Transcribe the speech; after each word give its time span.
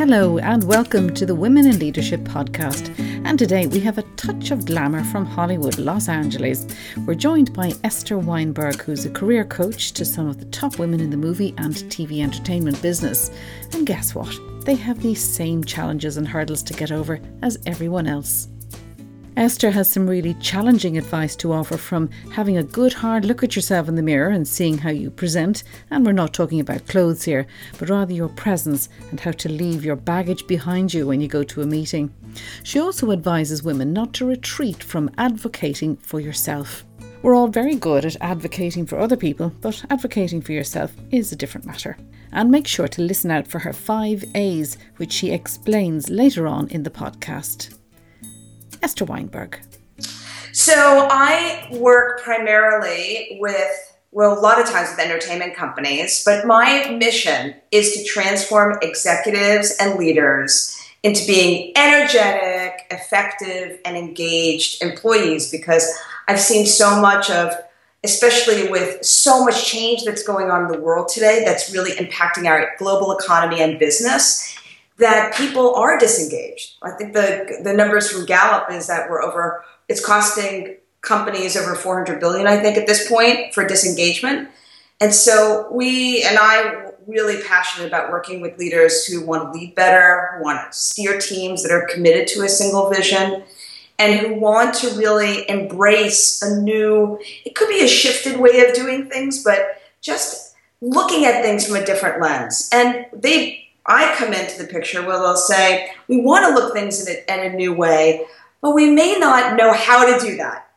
Hello, 0.00 0.38
and 0.38 0.64
welcome 0.64 1.12
to 1.12 1.26
the 1.26 1.34
Women 1.34 1.66
in 1.66 1.78
Leadership 1.78 2.20
podcast. 2.20 2.98
And 3.26 3.38
today 3.38 3.66
we 3.66 3.80
have 3.80 3.98
a 3.98 4.02
touch 4.16 4.50
of 4.50 4.64
glamour 4.64 5.04
from 5.04 5.26
Hollywood, 5.26 5.76
Los 5.76 6.08
Angeles. 6.08 6.66
We're 7.04 7.14
joined 7.14 7.52
by 7.52 7.72
Esther 7.84 8.16
Weinberg, 8.16 8.80
who's 8.80 9.04
a 9.04 9.10
career 9.10 9.44
coach 9.44 9.92
to 9.92 10.06
some 10.06 10.26
of 10.26 10.38
the 10.38 10.46
top 10.46 10.78
women 10.78 11.00
in 11.00 11.10
the 11.10 11.18
movie 11.18 11.52
and 11.58 11.74
TV 11.74 12.22
entertainment 12.22 12.80
business. 12.80 13.30
And 13.74 13.86
guess 13.86 14.14
what? 14.14 14.34
They 14.64 14.74
have 14.76 15.02
the 15.02 15.14
same 15.14 15.62
challenges 15.64 16.16
and 16.16 16.26
hurdles 16.26 16.62
to 16.62 16.72
get 16.72 16.90
over 16.90 17.20
as 17.42 17.58
everyone 17.66 18.06
else. 18.06 18.48
Esther 19.36 19.70
has 19.70 19.88
some 19.88 20.08
really 20.08 20.34
challenging 20.34 20.98
advice 20.98 21.36
to 21.36 21.52
offer 21.52 21.76
from 21.76 22.10
having 22.32 22.58
a 22.58 22.62
good 22.62 22.92
hard 22.92 23.24
look 23.24 23.44
at 23.44 23.54
yourself 23.54 23.88
in 23.88 23.94
the 23.94 24.02
mirror 24.02 24.30
and 24.30 24.46
seeing 24.46 24.76
how 24.76 24.90
you 24.90 25.10
present. 25.10 25.62
And 25.90 26.04
we're 26.04 26.12
not 26.12 26.34
talking 26.34 26.60
about 26.60 26.88
clothes 26.88 27.22
here, 27.22 27.46
but 27.78 27.88
rather 27.88 28.12
your 28.12 28.28
presence 28.28 28.88
and 29.10 29.20
how 29.20 29.30
to 29.32 29.48
leave 29.48 29.84
your 29.84 29.96
baggage 29.96 30.46
behind 30.46 30.92
you 30.92 31.06
when 31.06 31.20
you 31.20 31.28
go 31.28 31.42
to 31.44 31.62
a 31.62 31.66
meeting. 31.66 32.12
She 32.64 32.80
also 32.80 33.12
advises 33.12 33.62
women 33.62 33.92
not 33.92 34.12
to 34.14 34.26
retreat 34.26 34.82
from 34.82 35.10
advocating 35.16 35.96
for 35.96 36.20
yourself. 36.20 36.84
We're 37.22 37.34
all 37.36 37.48
very 37.48 37.76
good 37.76 38.04
at 38.04 38.16
advocating 38.20 38.86
for 38.86 38.98
other 38.98 39.16
people, 39.16 39.52
but 39.60 39.84
advocating 39.90 40.40
for 40.40 40.52
yourself 40.52 40.92
is 41.10 41.32
a 41.32 41.36
different 41.36 41.66
matter. 41.66 41.96
And 42.32 42.50
make 42.50 42.66
sure 42.66 42.88
to 42.88 43.02
listen 43.02 43.30
out 43.30 43.46
for 43.46 43.58
her 43.60 43.72
five 43.72 44.24
A's, 44.34 44.76
which 44.96 45.12
she 45.12 45.30
explains 45.30 46.08
later 46.08 46.46
on 46.46 46.68
in 46.68 46.82
the 46.82 46.90
podcast. 46.90 47.79
Esther 48.82 49.04
Weinberg. 49.04 49.58
So 50.52 51.08
I 51.10 51.68
work 51.70 52.22
primarily 52.22 53.38
with, 53.40 53.96
well, 54.10 54.36
a 54.36 54.40
lot 54.40 54.60
of 54.60 54.66
times 54.68 54.90
with 54.90 54.98
entertainment 54.98 55.54
companies, 55.54 56.22
but 56.24 56.46
my 56.46 56.90
mission 56.90 57.54
is 57.70 57.96
to 57.96 58.04
transform 58.04 58.78
executives 58.82 59.76
and 59.78 59.98
leaders 59.98 60.76
into 61.02 61.24
being 61.26 61.72
energetic, 61.76 62.86
effective, 62.90 63.78
and 63.84 63.96
engaged 63.96 64.82
employees 64.82 65.50
because 65.50 65.88
I've 66.28 66.40
seen 66.40 66.66
so 66.66 67.00
much 67.00 67.30
of, 67.30 67.54
especially 68.04 68.68
with 68.70 69.04
so 69.04 69.44
much 69.44 69.64
change 69.66 70.04
that's 70.04 70.22
going 70.22 70.50
on 70.50 70.66
in 70.66 70.72
the 70.72 70.80
world 70.80 71.08
today 71.08 71.42
that's 71.44 71.72
really 71.72 71.92
impacting 71.92 72.46
our 72.46 72.72
global 72.78 73.16
economy 73.16 73.62
and 73.62 73.78
business 73.78 74.59
that 75.00 75.34
people 75.34 75.74
are 75.74 75.98
disengaged. 75.98 76.76
I 76.82 76.90
think 76.92 77.14
the 77.14 77.60
the 77.62 77.72
numbers 77.72 78.10
from 78.10 78.26
Gallup 78.26 78.70
is 78.70 78.86
that 78.86 79.10
we're 79.10 79.22
over. 79.22 79.64
It's 79.88 80.04
costing 80.04 80.76
companies 81.00 81.56
over 81.56 81.74
400 81.74 82.20
billion, 82.20 82.46
I 82.46 82.60
think, 82.60 82.76
at 82.76 82.86
this 82.86 83.08
point 83.08 83.54
for 83.54 83.66
disengagement. 83.66 84.50
And 85.00 85.14
so 85.14 85.68
we 85.72 86.22
and 86.22 86.38
I 86.38 86.92
really 87.06 87.42
passionate 87.42 87.88
about 87.88 88.12
working 88.12 88.40
with 88.40 88.58
leaders 88.58 89.06
who 89.06 89.24
want 89.24 89.52
to 89.52 89.58
lead 89.58 89.74
better, 89.74 90.32
who 90.36 90.44
want 90.44 90.70
to 90.70 90.78
steer 90.78 91.18
teams 91.18 91.62
that 91.62 91.72
are 91.72 91.86
committed 91.86 92.28
to 92.28 92.42
a 92.42 92.48
single 92.48 92.90
vision, 92.90 93.42
and 93.98 94.20
who 94.20 94.34
want 94.34 94.74
to 94.76 94.90
really 94.98 95.48
embrace 95.48 96.42
a 96.42 96.60
new. 96.60 97.18
It 97.44 97.54
could 97.54 97.68
be 97.68 97.82
a 97.82 97.88
shifted 97.88 98.38
way 98.38 98.60
of 98.66 98.74
doing 98.74 99.08
things, 99.08 99.42
but 99.42 99.80
just 100.02 100.54
looking 100.82 101.24
at 101.24 101.42
things 101.42 101.66
from 101.66 101.76
a 101.76 101.84
different 101.84 102.20
lens. 102.20 102.68
And 102.72 103.06
they 103.12 103.69
I 103.86 104.14
come 104.16 104.32
into 104.32 104.62
the 104.62 104.68
picture 104.68 105.04
where 105.04 105.18
they'll 105.18 105.36
say, 105.36 105.90
we 106.08 106.20
want 106.20 106.46
to 106.46 106.54
look 106.54 106.72
things 106.72 107.06
in 107.06 107.16
a, 107.16 107.34
in 107.34 107.52
a 107.52 107.56
new 107.56 107.74
way, 107.74 108.26
but 108.60 108.74
we 108.74 108.90
may 108.90 109.18
not 109.18 109.56
know 109.56 109.72
how 109.72 110.06
to 110.06 110.24
do 110.24 110.36
that. 110.36 110.68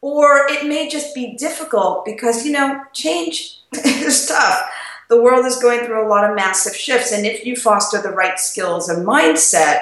Or 0.00 0.46
it 0.48 0.66
may 0.66 0.88
just 0.88 1.14
be 1.14 1.34
difficult 1.36 2.04
because, 2.04 2.44
you 2.44 2.52
know, 2.52 2.82
change 2.92 3.60
is 3.72 4.26
tough. 4.26 4.70
The 5.08 5.20
world 5.20 5.44
is 5.46 5.60
going 5.60 5.84
through 5.84 6.06
a 6.06 6.08
lot 6.08 6.28
of 6.28 6.36
massive 6.36 6.76
shifts. 6.76 7.12
And 7.12 7.26
if 7.26 7.44
you 7.44 7.56
foster 7.56 8.00
the 8.00 8.10
right 8.10 8.38
skills 8.38 8.88
and 8.88 9.06
mindset 9.06 9.80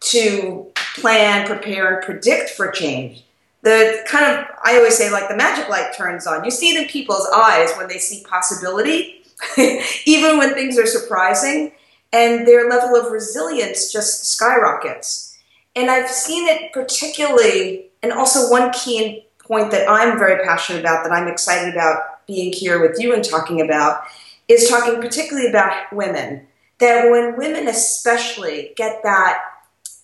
to 0.00 0.66
plan, 0.96 1.46
prepare, 1.46 1.96
and 1.96 2.04
predict 2.04 2.50
for 2.50 2.70
change, 2.70 3.24
the 3.62 4.02
kind 4.06 4.24
of, 4.24 4.46
I 4.64 4.76
always 4.76 4.96
say, 4.96 5.10
like 5.10 5.28
the 5.28 5.36
magic 5.36 5.68
light 5.68 5.92
turns 5.96 6.26
on. 6.26 6.44
You 6.44 6.50
see 6.50 6.70
it 6.70 6.80
in 6.80 6.88
people's 6.88 7.28
eyes 7.34 7.70
when 7.76 7.88
they 7.88 7.98
see 7.98 8.24
possibility, 8.24 9.22
even 10.06 10.38
when 10.38 10.54
things 10.54 10.78
are 10.78 10.86
surprising 10.86 11.72
and 12.12 12.46
their 12.46 12.68
level 12.68 12.96
of 12.96 13.12
resilience 13.12 13.92
just 13.92 14.24
skyrockets. 14.24 15.36
And 15.76 15.90
I've 15.90 16.10
seen 16.10 16.48
it 16.48 16.72
particularly, 16.72 17.90
and 18.02 18.12
also 18.12 18.50
one 18.50 18.72
key 18.72 19.26
point 19.38 19.70
that 19.70 19.88
I'm 19.88 20.18
very 20.18 20.44
passionate 20.44 20.80
about, 20.80 21.04
that 21.04 21.12
I'm 21.12 21.28
excited 21.28 21.72
about 21.72 22.26
being 22.26 22.52
here 22.52 22.80
with 22.80 23.00
you 23.00 23.14
and 23.14 23.24
talking 23.24 23.60
about, 23.60 24.02
is 24.48 24.68
talking 24.68 25.00
particularly 25.00 25.48
about 25.48 25.92
women. 25.92 26.46
That 26.78 27.10
when 27.10 27.36
women 27.36 27.68
especially 27.68 28.72
get 28.76 29.02
that 29.02 29.42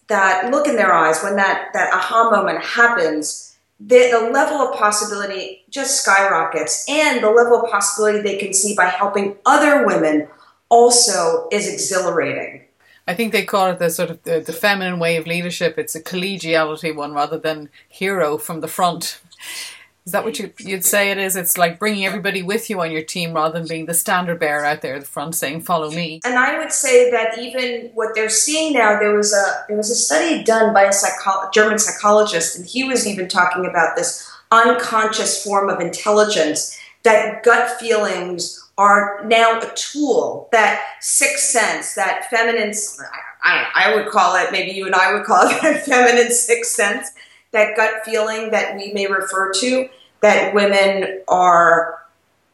that 0.09 0.51
look 0.51 0.69
in 0.69 0.77
their 0.77 0.93
eyes, 0.93 1.23
when 1.23 1.37
that, 1.37 1.71
that 1.73 1.93
aha 1.95 2.31
moment 2.31 2.63
happens, 2.63 3.57
the, 3.81 4.11
the 4.11 4.31
level 4.31 4.59
of 4.59 4.79
possibility 4.79 5.65
just 5.71 6.03
skyrockets, 6.03 6.85
and 6.89 7.23
the 7.23 7.31
level 7.31 7.63
of 7.63 7.71
possibility 7.71 8.21
they 8.21 8.37
can 8.37 8.53
see 8.53 8.75
by 8.75 8.87
helping 8.87 9.37
other 9.47 9.87
women 9.87 10.29
also 10.69 11.49
is 11.51 11.73
exhilarating. 11.73 12.63
I 13.07 13.15
think 13.15 13.33
they 13.33 13.45
call 13.45 13.71
it 13.71 13.79
the 13.79 13.91
sort 13.91 14.11
of 14.11 14.23
the, 14.23 14.41
the 14.41 14.53
feminine 14.53 14.99
way 14.99 15.17
of 15.17 15.27
leadership. 15.27 15.79
It's 15.79 15.95
a 15.95 16.03
collegiality 16.03 16.95
one 16.95 17.13
rather 17.13 17.39
than 17.39 17.69
hero 17.89 18.39
from 18.39 18.61
the 18.61 18.69
front. 18.69 19.21
Is 20.07 20.13
that 20.13 20.25
what 20.25 20.39
you, 20.39 20.53
would 20.67 20.85
say 20.85 21.11
it 21.11 21.17
is? 21.17 21.35
It's 21.35 21.57
like 21.57 21.79
bringing 21.79 22.05
everybody 22.05 22.43
with 22.43 22.69
you 22.69 22.81
on 22.83 22.91
your 22.91 23.03
team 23.03 23.33
rather 23.33 23.59
than 23.59 23.67
being 23.67 23.87
the 23.87 23.95
standard 23.95 24.39
bearer 24.39 24.65
out 24.65 24.83
there 24.83 24.95
at 24.97 25.01
the 25.01 25.07
front 25.07 25.35
saying 25.35 25.63
"Follow 25.63 25.91
me." 25.91 26.21
And 26.25 26.39
I 26.39 26.59
would 26.59 26.73
say 26.73 27.11
that 27.11 27.39
even 27.39 27.91
what 27.95 28.15
they're 28.15 28.29
seeing 28.29 28.75
now, 28.75 28.99
there 28.99 29.15
was 29.15 29.33
a 29.33 29.65
there 29.67 29.79
was 29.79 29.91
a 29.91 29.95
study 29.95 30.45
done 30.45 30.75
by 30.75 30.85
a 30.85 30.93
psycho- 30.93 31.49
German 31.55 31.79
psychologist, 31.79 32.57
and 32.57 32.67
he 32.67 32.85
was 32.85 33.07
even 33.07 33.29
talking 33.29 33.65
about 33.65 33.97
this 33.97 34.31
unconscious 34.51 35.43
form 35.43 35.71
of 35.71 35.81
intelligence 35.81 36.79
that 37.03 37.43
gut 37.43 37.81
feelings 37.81 38.64
are 38.77 39.25
now 39.25 39.61
a 39.61 39.73
tool, 39.75 40.49
that 40.53 40.83
sixth 41.01 41.45
sense, 41.45 41.95
that 41.95 42.29
feminine, 42.31 42.75
I, 43.43 43.67
I 43.75 43.95
would 43.95 44.09
call 44.09 44.37
it, 44.37 44.51
maybe 44.51 44.73
you 44.73 44.87
and 44.87 44.95
I 44.95 45.13
would 45.13 45.25
call 45.25 45.43
it 45.49 45.83
feminine 45.85 46.33
sixth 46.33 46.73
sense, 46.73 47.13
that 47.53 47.77
gut 47.77 48.05
feeling 48.05 48.51
that 48.51 48.77
we 48.77 48.93
may 48.93 49.07
refer 49.07 49.53
to, 49.53 49.89
that 50.23 50.55
women 50.55 51.21
are, 51.29 52.01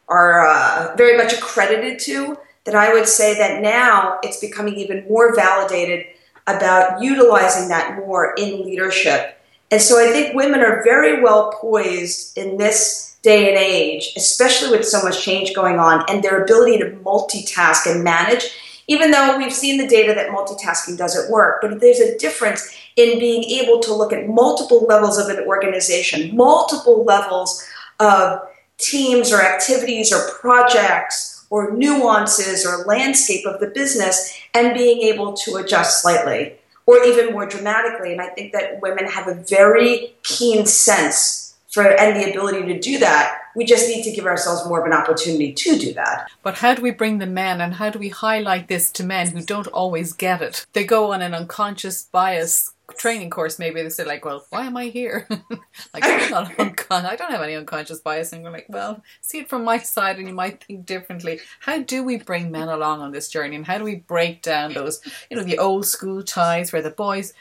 are 0.07 0.47
uh, 0.47 0.95
very 0.95 1.17
much 1.17 1.33
accredited 1.33 1.99
to, 1.99 2.37
that 2.65 2.75
I 2.75 2.93
would 2.93 3.07
say 3.07 3.35
that 3.37 3.61
now 3.61 4.19
it's 4.21 4.39
becoming 4.39 4.75
even 4.75 5.05
more 5.07 5.35
validated 5.35 6.05
about 6.45 7.01
utilizing 7.01 7.69
that 7.69 7.97
more 7.97 8.33
in 8.37 8.63
leadership. 8.63 9.39
And 9.71 9.81
so 9.81 9.97
I 9.97 10.11
think 10.11 10.35
women 10.35 10.61
are 10.61 10.83
very 10.83 11.21
well 11.23 11.53
poised 11.59 12.37
in 12.37 12.57
this 12.57 13.10
day 13.21 13.49
and 13.49 13.57
age, 13.57 14.13
especially 14.17 14.75
with 14.75 14.87
so 14.87 15.03
much 15.03 15.23
change 15.23 15.53
going 15.53 15.79
on, 15.79 16.03
and 16.09 16.23
their 16.23 16.43
ability 16.43 16.77
to 16.79 16.91
multitask 17.03 17.85
and 17.85 18.03
manage, 18.03 18.49
even 18.87 19.11
though 19.11 19.37
we've 19.37 19.53
seen 19.53 19.77
the 19.77 19.87
data 19.87 20.13
that 20.13 20.29
multitasking 20.29 20.97
doesn't 20.97 21.31
work, 21.31 21.61
but 21.61 21.79
there's 21.79 21.99
a 21.99 22.17
difference 22.17 22.75
in 22.95 23.19
being 23.19 23.43
able 23.43 23.79
to 23.79 23.93
look 23.93 24.11
at 24.11 24.27
multiple 24.27 24.85
levels 24.85 25.17
of 25.17 25.29
an 25.29 25.45
organization, 25.45 26.35
multiple 26.35 27.03
levels 27.03 27.65
of 27.99 28.39
teams 28.77 29.31
or 29.31 29.41
activities 29.41 30.11
or 30.11 30.29
projects 30.39 31.45
or 31.49 31.71
nuances 31.71 32.65
or 32.65 32.83
landscape 32.85 33.45
of 33.45 33.59
the 33.59 33.67
business 33.67 34.37
and 34.53 34.73
being 34.73 35.01
able 35.01 35.33
to 35.33 35.55
adjust 35.55 36.01
slightly 36.01 36.55
or 36.85 37.03
even 37.03 37.31
more 37.31 37.45
dramatically. 37.45 38.11
And 38.11 38.21
I 38.21 38.27
think 38.29 38.53
that 38.53 38.81
women 38.81 39.05
have 39.05 39.27
a 39.27 39.35
very 39.35 40.15
keen 40.23 40.65
sense 40.65 41.50
for 41.71 41.83
and 41.83 42.15
the 42.15 42.29
ability 42.29 42.73
to 42.73 42.79
do 42.79 42.99
that. 42.99 43.39
We 43.55 43.65
just 43.65 43.87
need 43.87 44.03
to 44.03 44.11
give 44.11 44.25
ourselves 44.25 44.67
more 44.67 44.79
of 44.79 44.85
an 44.85 44.93
opportunity 44.93 45.53
to 45.53 45.77
do 45.77 45.93
that. 45.93 46.29
But 46.43 46.55
how 46.55 46.73
do 46.73 46.81
we 46.81 46.91
bring 46.91 47.17
the 47.17 47.25
men 47.25 47.59
and 47.61 47.75
how 47.75 47.89
do 47.89 47.99
we 47.99 48.09
highlight 48.09 48.67
this 48.67 48.91
to 48.93 49.03
men 49.03 49.27
who 49.29 49.41
don't 49.41 49.67
always 49.67 50.13
get 50.13 50.41
it? 50.41 50.65
They 50.73 50.83
go 50.83 51.11
on 51.11 51.21
an 51.21 51.33
unconscious 51.33 52.03
bias 52.03 52.71
training 52.97 53.29
course, 53.29 53.59
maybe 53.59 53.81
they 53.81 53.89
say 53.89 54.03
like, 54.05 54.25
"Well, 54.25 54.45
why 54.49 54.65
am 54.65 54.77
I 54.77 54.85
here?" 54.85 55.27
like, 55.93 56.03
I'm 56.03 56.31
not 56.31 56.51
uncon- 56.57 57.05
I 57.05 57.15
don't 57.15 57.31
have 57.31 57.41
any 57.41 57.55
unconscious 57.55 57.99
bias, 57.99 58.33
and 58.33 58.43
we're 58.43 58.51
like, 58.51 58.67
"Well, 58.69 59.03
see 59.21 59.39
it 59.39 59.49
from 59.49 59.63
my 59.63 59.77
side, 59.79 60.17
and 60.17 60.27
you 60.27 60.33
might 60.33 60.63
think 60.63 60.85
differently." 60.85 61.39
How 61.59 61.79
do 61.79 62.03
we 62.03 62.17
bring 62.17 62.51
men 62.51 62.69
along 62.69 63.01
on 63.01 63.11
this 63.11 63.29
journey, 63.29 63.55
and 63.55 63.65
how 63.65 63.77
do 63.77 63.83
we 63.83 63.95
break 63.95 64.41
down 64.41 64.73
those, 64.73 65.01
you 65.29 65.37
know, 65.37 65.43
the 65.43 65.59
old 65.59 65.85
school 65.85 66.23
ties 66.23 66.71
where 66.71 66.81
the 66.81 66.89
boys 66.91 67.33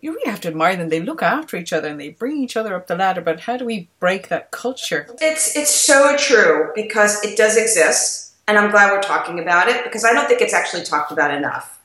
you 0.00 0.12
really 0.12 0.30
have 0.30 0.40
to 0.42 0.48
admire 0.48 0.76
them. 0.76 0.88
They 0.88 1.00
look 1.00 1.22
after 1.22 1.56
each 1.56 1.72
other 1.72 1.88
and 1.88 2.00
they 2.00 2.10
bring 2.10 2.38
each 2.38 2.56
other 2.56 2.74
up 2.74 2.86
the 2.86 2.96
ladder. 2.96 3.20
But 3.20 3.40
how 3.40 3.56
do 3.56 3.64
we 3.64 3.88
break 3.98 4.28
that 4.28 4.50
culture? 4.50 5.06
It's 5.20 5.56
it's 5.56 5.70
so 5.70 6.16
true 6.16 6.70
because 6.74 7.22
it 7.24 7.36
does 7.36 7.56
exist, 7.56 8.34
and 8.46 8.58
I'm 8.58 8.70
glad 8.70 8.92
we're 8.92 9.02
talking 9.02 9.38
about 9.38 9.68
it 9.68 9.84
because 9.84 10.04
I 10.04 10.12
don't 10.12 10.28
think 10.28 10.40
it's 10.40 10.54
actually 10.54 10.84
talked 10.84 11.12
about 11.12 11.32
enough. 11.32 11.75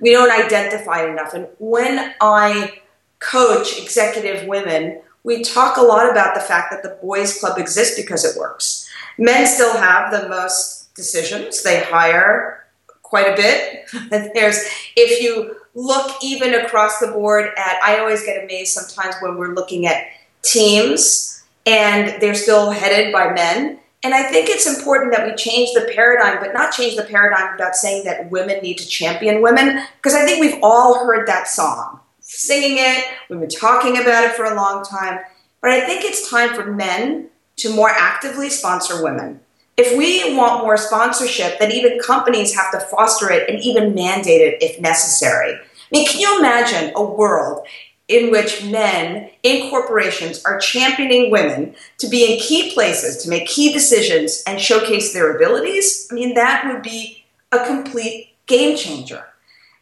We 0.00 0.10
don't 0.12 0.30
identify 0.30 1.06
enough. 1.06 1.34
And 1.34 1.48
when 1.58 2.14
I 2.20 2.80
coach 3.18 3.80
executive 3.80 4.46
women, 4.46 5.00
we 5.24 5.42
talk 5.42 5.76
a 5.76 5.82
lot 5.82 6.10
about 6.10 6.34
the 6.34 6.40
fact 6.40 6.70
that 6.70 6.82
the 6.82 6.98
boys' 7.02 7.38
club 7.40 7.58
exists 7.58 8.00
because 8.00 8.24
it 8.24 8.38
works. 8.38 8.88
Men 9.18 9.46
still 9.46 9.76
have 9.76 10.12
the 10.12 10.28
most 10.28 10.94
decisions. 10.94 11.62
They 11.62 11.82
hire 11.82 12.64
quite 13.02 13.26
a 13.26 13.36
bit. 13.36 13.88
And 14.12 14.30
there's 14.34 14.58
if 14.96 15.22
you 15.22 15.56
look 15.74 16.12
even 16.22 16.54
across 16.54 16.98
the 16.98 17.08
board 17.08 17.50
at 17.56 17.82
I 17.82 17.98
always 17.98 18.24
get 18.24 18.42
amazed 18.42 18.72
sometimes 18.72 19.14
when 19.20 19.36
we're 19.36 19.54
looking 19.54 19.86
at 19.86 20.06
teams 20.42 21.44
and 21.66 22.20
they're 22.20 22.34
still 22.34 22.70
headed 22.70 23.12
by 23.12 23.32
men. 23.32 23.80
And 24.02 24.14
I 24.14 24.24
think 24.24 24.48
it's 24.48 24.66
important 24.66 25.12
that 25.14 25.26
we 25.26 25.34
change 25.34 25.70
the 25.72 25.90
paradigm, 25.94 26.38
but 26.40 26.54
not 26.54 26.72
change 26.72 26.96
the 26.96 27.02
paradigm 27.02 27.52
without 27.52 27.74
saying 27.74 28.04
that 28.04 28.30
women 28.30 28.62
need 28.62 28.78
to 28.78 28.86
champion 28.86 29.42
women, 29.42 29.82
because 29.96 30.14
I 30.14 30.24
think 30.24 30.40
we've 30.40 30.62
all 30.62 31.04
heard 31.04 31.26
that 31.26 31.48
song, 31.48 32.00
singing 32.20 32.76
it, 32.78 33.04
we've 33.28 33.40
been 33.40 33.48
talking 33.48 33.98
about 33.98 34.24
it 34.24 34.32
for 34.32 34.44
a 34.44 34.54
long 34.54 34.84
time. 34.84 35.18
But 35.60 35.70
I 35.70 35.86
think 35.86 36.04
it's 36.04 36.30
time 36.30 36.54
for 36.54 36.66
men 36.66 37.30
to 37.56 37.74
more 37.74 37.90
actively 37.90 38.50
sponsor 38.50 39.02
women. 39.02 39.40
If 39.76 39.96
we 39.96 40.36
want 40.36 40.62
more 40.62 40.76
sponsorship, 40.76 41.58
then 41.58 41.72
even 41.72 41.98
companies 41.98 42.54
have 42.54 42.70
to 42.72 42.80
foster 42.80 43.30
it 43.30 43.48
and 43.48 43.58
even 43.60 43.94
mandate 43.94 44.40
it 44.40 44.62
if 44.62 44.80
necessary. 44.80 45.52
I 45.52 45.58
mean, 45.90 46.06
can 46.06 46.20
you 46.20 46.38
imagine 46.38 46.92
a 46.96 47.02
world 47.02 47.66
in 48.08 48.30
which 48.30 48.64
men 48.64 49.30
in 49.42 49.68
corporations 49.68 50.44
are 50.44 50.58
championing 50.58 51.30
women 51.30 51.74
to 51.98 52.08
be 52.08 52.32
in 52.32 52.40
key 52.40 52.72
places, 52.72 53.22
to 53.22 53.28
make 53.28 53.48
key 53.48 53.72
decisions, 53.72 54.42
and 54.46 54.60
showcase 54.60 55.12
their 55.12 55.34
abilities? 55.34 56.08
I 56.10 56.14
mean, 56.14 56.34
that 56.34 56.66
would 56.66 56.82
be 56.82 57.24
a 57.50 57.66
complete 57.66 58.34
game 58.46 58.76
changer. 58.76 59.24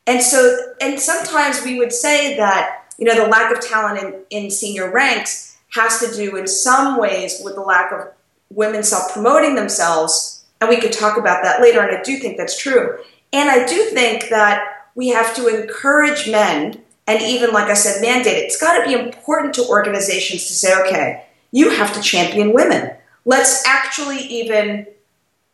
And 0.06 0.22
so, 0.22 0.56
and 0.80 0.98
sometimes 0.98 1.62
we 1.62 1.78
would 1.78 1.92
say 1.92 2.36
that, 2.36 2.84
you 2.98 3.06
know, 3.06 3.14
the 3.14 3.28
lack 3.28 3.54
of 3.54 3.60
talent 3.60 3.98
in, 4.30 4.44
in 4.44 4.50
senior 4.50 4.90
ranks 4.90 5.56
has 5.72 6.00
to 6.00 6.14
do 6.14 6.36
in 6.36 6.46
some 6.46 6.98
ways 6.98 7.40
with 7.44 7.54
the 7.54 7.60
lack 7.60 7.92
of 7.92 8.08
women 8.50 8.82
self 8.82 9.12
promoting 9.12 9.54
themselves. 9.54 10.44
And 10.60 10.70
we 10.70 10.80
could 10.80 10.92
talk 10.92 11.18
about 11.18 11.42
that 11.42 11.60
later. 11.60 11.80
And 11.80 11.96
I 11.96 12.02
do 12.02 12.18
think 12.18 12.36
that's 12.36 12.58
true. 12.58 12.98
And 13.32 13.50
I 13.50 13.66
do 13.66 13.84
think 13.86 14.28
that 14.28 14.88
we 14.94 15.08
have 15.08 15.34
to 15.36 15.48
encourage 15.48 16.30
men 16.30 16.83
and 17.06 17.22
even, 17.22 17.52
like 17.52 17.68
I 17.68 17.74
said, 17.74 18.00
mandate 18.00 18.38
it. 18.38 18.44
It's 18.44 18.60
got 18.60 18.78
to 18.78 18.86
be 18.86 18.94
important 18.94 19.54
to 19.54 19.66
organizations 19.68 20.46
to 20.46 20.52
say, 20.54 20.74
okay, 20.82 21.26
you 21.52 21.70
have 21.70 21.92
to 21.94 22.00
champion 22.00 22.52
women. 22.52 22.92
Let's 23.24 23.66
actually 23.66 24.18
even 24.18 24.86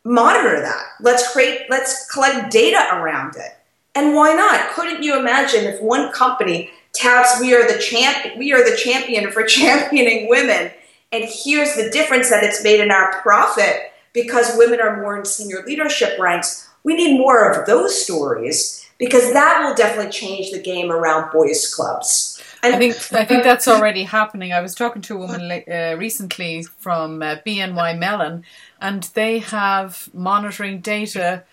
monitor 0.04 0.60
that. 0.60 0.82
Let's 1.00 1.32
create, 1.32 1.62
let's 1.68 2.10
collect 2.10 2.50
data 2.50 2.88
around 2.92 3.36
it. 3.36 3.58
And 3.94 4.14
why 4.14 4.34
not? 4.34 4.70
Couldn't 4.70 5.02
you 5.02 5.18
imagine 5.18 5.64
if 5.64 5.82
one 5.82 6.12
company 6.12 6.70
touts 6.92 7.40
we 7.40 7.54
are 7.54 7.72
the 7.72 7.78
champ 7.78 8.36
we 8.36 8.52
are 8.52 8.68
the 8.68 8.76
champion 8.76 9.30
for 9.30 9.44
championing 9.46 10.28
women 10.28 10.72
and 11.12 11.24
here's 11.24 11.74
the 11.74 11.90
difference 11.90 12.30
that 12.30 12.44
it's 12.44 12.62
made 12.62 12.80
in 12.80 12.90
our 12.90 13.20
profit 13.20 13.92
because 14.12 14.56
women 14.56 14.80
are 14.80 15.00
more 15.00 15.18
in 15.18 15.24
senior 15.24 15.62
leadership 15.66 16.18
ranks. 16.18 16.68
We 16.84 16.94
need 16.94 17.18
more 17.18 17.50
of 17.50 17.66
those 17.66 18.00
stories 18.00 18.88
because 19.00 19.32
that 19.32 19.64
will 19.64 19.74
definitely 19.74 20.12
change 20.12 20.52
the 20.52 20.60
game 20.60 20.92
around 20.92 21.32
boys' 21.32 21.74
clubs. 21.74 22.40
And 22.62 22.74
I 22.74 22.78
think 22.78 22.94
I 23.12 23.24
think 23.24 23.42
that's 23.42 23.66
already 23.74 24.04
happening. 24.04 24.52
I 24.52 24.60
was 24.60 24.74
talking 24.74 25.00
to 25.02 25.14
a 25.14 25.18
woman 25.18 25.50
uh, 25.50 25.96
recently 25.98 26.62
from 26.62 27.22
uh, 27.22 27.36
BNY 27.46 27.98
Mellon, 27.98 28.44
and 28.80 29.04
they 29.14 29.38
have 29.38 30.10
monitoring 30.12 30.80
data 30.80 31.44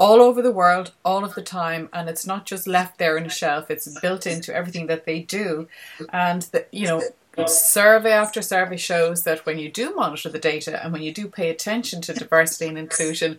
all 0.00 0.20
over 0.20 0.42
the 0.42 0.50
world, 0.50 0.90
all 1.04 1.24
of 1.24 1.34
the 1.36 1.42
time, 1.42 1.88
and 1.92 2.08
it's 2.08 2.26
not 2.26 2.44
just 2.44 2.66
left 2.66 2.98
there 2.98 3.16
in 3.16 3.24
a 3.24 3.30
shelf. 3.30 3.70
It's 3.70 3.88
built 4.00 4.26
into 4.26 4.52
everything 4.52 4.88
that 4.88 5.06
they 5.06 5.20
do, 5.20 5.68
and 6.12 6.42
the, 6.42 6.66
you 6.72 6.88
know 6.88 7.02
Survey 7.44 8.12
after 8.12 8.40
survey 8.40 8.78
shows 8.78 9.24
that 9.24 9.44
when 9.44 9.58
you 9.58 9.70
do 9.70 9.94
monitor 9.94 10.30
the 10.30 10.38
data 10.38 10.82
and 10.82 10.92
when 10.92 11.02
you 11.02 11.12
do 11.12 11.28
pay 11.28 11.50
attention 11.50 12.00
to 12.02 12.14
diversity 12.14 12.66
and 12.66 12.78
inclusion, 12.78 13.38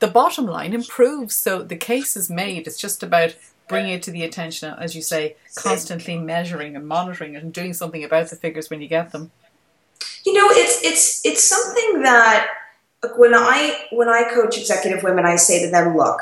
the 0.00 0.08
bottom 0.08 0.46
line 0.46 0.74
improves. 0.74 1.36
So 1.36 1.62
the 1.62 1.76
case 1.76 2.16
is 2.16 2.28
made. 2.28 2.66
It's 2.66 2.80
just 2.80 3.04
about 3.04 3.36
bringing 3.68 3.92
it 3.92 4.02
to 4.04 4.10
the 4.10 4.24
attention, 4.24 4.74
as 4.78 4.96
you 4.96 5.02
say, 5.02 5.36
constantly 5.54 6.18
measuring 6.18 6.74
and 6.74 6.88
monitoring 6.88 7.34
it 7.34 7.42
and 7.42 7.52
doing 7.52 7.72
something 7.72 8.02
about 8.02 8.30
the 8.30 8.36
figures 8.36 8.68
when 8.68 8.80
you 8.80 8.88
get 8.88 9.12
them. 9.12 9.30
You 10.24 10.32
know, 10.32 10.48
it's 10.50 10.84
it's 10.84 11.24
it's 11.24 11.44
something 11.44 12.02
that 12.02 12.48
when 13.16 13.32
I 13.32 13.86
when 13.92 14.08
I 14.08 14.24
coach 14.34 14.58
executive 14.58 15.04
women, 15.04 15.24
I 15.24 15.36
say 15.36 15.64
to 15.64 15.70
them, 15.70 15.96
look, 15.96 16.20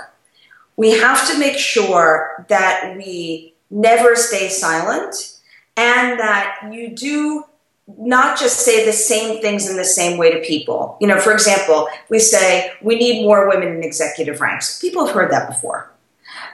we 0.76 0.98
have 0.98 1.26
to 1.28 1.38
make 1.38 1.56
sure 1.56 2.44
that 2.48 2.94
we 2.96 3.54
never 3.70 4.14
stay 4.14 4.48
silent 4.48 5.33
and 5.76 6.18
that 6.18 6.68
you 6.70 6.90
do 6.90 7.44
not 7.86 8.38
just 8.38 8.60
say 8.60 8.84
the 8.84 8.92
same 8.92 9.40
things 9.42 9.68
in 9.68 9.76
the 9.76 9.84
same 9.84 10.16
way 10.16 10.32
to 10.32 10.40
people. 10.40 10.96
You 11.00 11.06
know, 11.06 11.20
for 11.20 11.32
example, 11.32 11.88
we 12.08 12.18
say 12.18 12.72
we 12.80 12.96
need 12.96 13.22
more 13.22 13.48
women 13.48 13.68
in 13.68 13.84
executive 13.84 14.40
ranks. 14.40 14.80
People 14.80 15.06
have 15.06 15.14
heard 15.14 15.30
that 15.30 15.48
before. 15.48 15.90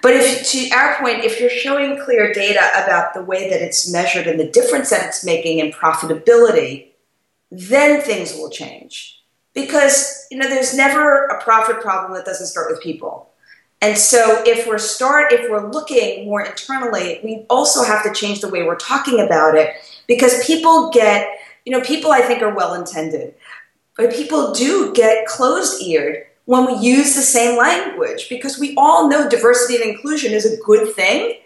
But 0.03 0.15
if 0.15 0.51
to 0.51 0.71
our 0.75 0.99
point, 0.99 1.25
if 1.25 1.41
you're 1.41 1.51
showing 1.51 2.03
clear 2.03 2.33
data 2.33 2.69
about 2.83 3.15
the 3.15 3.23
way 3.23 3.49
that 3.51 3.63
it's 3.63 3.91
measured 3.91 4.27
and 4.27 4.41
the 4.41 4.49
difference 4.49 4.91
that 4.91 5.07
it's 5.07 5.25
making 5.25 5.59
in 5.59 5.73
profitability, 5.73 6.89
then 7.51 8.01
things 8.01 8.35
will 8.35 8.51
change. 8.51 9.23
Because 9.55 10.27
you 10.31 10.39
know, 10.39 10.49
there's 10.49 10.75
never 10.75 11.27
a 11.27 11.43
profit 11.43 11.81
problem 11.81 12.15
that 12.15 12.25
doesn't 12.25 12.47
start 12.47 12.71
with 12.71 12.83
people. 12.83 13.30
And 13.83 13.97
so 13.97 14.43
if 14.45 14.67
we're 14.67 14.79
start 14.79 15.33
if 15.33 15.51
we're 15.51 15.71
looking 15.71 16.27
more 16.27 16.43
internally, 16.43 17.21
we 17.25 17.47
also 17.49 17.83
have 17.83 18.03
to 18.03 18.13
change 18.13 18.41
the 18.41 18.49
way 18.49 18.63
we're 18.63 18.77
talking 18.77 19.21
about 19.21 19.55
it 19.55 19.75
because 20.07 20.45
people 20.47 20.91
get, 20.91 21.39
you 21.65 21.73
know, 21.73 21.81
people 21.81 22.13
I 22.13 22.21
think 22.21 22.43
are 22.43 22.55
well 22.55 22.75
intended, 22.75 23.35
but 23.97 24.13
people 24.13 24.53
do 24.53 24.93
get 24.93 25.27
closed 25.27 25.83
eared 25.83 26.27
when 26.45 26.67
we 26.67 26.75
use 26.79 27.15
the 27.15 27.23
same 27.23 27.57
language 27.57 28.29
because 28.29 28.59
we 28.59 28.75
all 28.77 29.09
know 29.09 29.29
diversity 29.29 29.77
and 29.77 29.85
inclusion 29.85 30.33
is 30.33 30.45
a 30.45 30.61
good 30.63 30.95
thing, 30.95 31.39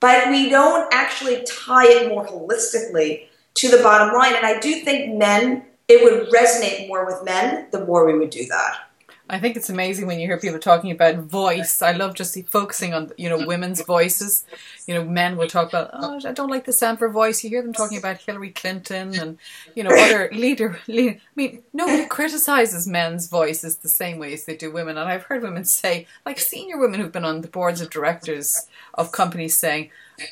but 0.00 0.28
we 0.28 0.50
don't 0.50 0.92
actually 0.92 1.42
tie 1.44 1.86
it 1.86 2.08
more 2.08 2.26
holistically 2.26 3.26
to 3.54 3.68
the 3.68 3.82
bottom 3.82 4.12
line. 4.14 4.34
And 4.34 4.44
I 4.44 4.58
do 4.60 4.80
think 4.80 5.16
men, 5.16 5.64
it 5.88 6.02
would 6.02 6.32
resonate 6.32 6.88
more 6.88 7.06
with 7.06 7.24
men 7.24 7.68
the 7.70 7.84
more 7.84 8.06
we 8.06 8.18
would 8.18 8.30
do 8.30 8.44
that. 8.46 8.89
I 9.30 9.38
think 9.38 9.56
it's 9.56 9.70
amazing 9.70 10.08
when 10.08 10.18
you 10.18 10.26
hear 10.26 10.38
people 10.38 10.58
talking 10.58 10.90
about 10.90 11.16
voice. 11.18 11.82
I 11.82 11.92
love 11.92 12.14
just 12.14 12.36
focusing 12.48 12.92
on 12.92 13.12
you 13.16 13.28
know 13.28 13.46
women's 13.46 13.80
voices. 13.82 14.44
You 14.86 14.94
know, 14.94 15.04
men 15.04 15.36
will 15.36 15.46
talk 15.46 15.68
about 15.68 15.90
oh 15.92 16.20
I 16.24 16.32
don't 16.32 16.50
like 16.50 16.64
the 16.64 16.72
sound 16.72 16.98
for 16.98 17.08
voice. 17.08 17.44
You 17.44 17.50
hear 17.50 17.62
them 17.62 17.72
talking 17.72 17.96
about 17.96 18.18
Hillary 18.18 18.50
Clinton 18.50 19.14
and 19.14 19.38
you 19.76 19.84
know 19.84 19.90
other 19.90 20.30
leader. 20.32 20.80
leader. 20.88 21.16
I 21.20 21.30
mean, 21.36 21.62
nobody 21.72 22.06
criticizes 22.06 22.88
men's 22.88 23.28
voices 23.28 23.76
the 23.76 23.88
same 23.88 24.18
way 24.18 24.34
as 24.34 24.44
they 24.46 24.56
do 24.56 24.72
women. 24.72 24.98
And 24.98 25.08
I've 25.08 25.24
heard 25.24 25.42
women 25.42 25.64
say, 25.64 26.08
like 26.26 26.40
senior 26.40 26.78
women 26.78 27.00
who've 27.00 27.12
been 27.12 27.24
on 27.24 27.42
the 27.42 27.48
boards 27.48 27.80
of 27.80 27.90
directors 27.90 28.66
of 28.94 29.12
companies, 29.12 29.56
saying 29.56 29.90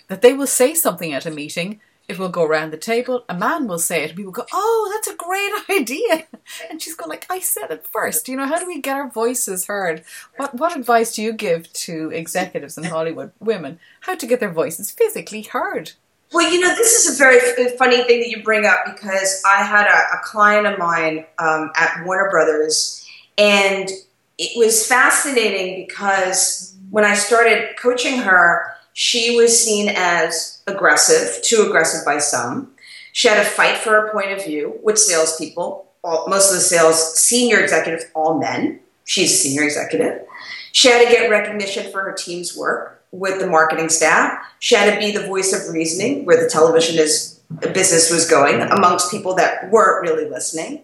that 0.09 0.23
they 0.23 0.33
will 0.33 0.49
say 0.49 0.75
something 0.75 1.13
at 1.13 1.25
a 1.25 1.31
meeting 1.31 1.81
it 2.09 2.19
will 2.19 2.31
go 2.31 2.43
around 2.43 2.73
the 2.73 2.79
table. 2.79 3.25
A 3.29 3.35
man 3.35 3.69
will 3.69 3.79
say 3.79 4.03
it, 4.03 4.11
and 4.11 4.17
people 4.17 4.33
go, 4.33 4.47
"Oh, 4.53 4.91
that's 4.93 5.09
a 5.09 5.17
great 5.17 5.53
idea," 5.71 6.27
and 6.71 6.81
she's 6.81 6.95
going 6.95 7.11
like, 7.11 7.27
"I 7.31 7.39
said 7.41 7.71
it 7.71 7.87
first. 7.87 8.29
You 8.29 8.37
know, 8.37 8.47
how 8.47 8.59
do 8.59 8.67
we 8.67 8.81
get 8.81 8.97
our 8.97 9.11
voices 9.11 9.67
heard? 9.67 10.03
What 10.37 10.55
what 10.55 10.77
advice 10.77 11.15
do 11.15 11.23
you 11.23 11.33
give 11.33 11.73
to 11.75 12.11
executives 12.11 12.79
in 12.79 12.85
Hollywood, 12.85 13.33
women, 13.39 13.79
how 14.01 14.15
to 14.15 14.27
get 14.27 14.41
their 14.41 14.53
voices 14.53 14.91
physically 14.91 15.43
heard? 15.43 15.93
Well, 16.33 16.51
you 16.53 16.61
know, 16.61 16.75
this 16.75 17.07
is 17.07 17.15
a 17.15 17.19
very 17.19 17.41
funny 17.77 18.03
thing 18.05 18.21
that 18.21 18.29
you 18.29 18.43
bring 18.43 18.67
up 18.67 18.81
because 18.85 19.43
I 19.47 19.63
had 19.63 19.87
a, 19.87 20.19
a 20.19 20.21
client 20.23 20.67
of 20.67 20.79
mine 20.79 21.25
um, 21.39 21.71
at 21.75 22.05
Warner 22.05 22.31
Brothers, 22.31 23.07
and 23.39 23.89
it 24.37 24.57
was 24.57 24.87
fascinating 24.87 25.87
because 25.87 26.75
when 26.91 27.05
I 27.05 27.15
started 27.15 27.77
coaching 27.77 28.19
her, 28.19 28.68
she 29.01 29.37
was 29.37 29.57
seen 29.57 29.89
as 29.95 30.61
aggressive, 30.67 31.41
too 31.45 31.63
aggressive 31.69 32.05
by 32.05 32.19
some. 32.19 32.73
She 33.13 33.29
had 33.29 33.41
to 33.41 33.49
fight 33.49 33.79
for 33.79 33.91
her 33.91 34.11
point 34.11 34.33
of 34.33 34.45
view 34.45 34.81
with 34.83 34.99
salespeople. 34.99 35.87
All, 36.03 36.27
most 36.27 36.51
of 36.51 36.57
the 36.57 36.61
sales 36.61 37.17
senior 37.17 37.61
executives, 37.61 38.07
all 38.13 38.41
men. 38.41 38.81
She's 39.05 39.31
a 39.31 39.37
senior 39.37 39.63
executive. 39.63 40.27
She 40.73 40.89
had 40.89 41.05
to 41.05 41.13
get 41.13 41.31
recognition 41.31 41.93
for 41.93 42.03
her 42.03 42.13
team's 42.13 42.57
work 42.57 43.05
with 43.13 43.39
the 43.39 43.47
marketing 43.47 43.89
staff. 43.89 44.45
She 44.59 44.75
had 44.75 44.93
to 44.93 44.99
be 44.99 45.13
the 45.13 45.29
voice 45.29 45.53
of 45.53 45.73
reasoning 45.73 46.25
where 46.25 46.43
the 46.43 46.51
television 46.51 46.99
is 46.99 47.41
business 47.73 48.11
was 48.11 48.29
going 48.29 48.63
amongst 48.63 49.13
people 49.13 49.37
that 49.37 49.71
weren't 49.71 50.11
really 50.11 50.29
listening. 50.29 50.83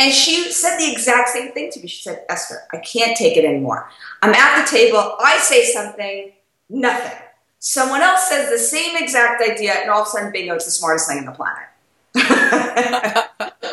And 0.00 0.12
she 0.12 0.50
said 0.50 0.78
the 0.78 0.90
exact 0.90 1.28
same 1.28 1.52
thing 1.52 1.70
to 1.70 1.80
me. 1.80 1.86
She 1.86 2.02
said, 2.02 2.24
Esther, 2.28 2.62
I 2.72 2.78
can't 2.78 3.16
take 3.16 3.36
it 3.36 3.44
anymore. 3.44 3.88
I'm 4.20 4.34
at 4.34 4.64
the 4.64 4.68
table, 4.68 5.14
I 5.20 5.38
say 5.38 5.64
something, 5.64 6.32
nothing. 6.68 7.18
Someone 7.64 8.02
else 8.02 8.28
says 8.28 8.50
the 8.50 8.58
same 8.58 8.96
exact 8.96 9.40
idea, 9.40 9.74
and 9.74 9.88
all 9.88 10.02
of 10.02 10.08
a 10.08 10.10
sudden, 10.10 10.32
bingo, 10.32 10.56
it's 10.56 10.64
the 10.64 10.72
smartest 10.72 11.08
thing 11.08 11.18
on 11.18 11.26
the 11.26 11.30
planet. 11.30 11.68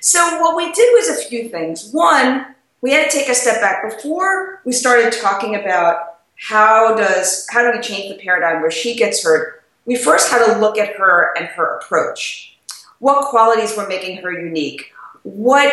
so, 0.00 0.40
what 0.40 0.56
we 0.56 0.72
did 0.72 0.92
was 0.94 1.10
a 1.10 1.28
few 1.28 1.48
things. 1.48 1.92
One, 1.92 2.44
we 2.80 2.90
had 2.90 3.08
to 3.08 3.16
take 3.16 3.28
a 3.28 3.34
step 3.36 3.60
back 3.60 3.88
before 3.88 4.60
we 4.64 4.72
started 4.72 5.12
talking 5.12 5.54
about 5.54 6.16
how 6.34 6.96
does 6.96 7.46
how 7.50 7.62
do 7.62 7.70
we 7.78 7.80
change 7.80 8.12
the 8.12 8.20
paradigm 8.20 8.60
where 8.60 8.72
she 8.72 8.96
gets 8.96 9.22
hurt. 9.22 9.62
We 9.86 9.94
first 9.94 10.32
had 10.32 10.44
to 10.46 10.58
look 10.58 10.76
at 10.76 10.96
her 10.96 11.38
and 11.38 11.46
her 11.46 11.78
approach. 11.78 12.58
What 12.98 13.26
qualities 13.26 13.76
were 13.76 13.86
making 13.86 14.22
her 14.22 14.32
unique? 14.32 14.92
What 15.22 15.72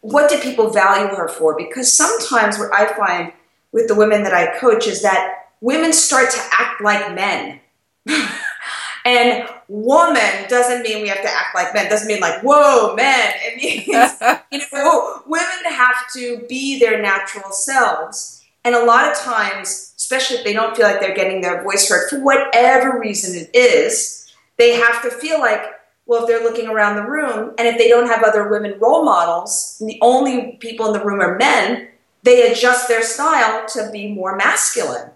what 0.00 0.30
did 0.30 0.42
people 0.42 0.70
value 0.70 1.12
her 1.16 1.26
for? 1.26 1.56
Because 1.56 1.92
sometimes 1.92 2.56
what 2.56 2.72
I 2.72 2.96
find 2.96 3.32
with 3.72 3.88
the 3.88 3.96
women 3.96 4.22
that 4.22 4.32
I 4.32 4.56
coach 4.60 4.86
is 4.86 5.02
that 5.02 5.47
women 5.60 5.92
start 5.92 6.30
to 6.30 6.40
act 6.52 6.80
like 6.82 7.14
men. 7.14 7.60
and 9.04 9.48
woman 9.68 10.48
doesn't 10.48 10.82
mean 10.82 11.02
we 11.02 11.08
have 11.08 11.22
to 11.22 11.30
act 11.30 11.54
like 11.54 11.74
men. 11.74 11.86
It 11.86 11.90
doesn't 11.90 12.08
mean 12.08 12.20
like, 12.20 12.42
whoa, 12.42 12.94
men. 12.94 13.32
It 13.36 13.56
means, 13.56 13.86
you 14.52 14.60
know, 14.72 15.22
women 15.26 15.72
have 15.72 16.10
to 16.14 16.44
be 16.48 16.78
their 16.78 17.00
natural 17.00 17.50
selves. 17.52 18.44
And 18.64 18.74
a 18.74 18.84
lot 18.84 19.10
of 19.10 19.16
times, 19.16 19.94
especially 19.96 20.36
if 20.36 20.44
they 20.44 20.52
don't 20.52 20.76
feel 20.76 20.86
like 20.86 21.00
they're 21.00 21.14
getting 21.14 21.40
their 21.40 21.62
voice 21.62 21.88
heard 21.88 22.10
for 22.10 22.20
whatever 22.20 22.98
reason 22.98 23.34
it 23.34 23.50
is, 23.54 24.30
they 24.56 24.72
have 24.72 25.02
to 25.02 25.10
feel 25.10 25.38
like, 25.38 25.62
well, 26.06 26.22
if 26.22 26.28
they're 26.28 26.42
looking 26.42 26.68
around 26.68 26.96
the 26.96 27.02
room 27.02 27.54
and 27.58 27.68
if 27.68 27.78
they 27.78 27.88
don't 27.88 28.08
have 28.08 28.22
other 28.22 28.48
women 28.48 28.78
role 28.78 29.04
models, 29.04 29.76
and 29.80 29.88
the 29.88 29.98
only 30.02 30.58
people 30.60 30.86
in 30.86 30.92
the 30.92 31.04
room 31.04 31.20
are 31.20 31.36
men, 31.36 31.88
they 32.22 32.50
adjust 32.50 32.88
their 32.88 33.02
style 33.02 33.66
to 33.68 33.90
be 33.92 34.12
more 34.12 34.36
masculine, 34.36 35.10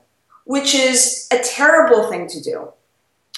which 0.44 0.74
is 0.74 1.28
a 1.30 1.38
terrible 1.38 2.08
thing 2.10 2.26
to 2.28 2.40
do. 2.40 2.72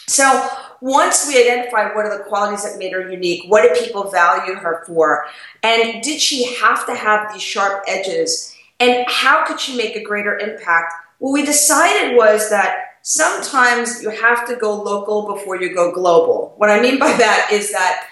So 0.07 0.49
once 0.81 1.27
we 1.27 1.41
identified 1.41 1.95
what 1.95 2.05
are 2.05 2.19
the 2.19 2.25
qualities 2.25 2.63
that 2.65 2.79
made 2.79 2.93
her 2.93 3.11
unique, 3.11 3.51
what 3.51 3.63
did 3.63 3.83
people 3.83 4.11
value 4.11 4.55
her 4.55 4.85
for, 4.87 5.27
and 5.63 6.03
did 6.03 6.21
she 6.21 6.55
have 6.57 6.87
to 6.87 6.95
have 6.95 7.33
these 7.33 7.43
sharp 7.43 7.85
edges, 7.87 8.55
and 8.81 9.05
how 9.09 9.47
could 9.47 9.59
she 9.59 9.77
make 9.77 9.97
a 9.97 10.03
greater 10.03 10.39
impact? 10.39 10.93
What 11.19 11.33
we 11.33 11.45
decided 11.45 12.17
was 12.17 12.51
that 12.51 12.99
sometimes 13.03 14.03
you 14.03 14.11
have 14.11 14.47
to 14.49 14.57
go 14.57 14.75
local 14.75 15.35
before 15.35 15.61
you 15.61 15.75
go 15.75 15.93
global. 15.93 16.55
What 16.57 16.71
I 16.71 16.81
mean 16.81 16.99
by 16.99 17.13
that 17.13 17.49
is 17.53 17.73
that 17.73 18.07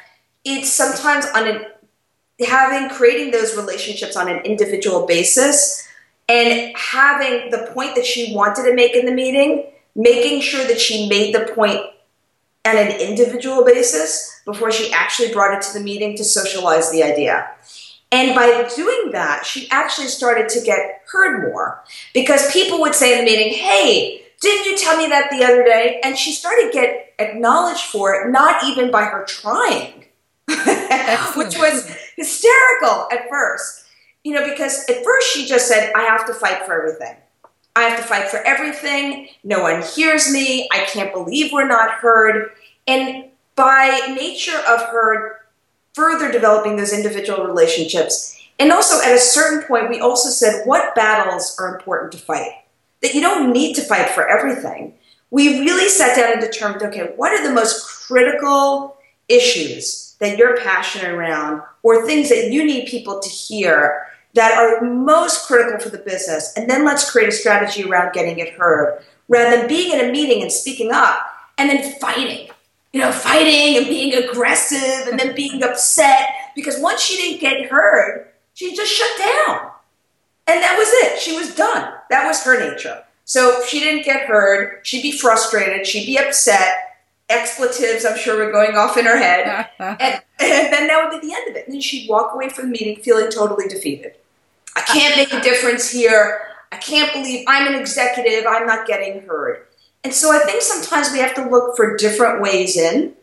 it's 0.45 0.73
sometimes 0.73 1.27
on 1.35 1.47
an 1.47 1.65
having 2.47 2.89
creating 2.89 3.31
those 3.31 3.57
relationships 3.57 4.17
on 4.17 4.29
an 4.29 4.39
individual 4.45 5.07
basis 5.07 5.87
and 6.29 6.77
having 6.77 7.51
the 7.51 7.71
point 7.75 7.95
that 7.97 8.07
she 8.07 8.35
wanted 8.35 8.65
to 8.65 8.75
make 8.75 8.95
in 8.95 9.07
the 9.07 9.13
meeting, 9.13 9.67
making 9.95 10.41
sure 10.41 10.67
that 10.67 10.81
she 10.81 11.09
made 11.09 11.35
the 11.35 11.53
point 11.55 11.81
on 12.65 12.77
an 12.77 12.93
individual 13.01 13.65
basis 13.65 14.41
before 14.45 14.71
she 14.71 14.93
actually 14.93 15.33
brought 15.33 15.55
it 15.55 15.63
to 15.63 15.79
the 15.79 15.85
meeting 15.85 16.17
to 16.17 16.25
socialize 16.25 16.91
the 16.91 17.03
idea. 17.03 17.51
And 18.13 18.35
by 18.35 18.69
doing 18.77 19.11
that, 19.13 19.47
she 19.47 19.69
actually 19.71 20.09
started 20.09 20.49
to 20.51 20.61
get 20.61 21.03
heard 21.11 21.51
more 21.51 21.83
because 22.13 22.53
people 22.53 22.81
would 22.81 22.95
say 22.95 23.19
in 23.19 23.25
the 23.25 23.31
meeting, 23.31 23.53
Hey, 23.55 24.23
didn't 24.41 24.67
you 24.67 24.77
tell 24.77 24.99
me 24.99 25.07
that 25.07 25.31
the 25.31 25.45
other 25.45 25.65
day? 25.65 26.01
And 26.05 26.17
she 26.19 26.33
started 26.33 26.67
to 26.67 26.73
get 26.73 27.15
acknowledged 27.19 27.85
for 27.85 28.15
it, 28.15 28.31
not 28.31 28.65
even 28.65 28.91
by 28.91 29.05
her 29.05 29.25
trying, 29.25 30.05
which 30.49 31.57
was 31.57 31.97
hysterical 32.17 33.09
at 33.11 33.29
first. 33.31 33.82
You 34.25 34.35
know, 34.35 34.49
because 34.49 34.89
at 34.89 35.05
first 35.05 35.33
she 35.33 35.47
just 35.47 35.67
said, 35.67 35.93
I 35.95 36.03
have 36.03 36.27
to 36.27 36.35
fight 36.35 36.65
for 36.65 36.75
everything. 36.75 37.17
I 37.75 37.83
have 37.83 37.99
to 37.99 38.05
fight 38.05 38.29
for 38.29 38.39
everything. 38.39 39.29
No 39.45 39.63
one 39.63 39.83
hears 39.83 40.31
me. 40.31 40.69
I 40.73 40.85
can't 40.85 41.13
believe 41.13 41.53
we're 41.53 41.67
not 41.67 41.93
heard. 41.93 42.53
And 42.87 43.27
by 43.55 44.15
nature 44.15 44.59
of 44.69 44.81
her 44.91 45.41
further 45.95 46.31
developing 46.31 46.77
those 46.77 46.93
individual 46.93 47.45
relationships, 47.45 48.39
and 48.59 48.73
also 48.73 49.01
at 49.03 49.15
a 49.15 49.19
certain 49.19 49.67
point, 49.67 49.91
we 49.91 50.01
also 50.01 50.29
said 50.29 50.67
what 50.67 50.95
battles 50.95 51.57
are 51.59 51.75
important 51.75 52.13
to 52.13 52.19
fight. 52.19 52.53
That 53.01 53.15
you 53.15 53.21
don't 53.21 53.53
need 53.53 53.75
to 53.75 53.83
fight 53.83 54.11
for 54.11 54.29
everything. 54.29 54.95
We 55.31 55.61
really 55.61 55.89
sat 55.89 56.17
down 56.17 56.33
and 56.33 56.41
determined 56.41 56.83
okay, 56.83 57.13
what 57.17 57.33
are 57.33 57.43
the 57.43 57.55
most 57.55 57.85
critical 57.87 58.97
issues 59.29 60.15
that 60.21 60.39
you're 60.39 60.59
passionate 60.59 61.11
around 61.11 61.63
or 61.83 62.07
things 62.07 62.29
that 62.29 62.53
you 62.53 62.65
need 62.65 62.87
people 62.87 63.19
to 63.19 63.29
hear 63.29 64.07
that 64.35 64.57
are 64.57 64.85
most 64.85 65.47
critical 65.47 65.79
for 65.79 65.91
the 65.91 66.03
business, 66.03 66.53
and 66.57 66.69
then 66.69 66.85
let's 66.85 67.11
create 67.11 67.29
a 67.29 67.33
strategy 67.33 67.85
around 67.85 68.13
getting 68.13 68.39
it 68.39 68.55
heard 68.55 69.03
rather 69.29 69.57
than 69.57 69.69
being 69.69 69.93
in 69.93 70.09
a 70.09 70.13
meeting 70.13 70.43
and 70.43 70.51
speaking 70.51 70.91
up 70.93 71.27
and 71.59 71.71
then 71.71 71.99
fighting. 72.01 72.49
You 72.93 73.01
know, 73.01 73.13
fighting 73.13 73.79
and 73.79 73.87
being 73.87 74.13
aggressive 74.15 75.09
and 75.09 75.19
then 75.19 75.35
being 75.35 75.63
upset 75.63 76.29
because 76.55 76.79
once 76.79 77.01
she 77.01 77.17
didn't 77.17 77.41
get 77.41 77.71
heard, 77.71 78.29
she 78.55 78.75
just 78.77 78.93
shut 78.93 79.19
down. 79.19 79.71
And 80.47 80.63
that 80.63 80.77
was 80.77 80.89
it. 80.89 81.19
She 81.19 81.37
was 81.37 81.55
done. 81.55 81.95
That 82.11 82.27
was 82.27 82.43
her 82.45 82.59
nature. 82.59 83.03
So 83.25 83.61
if 83.61 83.69
she 83.69 83.81
didn't 83.81 84.05
get 84.05 84.27
heard, 84.27 84.81
she'd 84.83 85.03
be 85.03 85.13
frustrated, 85.13 85.87
she'd 85.87 86.05
be 86.05 86.19
upset, 86.19 86.99
expletives, 87.31 88.05
I'm 88.05 88.19
sure, 88.19 88.45
were 88.45 88.53
going 88.53 88.77
off 88.77 88.99
in 88.99 89.07
her 89.07 89.17
head. 89.17 89.69
and, 89.79 89.99
and, 90.01 90.23
then 90.39 90.89
that 90.89 91.09
would 91.11 91.21
be 91.21 91.27
the 91.27 91.35
end 91.35 91.49
of 91.49 91.57
it. 91.57 91.67
And 91.67 91.75
then 91.75 91.81
she'd 91.81 92.09
walk 92.11 92.35
away 92.35 92.49
from 92.49 92.67
the 92.67 92.73
meeting 92.73 92.97
feeling 92.97 93.31
totally 93.31 93.69
defeated. 93.69 94.15
I 94.77 94.81
can't 94.83 95.17
make 95.17 95.33
a 95.33 95.41
difference 95.41 95.91
here. 95.91 96.43
I 96.71 96.77
can't 96.77 97.13
believe 97.13 97.45
I'm 97.49 97.73
an 97.73 97.79
executive. 97.79 98.47
I'm 98.49 98.67
not 98.67 98.87
getting 98.87 99.23
heard. 99.23 99.67
And 100.05 100.13
so 100.13 100.33
I 100.33 100.45
think 100.45 100.63
sometimes 100.63 101.13
we 101.13 101.19
have 101.19 101.35
to 101.35 101.49
look 101.49 101.77
for 101.77 101.97
different 101.97 102.41
ways 102.41 102.77
in 102.77 103.15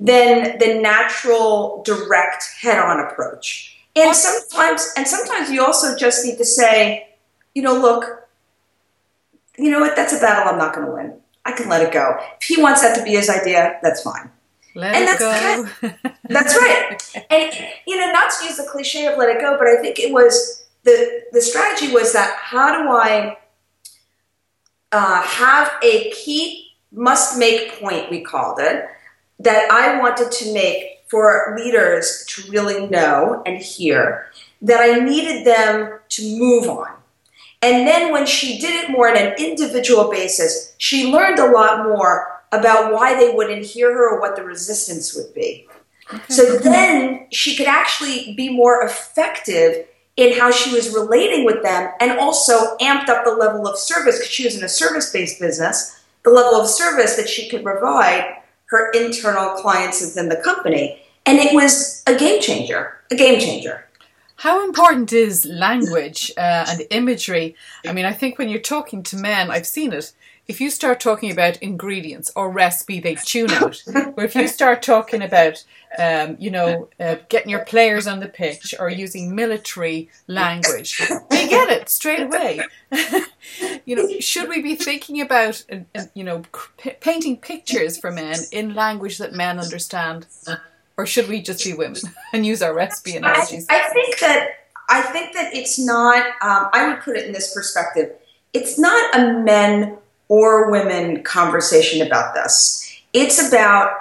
than 0.00 0.58
the 0.58 0.78
natural, 0.80 1.82
direct, 1.84 2.44
head-on 2.60 3.00
approach. 3.00 3.76
And 3.96 4.14
sometimes, 4.14 4.92
and 4.96 5.06
sometimes 5.06 5.50
you 5.50 5.64
also 5.64 5.96
just 5.96 6.24
need 6.24 6.38
to 6.38 6.44
say, 6.44 7.08
you 7.54 7.62
know, 7.62 7.74
look, 7.74 8.28
you 9.56 9.70
know 9.70 9.80
what? 9.80 9.96
That's 9.96 10.12
a 10.12 10.20
battle 10.20 10.52
I'm 10.52 10.58
not 10.58 10.74
going 10.74 10.86
to 10.86 10.92
win. 10.92 11.14
I 11.44 11.52
can 11.52 11.68
let 11.68 11.82
it 11.82 11.92
go. 11.92 12.16
If 12.40 12.46
he 12.46 12.62
wants 12.62 12.82
that 12.82 12.94
to 12.96 13.02
be 13.02 13.12
his 13.12 13.28
idea, 13.28 13.78
that's 13.82 14.02
fine. 14.02 14.30
Let 14.74 14.94
and 14.94 15.08
that's 15.08 15.18
go. 15.18 15.32
Kind 15.32 15.94
of, 16.04 16.12
that's 16.28 16.56
right. 16.56 17.26
And 17.30 17.52
you 17.86 17.96
know, 17.98 18.12
not 18.12 18.30
to 18.38 18.44
use 18.44 18.58
the 18.58 18.68
cliche 18.70 19.06
of 19.06 19.18
let 19.18 19.34
it 19.34 19.40
go, 19.40 19.56
but 19.58 19.66
I 19.66 19.76
think 19.80 19.98
it 19.98 20.12
was 20.12 20.57
the 20.84 21.22
the 21.32 21.40
strategy 21.40 21.92
was 21.92 22.12
that 22.12 22.36
how 22.40 22.82
do 22.82 22.90
I 22.90 23.36
uh, 24.92 25.22
have 25.22 25.72
a 25.82 26.10
key 26.10 26.72
must 26.92 27.38
make 27.38 27.78
point 27.80 28.10
we 28.10 28.22
called 28.22 28.58
it 28.60 28.86
that 29.38 29.70
I 29.70 29.98
wanted 30.00 30.32
to 30.32 30.54
make 30.54 31.04
for 31.08 31.56
leaders 31.58 32.24
to 32.28 32.50
really 32.50 32.86
know 32.86 33.42
and 33.46 33.58
hear 33.58 34.30
that 34.62 34.80
I 34.80 34.98
needed 34.98 35.46
them 35.46 35.98
to 36.08 36.38
move 36.38 36.68
on. 36.68 36.88
And 37.62 37.86
then 37.86 38.12
when 38.12 38.26
she 38.26 38.58
did 38.58 38.84
it 38.84 38.90
more 38.90 39.08
on 39.08 39.16
an 39.16 39.34
individual 39.38 40.10
basis, 40.10 40.74
she 40.78 41.10
learned 41.10 41.38
a 41.38 41.50
lot 41.50 41.84
more 41.84 42.42
about 42.52 42.92
why 42.92 43.18
they 43.18 43.34
wouldn't 43.34 43.64
hear 43.64 43.92
her 43.92 44.14
or 44.14 44.20
what 44.20 44.36
the 44.36 44.44
resistance 44.44 45.14
would 45.14 45.32
be. 45.34 45.66
Okay. 46.12 46.22
So 46.28 46.58
then 46.58 47.26
she 47.30 47.56
could 47.56 47.66
actually 47.66 48.34
be 48.34 48.48
more 48.48 48.82
effective 48.82 49.86
in 50.18 50.36
how 50.36 50.50
she 50.50 50.74
was 50.74 50.92
relating 50.92 51.44
with 51.44 51.62
them 51.62 51.92
and 52.00 52.18
also 52.18 52.76
amped 52.78 53.08
up 53.08 53.24
the 53.24 53.30
level 53.30 53.68
of 53.68 53.78
service 53.78 54.18
because 54.18 54.30
she 54.30 54.44
was 54.44 54.56
in 54.56 54.64
a 54.64 54.68
service 54.68 55.12
based 55.12 55.40
business, 55.40 56.04
the 56.24 56.30
level 56.30 56.60
of 56.60 56.66
service 56.66 57.14
that 57.14 57.28
she 57.28 57.48
could 57.48 57.62
provide 57.62 58.36
her 58.66 58.90
internal 58.90 59.50
clients 59.54 60.00
within 60.00 60.28
the 60.28 60.36
company. 60.36 61.00
And 61.24 61.38
it 61.38 61.54
was 61.54 62.02
a 62.08 62.16
game 62.16 62.42
changer, 62.42 62.98
a 63.12 63.14
game 63.14 63.38
changer. 63.38 63.84
How 64.34 64.64
important 64.64 65.12
is 65.12 65.44
language 65.44 66.32
uh, 66.36 66.66
and 66.68 66.82
imagery? 66.90 67.54
I 67.86 67.92
mean, 67.92 68.04
I 68.04 68.12
think 68.12 68.38
when 68.38 68.48
you're 68.48 68.60
talking 68.60 69.04
to 69.04 69.16
men, 69.16 69.52
I've 69.52 69.66
seen 69.66 69.92
it 69.92 70.12
if 70.48 70.62
you 70.62 70.70
start 70.70 70.98
talking 70.98 71.30
about 71.30 71.58
ingredients 71.58 72.32
or 72.34 72.50
recipe, 72.50 73.00
they 73.00 73.14
tune 73.16 73.50
out. 73.50 73.82
but 73.92 74.24
if 74.24 74.34
you 74.34 74.48
start 74.48 74.82
talking 74.82 75.20
about, 75.20 75.62
um, 75.98 76.36
you 76.40 76.50
know, 76.50 76.88
uh, 76.98 77.16
getting 77.28 77.50
your 77.50 77.66
players 77.66 78.06
on 78.06 78.20
the 78.20 78.28
pitch 78.28 78.74
or 78.80 78.88
using 78.88 79.34
military 79.34 80.08
language, 80.26 81.02
they 81.28 81.48
get 81.48 81.68
it 81.68 81.90
straight 81.90 82.22
away. 82.22 82.60
you 83.84 83.94
know, 83.94 84.08
should 84.20 84.48
we 84.48 84.62
be 84.62 84.74
thinking 84.74 85.20
about, 85.20 85.62
uh, 85.70 85.80
uh, 85.94 86.04
you 86.14 86.24
know, 86.24 86.42
p- 86.78 86.92
painting 86.98 87.36
pictures 87.36 87.98
for 87.98 88.10
men 88.10 88.38
in 88.50 88.74
language 88.74 89.18
that 89.18 89.34
men 89.34 89.60
understand, 89.60 90.26
or 90.96 91.04
should 91.04 91.28
we 91.28 91.42
just 91.42 91.62
be 91.62 91.74
women 91.74 92.00
and 92.32 92.46
use 92.46 92.62
our 92.62 92.72
recipe 92.72 93.16
analogies? 93.16 93.66
I, 93.68 93.82
I 93.82 93.88
think 93.90 94.18
that 94.20 94.48
I 94.88 95.02
think 95.02 95.34
that 95.34 95.54
it's 95.54 95.78
not. 95.78 96.24
Um, 96.40 96.70
I 96.72 96.88
would 96.88 97.02
put 97.02 97.18
it 97.18 97.26
in 97.26 97.32
this 97.32 97.52
perspective. 97.52 98.12
It's 98.54 98.78
not 98.78 99.14
a 99.14 99.34
men 99.34 99.98
or 100.28 100.70
women 100.70 101.22
conversation 101.22 102.06
about 102.06 102.34
this. 102.34 103.00
It's 103.12 103.46
about 103.48 103.92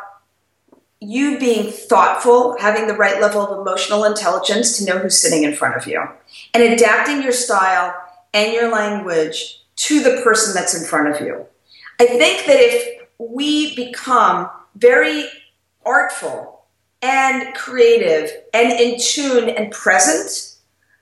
you 0.99 1.39
being 1.39 1.71
thoughtful, 1.71 2.57
having 2.59 2.87
the 2.87 2.93
right 2.93 3.21
level 3.21 3.41
of 3.41 3.59
emotional 3.59 4.03
intelligence 4.03 4.77
to 4.77 4.85
know 4.85 4.97
who's 4.97 5.17
sitting 5.17 5.43
in 5.43 5.55
front 5.55 5.75
of 5.75 5.87
you, 5.87 6.03
and 6.53 6.63
adapting 6.63 7.21
your 7.21 7.31
style 7.31 7.95
and 8.33 8.53
your 8.53 8.71
language 8.71 9.63
to 9.75 10.01
the 10.01 10.21
person 10.23 10.53
that's 10.53 10.79
in 10.79 10.87
front 10.87 11.15
of 11.15 11.21
you. 11.21 11.45
I 11.99 12.05
think 12.05 12.45
that 12.45 12.57
if 12.59 13.07
we 13.19 13.75
become 13.75 14.49
very 14.75 15.25
artful 15.85 16.65
and 17.01 17.53
creative 17.55 18.31
and 18.53 18.71
in 18.79 18.99
tune 18.99 19.49
and 19.49 19.71
present 19.71 20.55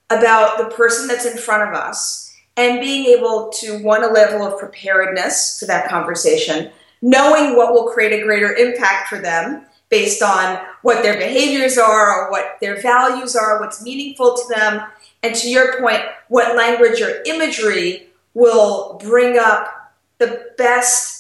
about 0.09 0.57
the 0.57 0.75
person 0.75 1.07
that's 1.07 1.25
in 1.25 1.37
front 1.37 1.69
of 1.69 1.75
us, 1.75 2.24
and 2.57 2.79
being 2.79 3.05
able 3.05 3.49
to 3.49 3.81
want 3.83 4.03
a 4.03 4.07
level 4.07 4.45
of 4.45 4.59
preparedness 4.59 5.59
for 5.59 5.65
that 5.65 5.89
conversation 5.89 6.71
knowing 7.01 7.55
what 7.55 7.73
will 7.73 7.87
create 7.89 8.19
a 8.19 8.23
greater 8.23 8.53
impact 8.55 9.07
for 9.09 9.19
them 9.19 9.65
based 9.89 10.23
on 10.23 10.59
what 10.81 11.03
their 11.03 11.17
behaviors 11.17 11.77
are 11.77 12.25
or 12.25 12.31
what 12.31 12.57
their 12.61 12.81
values 12.81 13.35
are 13.35 13.59
what's 13.59 13.83
meaningful 13.83 14.35
to 14.35 14.53
them 14.53 14.81
and 15.23 15.35
to 15.35 15.49
your 15.49 15.79
point 15.79 16.01
what 16.29 16.55
language 16.55 17.01
or 17.01 17.21
imagery 17.25 18.07
will 18.35 18.99
bring 19.01 19.37
up 19.37 19.93
the 20.19 20.51
best 20.57 21.15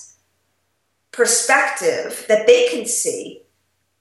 perspective 1.15 2.25
that 2.27 2.45
they 2.45 2.67
can 2.69 2.85
see, 2.85 3.41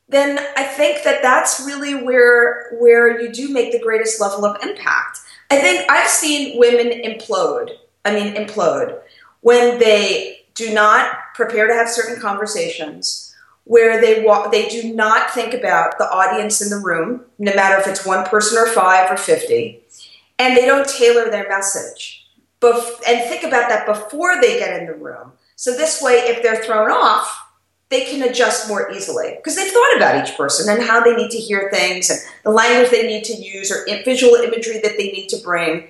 then 0.09 0.39
I 0.57 0.65
think 0.65 1.05
that 1.05 1.23
that's 1.23 1.65
really 1.65 1.95
where 1.95 2.77
where 2.79 3.21
you 3.21 3.33
do 3.33 3.49
make 3.49 3.73
the 3.73 3.81
greatest 3.81 4.21
level 4.21 4.45
of 4.45 4.63
impact. 4.63 5.21
I 5.55 5.61
think 5.61 5.91
I've 5.91 6.11
seen 6.11 6.59
women 6.59 6.89
implode. 7.03 7.71
I 8.05 8.13
mean, 8.13 8.35
implode 8.35 9.01
when 9.41 9.79
they 9.79 10.41
do 10.55 10.75
not 10.75 11.17
prepare 11.35 11.69
to 11.69 11.75
have 11.75 11.89
certain 11.89 12.21
conversations, 12.21 13.35
where 13.65 14.01
they 14.01 14.27
they 14.51 14.69
do 14.69 14.93
not 14.95 15.31
think 15.31 15.55
about 15.55 15.99
the 15.99 16.11
audience 16.11 16.61
in 16.61 16.71
the 16.71 16.85
room, 16.85 17.25
no 17.39 17.55
matter 17.55 17.79
if 17.81 17.87
it's 17.87 18.05
one 18.05 18.27
person 18.27 18.59
or 18.59 18.67
five 18.67 19.11
or 19.11 19.17
fifty, 19.17 19.81
and 20.39 20.57
they 20.57 20.67
don't 20.67 20.89
tailor 20.89 21.31
their 21.31 21.49
message. 21.49 22.27
Bef- 22.61 23.01
and 23.07 23.29
think 23.29 23.45
about 23.45 23.69
that 23.69 23.87
before 23.87 24.41
they 24.41 24.59
get 24.59 24.81
in 24.81 24.87
the 24.87 24.95
room. 24.95 25.33
So 25.55 25.77
this 25.77 26.03
way, 26.03 26.15
if 26.15 26.43
they're 26.43 26.65
thrown 26.65 26.91
off, 26.91 27.44
they 27.95 28.05
can 28.07 28.29
adjust 28.29 28.69
more 28.69 28.91
easily 28.91 29.35
because 29.37 29.55
they've 29.55 29.71
thought 29.71 29.97
about 29.97 30.27
each 30.27 30.37
person 30.37 30.69
and 30.69 30.83
how 30.83 31.01
they 31.01 31.15
need 31.15 31.31
to 31.31 31.39
hear 31.39 31.71
things 31.73 32.11
and 32.11 32.19
the 32.43 32.51
language 32.51 32.91
they 32.91 33.07
need 33.07 33.23
to 33.23 33.35
use 33.35 33.71
or 33.71 33.87
visual 34.05 34.35
imagery 34.35 34.81
that 34.83 34.97
they 34.99 35.13
need 35.13 35.29
to 35.29 35.37
bring. 35.45 35.87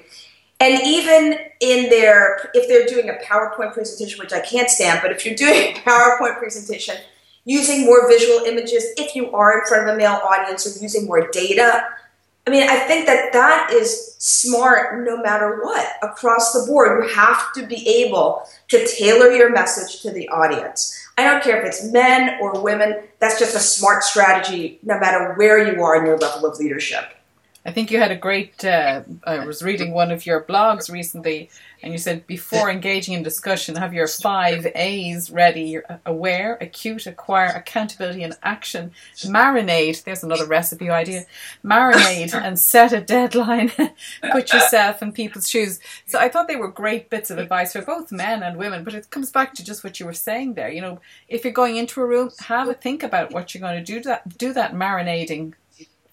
And 0.61 0.83
even 0.85 1.39
in 1.61 1.89
their, 1.89 2.51
if 2.53 2.69
they're 2.69 2.87
doing 2.87 3.09
a 3.09 3.15
PowerPoint 3.25 3.73
presentation, 3.73 4.19
which 4.19 4.35
I 4.35 4.41
can't 4.41 4.69
stand, 4.69 5.01
but 5.03 5.13
if 5.13 5.25
you're 5.25 5.35
doing 5.35 5.55
a 5.55 5.81
PowerPoint 5.81 6.37
presentation, 6.37 6.97
using 7.47 7.87
more 7.87 8.07
visual 8.07 8.45
images, 8.45 8.85
if 8.99 9.17
you 9.17 9.33
are 9.33 9.61
in 9.61 9.67
front 9.67 9.89
of 9.89 9.95
a 9.95 9.99
male 9.99 10.21
audience 10.25 10.67
or 10.67 10.83
using 10.83 11.07
more 11.07 11.31
data, 11.31 11.87
I 12.47 12.51
mean, 12.51 12.69
I 12.69 12.81
think 12.81 13.07
that 13.07 13.33
that 13.33 13.71
is 13.73 14.17
smart 14.19 15.03
no 15.07 15.17
matter 15.23 15.63
what 15.63 15.87
across 16.03 16.53
the 16.53 16.67
board. 16.67 17.03
You 17.03 17.15
have 17.15 17.53
to 17.55 17.67
be 17.67 17.89
able 18.05 18.47
to 18.69 18.87
tailor 18.87 19.31
your 19.31 19.51
message 19.51 20.03
to 20.03 20.11
the 20.11 20.29
audience. 20.29 21.04
I 21.17 21.25
don't 21.25 21.43
care 21.43 21.61
if 21.61 21.65
it's 21.65 21.93
men 21.93 22.39
or 22.41 22.61
women, 22.61 22.97
that's 23.21 23.39
just 23.39 23.55
a 23.55 23.61
smart 23.61 24.03
strategy 24.03 24.81
no 24.83 24.99
matter 24.99 25.35
where 25.35 25.59
you 25.59 25.83
are 25.83 25.97
in 25.97 26.07
your 26.07 26.19
level 26.19 26.51
of 26.51 26.59
leadership. 26.59 27.05
I 27.67 27.73
think 27.73 27.91
you 27.91 27.99
had 27.99 28.11
a 28.11 28.17
great. 28.17 28.63
Uh, 28.63 29.03
I 29.25 29.47
was 29.47 29.63
reading 29.63 29.93
one 29.95 30.11
of 30.11 30.27
your 30.27 30.43
blogs 30.43 30.91
recently, 30.91 31.49
and 31.83 31.93
you 31.93 31.99
said 31.99 32.27
before 32.27 32.71
engaging 32.71 33.15
in 33.15 33.23
discussion, 33.23 33.77
have 33.77 33.95
your 33.95 34.07
five 34.07 34.67
A's 34.75 35.31
ready: 35.31 35.79
aware, 36.05 36.59
acute, 36.61 37.07
acquire, 37.07 37.49
accountability, 37.49 38.23
and 38.23 38.37
action. 38.43 38.93
Marinate. 39.17 40.05
There's 40.05 40.23
another 40.23 40.45
recipe 40.45 40.91
idea. 40.91 41.25
Marinate 41.65 42.35
and 42.43 42.59
set 42.59 42.93
a 42.93 43.01
deadline. 43.01 43.73
Put 44.33 44.53
yourself 44.53 45.01
in 45.01 45.13
people's 45.13 45.49
shoes. 45.49 45.81
So 46.05 46.19
I 46.19 46.29
thought 46.29 46.49
they 46.49 46.57
were 46.57 46.69
great 46.69 47.09
bits 47.09 47.31
of 47.31 47.39
advice 47.39 47.73
for 47.73 47.81
both 47.81 48.13
men 48.13 48.43
and 48.43 48.59
women. 48.59 48.85
But 48.85 48.95
it 48.95 49.09
comes 49.09 49.31
back 49.31 49.55
to 49.55 49.65
just 49.65 49.83
what 49.83 49.99
you 49.99 50.05
were 50.05 50.13
saying 50.13 50.53
there. 50.53 50.69
You 50.71 50.83
know, 50.83 51.01
if 51.29 51.45
you're 51.45 51.53
going 51.55 51.77
into 51.77 52.03
a 52.03 52.07
room, 52.07 52.31
have 52.41 52.69
a 52.69 52.75
think 52.75 53.03
about 53.03 53.33
what 53.33 53.55
you're 53.55 53.63
going 53.63 53.83
to 53.83 53.93
do. 53.93 54.03
That 54.03 54.37
do 54.37 54.53
that 54.53 54.75
marinating 54.75 55.55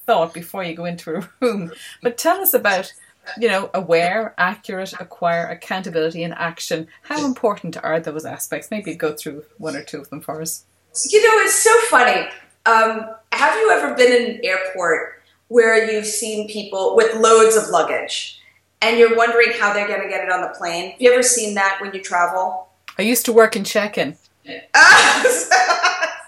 thought 0.05 0.33
before 0.33 0.63
you 0.63 0.75
go 0.75 0.85
into 0.85 1.15
a 1.15 1.29
room. 1.39 1.71
But 2.01 2.17
tell 2.17 2.39
us 2.41 2.53
about, 2.53 2.93
you 3.39 3.47
know, 3.47 3.69
aware, 3.73 4.33
accurate, 4.37 4.93
acquire, 4.99 5.47
accountability, 5.47 6.23
and 6.23 6.33
action. 6.33 6.87
How 7.03 7.25
important 7.25 7.77
are 7.83 7.99
those 7.99 8.25
aspects? 8.25 8.71
Maybe 8.71 8.95
go 8.95 9.13
through 9.13 9.43
one 9.57 9.75
or 9.75 9.83
two 9.83 9.99
of 9.99 10.09
them 10.09 10.21
for 10.21 10.41
us. 10.41 10.65
You 11.09 11.21
know, 11.21 11.43
it's 11.43 11.63
so 11.63 11.75
funny. 11.89 12.27
Um, 12.65 13.09
have 13.31 13.55
you 13.55 13.71
ever 13.71 13.95
been 13.95 14.11
in 14.11 14.35
an 14.35 14.41
airport 14.43 15.21
where 15.47 15.91
you've 15.91 16.05
seen 16.05 16.47
people 16.47 16.95
with 16.95 17.15
loads 17.15 17.55
of 17.55 17.69
luggage 17.69 18.39
and 18.81 18.97
you're 18.97 19.15
wondering 19.15 19.51
how 19.51 19.73
they're 19.73 19.87
going 19.87 20.01
to 20.01 20.07
get 20.07 20.23
it 20.23 20.31
on 20.31 20.41
the 20.41 20.49
plane? 20.49 20.91
Have 20.91 21.01
you 21.01 21.11
ever 21.11 21.23
seen 21.23 21.55
that 21.55 21.79
when 21.81 21.93
you 21.93 22.01
travel? 22.01 22.67
I 22.97 23.03
used 23.03 23.25
to 23.25 23.33
work 23.33 23.55
in 23.55 23.63
check 23.63 23.97
in 23.97 24.17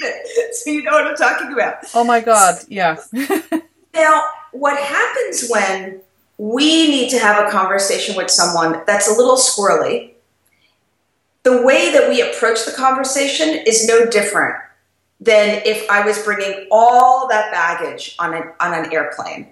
check-in. 0.00 0.42
it, 0.44 0.54
so 0.54 0.70
you 0.70 0.82
know 0.82 0.92
what 0.92 1.06
I'm 1.06 1.16
talking 1.16 1.52
about. 1.52 1.76
Oh 1.94 2.04
my 2.04 2.20
God, 2.20 2.62
yeah. 2.68 2.96
now, 3.94 4.24
what 4.52 4.78
happens 4.78 5.48
when 5.48 6.00
we 6.38 6.88
need 6.88 7.10
to 7.10 7.18
have 7.18 7.46
a 7.46 7.50
conversation 7.50 8.16
with 8.16 8.30
someone 8.30 8.82
that's 8.86 9.08
a 9.08 9.14
little 9.14 9.36
squirrely? 9.36 10.10
The 11.44 11.62
way 11.62 11.92
that 11.92 12.08
we 12.08 12.20
approach 12.20 12.64
the 12.64 12.72
conversation 12.72 13.48
is 13.66 13.86
no 13.86 14.06
different 14.06 14.56
than 15.20 15.62
if 15.64 15.88
I 15.88 16.04
was 16.04 16.22
bringing 16.22 16.66
all 16.70 17.28
that 17.28 17.52
baggage 17.52 18.16
on 18.18 18.34
an, 18.34 18.50
on 18.60 18.74
an 18.74 18.92
airplane. 18.92 19.48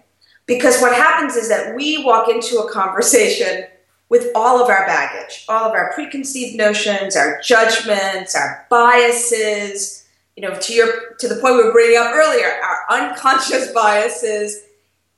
Because 0.46 0.80
what 0.80 0.92
happens 0.92 1.36
is 1.36 1.48
that 1.48 1.76
we 1.76 2.04
walk 2.04 2.28
into 2.28 2.58
a 2.58 2.70
conversation 2.72 3.64
with 4.08 4.28
all 4.34 4.60
of 4.60 4.68
our 4.68 4.84
baggage, 4.86 5.44
all 5.48 5.64
of 5.64 5.72
our 5.72 5.92
preconceived 5.92 6.56
notions, 6.56 7.14
our 7.14 7.40
judgments, 7.40 8.34
our 8.34 8.66
biases, 8.68 9.99
you 10.40 10.48
know, 10.48 10.58
to 10.58 10.72
your 10.72 11.14
to 11.18 11.28
the 11.28 11.34
point 11.34 11.56
we 11.56 11.64
were 11.64 11.72
bringing 11.72 11.98
up 11.98 12.14
earlier, 12.14 12.46
our 12.64 12.98
unconscious 12.98 13.72
biases. 13.72 14.62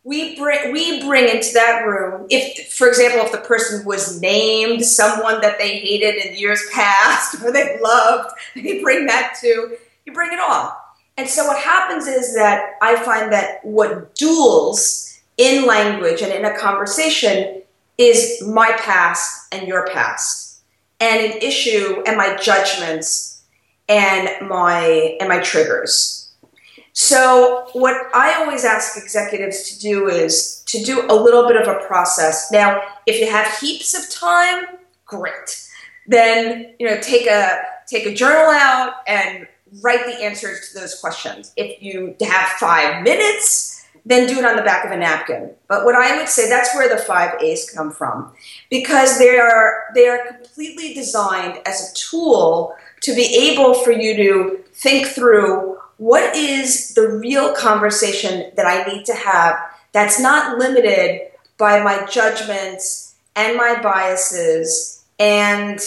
We 0.02 0.36
bring 0.36 0.72
we 0.72 1.00
bring 1.06 1.28
into 1.28 1.54
that 1.54 1.84
room. 1.86 2.26
If, 2.28 2.72
for 2.72 2.88
example, 2.88 3.24
if 3.24 3.30
the 3.30 3.38
person 3.38 3.84
was 3.86 4.20
named 4.20 4.84
someone 4.84 5.40
that 5.42 5.58
they 5.60 5.78
hated 5.78 6.16
in 6.16 6.36
years 6.36 6.60
past 6.72 7.40
or 7.44 7.52
they 7.52 7.78
loved, 7.80 8.30
they 8.56 8.82
bring 8.82 9.06
that 9.06 9.36
too. 9.40 9.76
You 10.04 10.12
bring 10.12 10.32
it 10.32 10.40
all. 10.40 10.76
And 11.16 11.28
so 11.28 11.46
what 11.46 11.62
happens 11.62 12.08
is 12.08 12.34
that 12.34 12.72
I 12.82 12.96
find 13.04 13.32
that 13.32 13.64
what 13.64 14.16
duels 14.16 15.20
in 15.36 15.66
language 15.66 16.20
and 16.20 16.32
in 16.32 16.44
a 16.44 16.58
conversation 16.58 17.62
is 17.96 18.42
my 18.44 18.72
past 18.78 19.54
and 19.54 19.68
your 19.68 19.86
past, 19.86 20.62
and 20.98 21.32
an 21.32 21.38
issue 21.38 22.02
and 22.06 22.16
my 22.16 22.36
judgments 22.38 23.31
and 23.92 24.48
my 24.48 25.16
and 25.20 25.28
my 25.28 25.40
triggers. 25.40 26.30
So 26.94 27.68
what 27.72 27.96
I 28.14 28.34
always 28.34 28.64
ask 28.64 28.96
executives 28.96 29.70
to 29.70 29.80
do 29.80 30.08
is 30.08 30.62
to 30.66 30.82
do 30.82 31.06
a 31.08 31.14
little 31.14 31.46
bit 31.46 31.56
of 31.56 31.68
a 31.68 31.84
process. 31.86 32.50
Now, 32.50 32.82
if 33.06 33.20
you 33.20 33.30
have 33.30 33.58
heaps 33.58 33.94
of 33.94 34.10
time, 34.10 34.64
great. 35.04 35.68
Then, 36.06 36.74
you 36.78 36.86
know, 36.86 36.98
take 37.00 37.26
a 37.26 37.60
take 37.86 38.06
a 38.06 38.14
journal 38.14 38.50
out 38.50 38.94
and 39.06 39.46
write 39.82 40.04
the 40.06 40.22
answers 40.22 40.70
to 40.70 40.80
those 40.80 40.98
questions. 41.00 41.52
If 41.56 41.82
you 41.82 42.14
have 42.22 42.48
5 42.50 43.02
minutes, 43.02 43.86
then 44.04 44.26
do 44.26 44.38
it 44.38 44.44
on 44.44 44.56
the 44.56 44.62
back 44.62 44.84
of 44.84 44.90
a 44.90 44.96
napkin. 44.96 45.50
But 45.68 45.84
what 45.84 45.94
I 45.94 46.16
would 46.16 46.28
say 46.28 46.48
that's 46.48 46.74
where 46.74 46.88
the 46.88 47.02
5 47.02 47.42
A's 47.42 47.70
come 47.70 47.90
from 47.90 48.32
because 48.70 49.18
they 49.18 49.38
are 49.38 49.84
they 49.94 50.08
are 50.08 50.32
completely 50.32 50.94
designed 50.94 51.60
as 51.66 51.90
a 51.90 51.94
tool 51.94 52.74
to 53.02 53.14
be 53.14 53.50
able 53.50 53.74
for 53.74 53.92
you 53.92 54.16
to 54.16 54.64
think 54.74 55.06
through 55.06 55.78
what 55.98 56.34
is 56.34 56.94
the 56.94 57.08
real 57.08 57.54
conversation 57.54 58.50
that 58.56 58.66
I 58.66 58.82
need 58.92 59.04
to 59.06 59.14
have 59.14 59.56
that's 59.92 60.18
not 60.18 60.58
limited 60.58 61.28
by 61.58 61.82
my 61.82 62.06
judgments 62.06 63.14
and 63.36 63.56
my 63.56 63.80
biases 63.80 65.04
and 65.18 65.80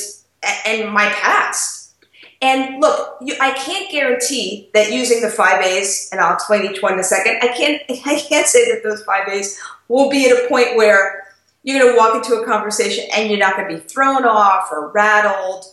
and 0.66 0.92
my 0.94 1.08
past. 1.10 1.94
And 2.42 2.80
look, 2.80 3.18
you, 3.22 3.36
I 3.42 3.52
can't 3.52 3.92
guarantee 3.92 4.70
that 4.74 4.92
using 4.92 5.22
the 5.22 5.30
five 5.30 5.64
A's, 5.64 6.10
and 6.12 6.22
I'll 6.22 6.36
explain 6.36 6.66
each 6.66 6.82
one 6.82 6.94
in 6.94 7.00
a 7.00 7.04
second. 7.04 7.40
I 7.42 7.48
can't 7.48 7.82
I 8.06 8.20
can't 8.20 8.48
say 8.48 8.72
that 8.72 8.84
those 8.84 9.04
five 9.04 9.28
A's 9.28 9.60
will 9.88 10.10
be 10.10 10.30
at 10.30 10.46
a 10.46 10.48
point 10.48 10.76
where 10.76 11.26
you're 11.64 11.80
going 11.80 11.94
to 11.94 11.98
walk 11.98 12.16
into 12.16 12.40
a 12.40 12.46
conversation 12.46 13.06
and 13.16 13.30
you're 13.30 13.40
not 13.40 13.58
going 13.58 13.68
to 13.68 13.76
be 13.76 13.82
thrown 13.82 14.24
off 14.24 14.72
or 14.72 14.92
rattled 14.92 15.66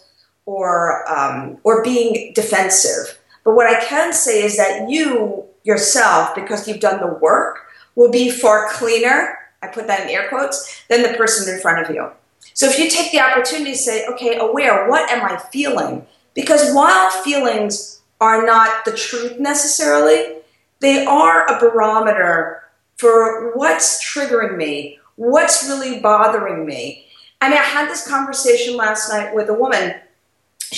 or 0.46 1.08
um, 1.10 1.58
or 1.64 1.82
being 1.82 2.32
defensive. 2.34 3.18
But 3.44 3.54
what 3.54 3.66
I 3.66 3.84
can 3.84 4.12
say 4.12 4.42
is 4.42 4.56
that 4.56 4.88
you 4.88 5.44
yourself, 5.64 6.34
because 6.34 6.66
you've 6.66 6.80
done 6.80 7.00
the 7.00 7.18
work, 7.20 7.60
will 7.94 8.10
be 8.10 8.30
far 8.30 8.68
cleaner. 8.70 9.38
I 9.62 9.68
put 9.68 9.86
that 9.86 10.02
in 10.02 10.08
air 10.08 10.28
quotes 10.28 10.84
than 10.88 11.02
the 11.02 11.16
person 11.16 11.52
in 11.52 11.60
front 11.60 11.86
of 11.86 11.94
you. 11.94 12.10
So 12.54 12.66
if 12.68 12.78
you 12.78 12.90
take 12.90 13.12
the 13.12 13.20
opportunity 13.20 13.72
to 13.72 13.78
say, 13.78 14.06
okay, 14.06 14.36
aware, 14.36 14.88
what 14.88 15.08
am 15.10 15.24
I 15.24 15.38
feeling? 15.38 16.06
Because 16.34 16.74
while 16.74 17.10
feelings 17.10 18.00
are 18.20 18.44
not 18.44 18.84
the 18.84 18.92
truth 18.92 19.38
necessarily, 19.38 20.38
they 20.80 21.04
are 21.04 21.46
a 21.46 21.60
barometer 21.60 22.62
for 22.96 23.52
what's 23.56 24.04
triggering 24.04 24.56
me, 24.56 24.98
what's 25.16 25.68
really 25.68 26.00
bothering 26.00 26.66
me. 26.66 27.06
I 27.40 27.48
mean, 27.48 27.58
I 27.58 27.62
had 27.62 27.88
this 27.88 28.06
conversation 28.06 28.76
last 28.76 29.10
night 29.10 29.34
with 29.34 29.48
a 29.48 29.54
woman 29.54 29.94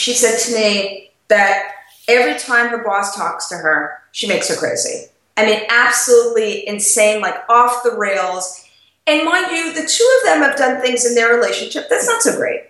she 0.05 0.12
said 0.12 0.38
to 0.38 0.55
me 0.55 1.12
that 1.29 1.73
every 2.09 2.38
time 2.38 2.69
her 2.69 2.85
boss 2.85 3.17
talks 3.17 3.49
to 3.49 3.55
her, 3.55 4.03
she 4.12 4.29
makes 4.29 4.51
her 4.51 4.55
crazy. 4.55 5.07
I 5.38 5.47
mean, 5.47 5.62
absolutely 5.71 6.69
insane, 6.69 7.23
like 7.23 7.37
off 7.49 7.83
the 7.83 7.97
rails. 7.97 8.69
And 9.07 9.25
mind 9.25 9.51
you, 9.51 9.73
the 9.73 9.88
two 9.88 10.19
of 10.19 10.27
them 10.27 10.43
have 10.43 10.59
done 10.59 10.83
things 10.83 11.07
in 11.07 11.14
their 11.14 11.35
relationship 11.35 11.87
that's 11.88 12.07
not 12.07 12.21
so 12.21 12.37
great. 12.37 12.64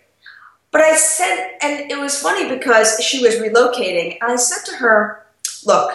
But 0.71 0.83
I 0.83 0.95
said, 0.95 1.57
and 1.61 1.91
it 1.91 1.99
was 1.99 2.23
funny 2.23 2.49
because 2.49 3.01
she 3.01 3.21
was 3.21 3.35
relocating, 3.35 4.17
and 4.21 4.31
I 4.31 4.37
said 4.37 4.65
to 4.71 4.77
her, 4.77 5.27
Look, 5.67 5.91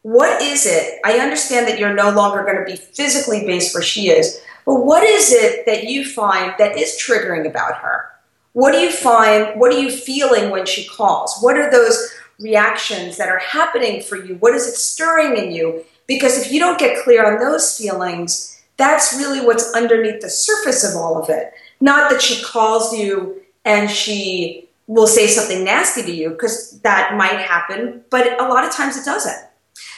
what 0.00 0.40
is 0.40 0.64
it? 0.64 0.98
I 1.04 1.18
understand 1.18 1.68
that 1.68 1.78
you're 1.78 1.92
no 1.92 2.08
longer 2.08 2.42
going 2.42 2.56
to 2.56 2.64
be 2.64 2.76
physically 2.76 3.44
based 3.44 3.74
where 3.74 3.82
she 3.82 4.08
is, 4.08 4.40
But 4.64 4.76
what 4.76 5.02
is 5.02 5.30
it 5.30 5.66
that 5.66 5.84
you 5.84 6.06
find 6.06 6.54
that 6.56 6.78
is 6.78 6.98
triggering 6.98 7.46
about 7.46 7.76
her? 7.76 8.11
What 8.52 8.72
do 8.72 8.78
you 8.78 8.90
find? 8.90 9.58
What 9.58 9.72
are 9.72 9.78
you 9.78 9.90
feeling 9.90 10.50
when 10.50 10.66
she 10.66 10.86
calls? 10.86 11.38
What 11.40 11.56
are 11.56 11.70
those 11.70 12.12
reactions 12.38 13.16
that 13.16 13.28
are 13.28 13.38
happening 13.38 14.02
for 14.02 14.16
you? 14.16 14.36
What 14.36 14.54
is 14.54 14.66
it 14.66 14.74
stirring 14.74 15.36
in 15.36 15.52
you? 15.52 15.84
Because 16.06 16.44
if 16.44 16.52
you 16.52 16.58
don't 16.58 16.78
get 16.78 17.02
clear 17.04 17.24
on 17.24 17.38
those 17.38 17.76
feelings, 17.78 18.62
that's 18.76 19.16
really 19.16 19.44
what's 19.44 19.72
underneath 19.74 20.20
the 20.20 20.30
surface 20.30 20.84
of 20.84 21.00
all 21.00 21.22
of 21.22 21.30
it. 21.30 21.52
Not 21.80 22.10
that 22.10 22.20
she 22.20 22.42
calls 22.42 22.92
you 22.96 23.42
and 23.64 23.90
she 23.90 24.68
will 24.86 25.06
say 25.06 25.26
something 25.26 25.64
nasty 25.64 26.02
to 26.02 26.12
you, 26.12 26.30
because 26.30 26.80
that 26.80 27.16
might 27.16 27.38
happen, 27.38 28.02
but 28.10 28.40
a 28.40 28.48
lot 28.48 28.64
of 28.64 28.72
times 28.72 28.96
it 28.96 29.04
doesn't. 29.04 29.48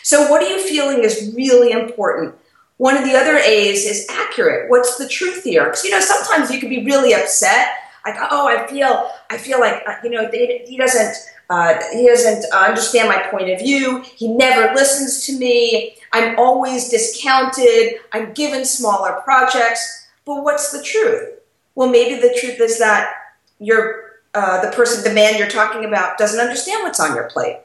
So, 0.03 0.31
what 0.31 0.43
are 0.43 0.49
you 0.49 0.61
feeling 0.61 1.03
is 1.03 1.33
really 1.35 1.73
important. 1.73 2.35
One 2.77 2.97
of 2.97 3.05
the 3.05 3.17
other 3.17 3.39
A's 3.39 3.87
is 3.87 4.07
accurate. 4.11 4.69
What's 4.69 4.99
the 4.99 5.09
truth 5.09 5.45
here? 5.45 5.65
Because 5.65 5.85
you 5.85 5.91
know 5.91 6.01
sometimes 6.01 6.51
you 6.51 6.61
can 6.61 6.69
be 6.69 6.85
really 6.85 7.15
upset, 7.15 7.69
like 8.05 8.17
oh 8.31 8.49
I 8.49 8.67
feel 8.67 9.11
I 9.31 9.39
feel 9.39 9.61
like 9.61 9.83
uh, 9.87 9.95
you 10.03 10.11
know 10.11 10.29
he 10.31 10.77
doesn't 10.77 11.17
uh, 11.51 11.75
he 11.93 12.07
doesn't 12.07 12.51
understand 12.53 13.09
my 13.09 13.19
point 13.31 13.51
of 13.51 13.59
view. 13.59 14.03
He 14.17 14.29
never 14.29 14.75
listens 14.75 15.27
to 15.27 15.39
me. 15.39 15.97
I'm 16.13 16.39
always 16.39 16.89
discounted. 16.89 17.95
I'm 18.13 18.33
given 18.33 18.65
smaller 18.65 19.21
projects. 19.25 20.09
But 20.25 20.43
what's 20.43 20.73
the 20.73 20.83
truth? 20.83 21.35
Well, 21.75 21.91
maybe 21.91 22.21
the 22.21 22.35
truth 22.41 22.61
is 22.61 22.79
that 22.79 23.13
you're 23.59 24.05
uh, 24.35 24.69
the 24.69 24.75
person, 24.75 25.05
the 25.05 25.15
man 25.15 25.39
you're 25.39 25.49
talking 25.49 25.85
about, 25.85 26.19
doesn't 26.19 26.41
understand 26.41 26.83
what's 26.83 26.99
on 26.99 27.15
your 27.15 27.29
plate. 27.29 27.59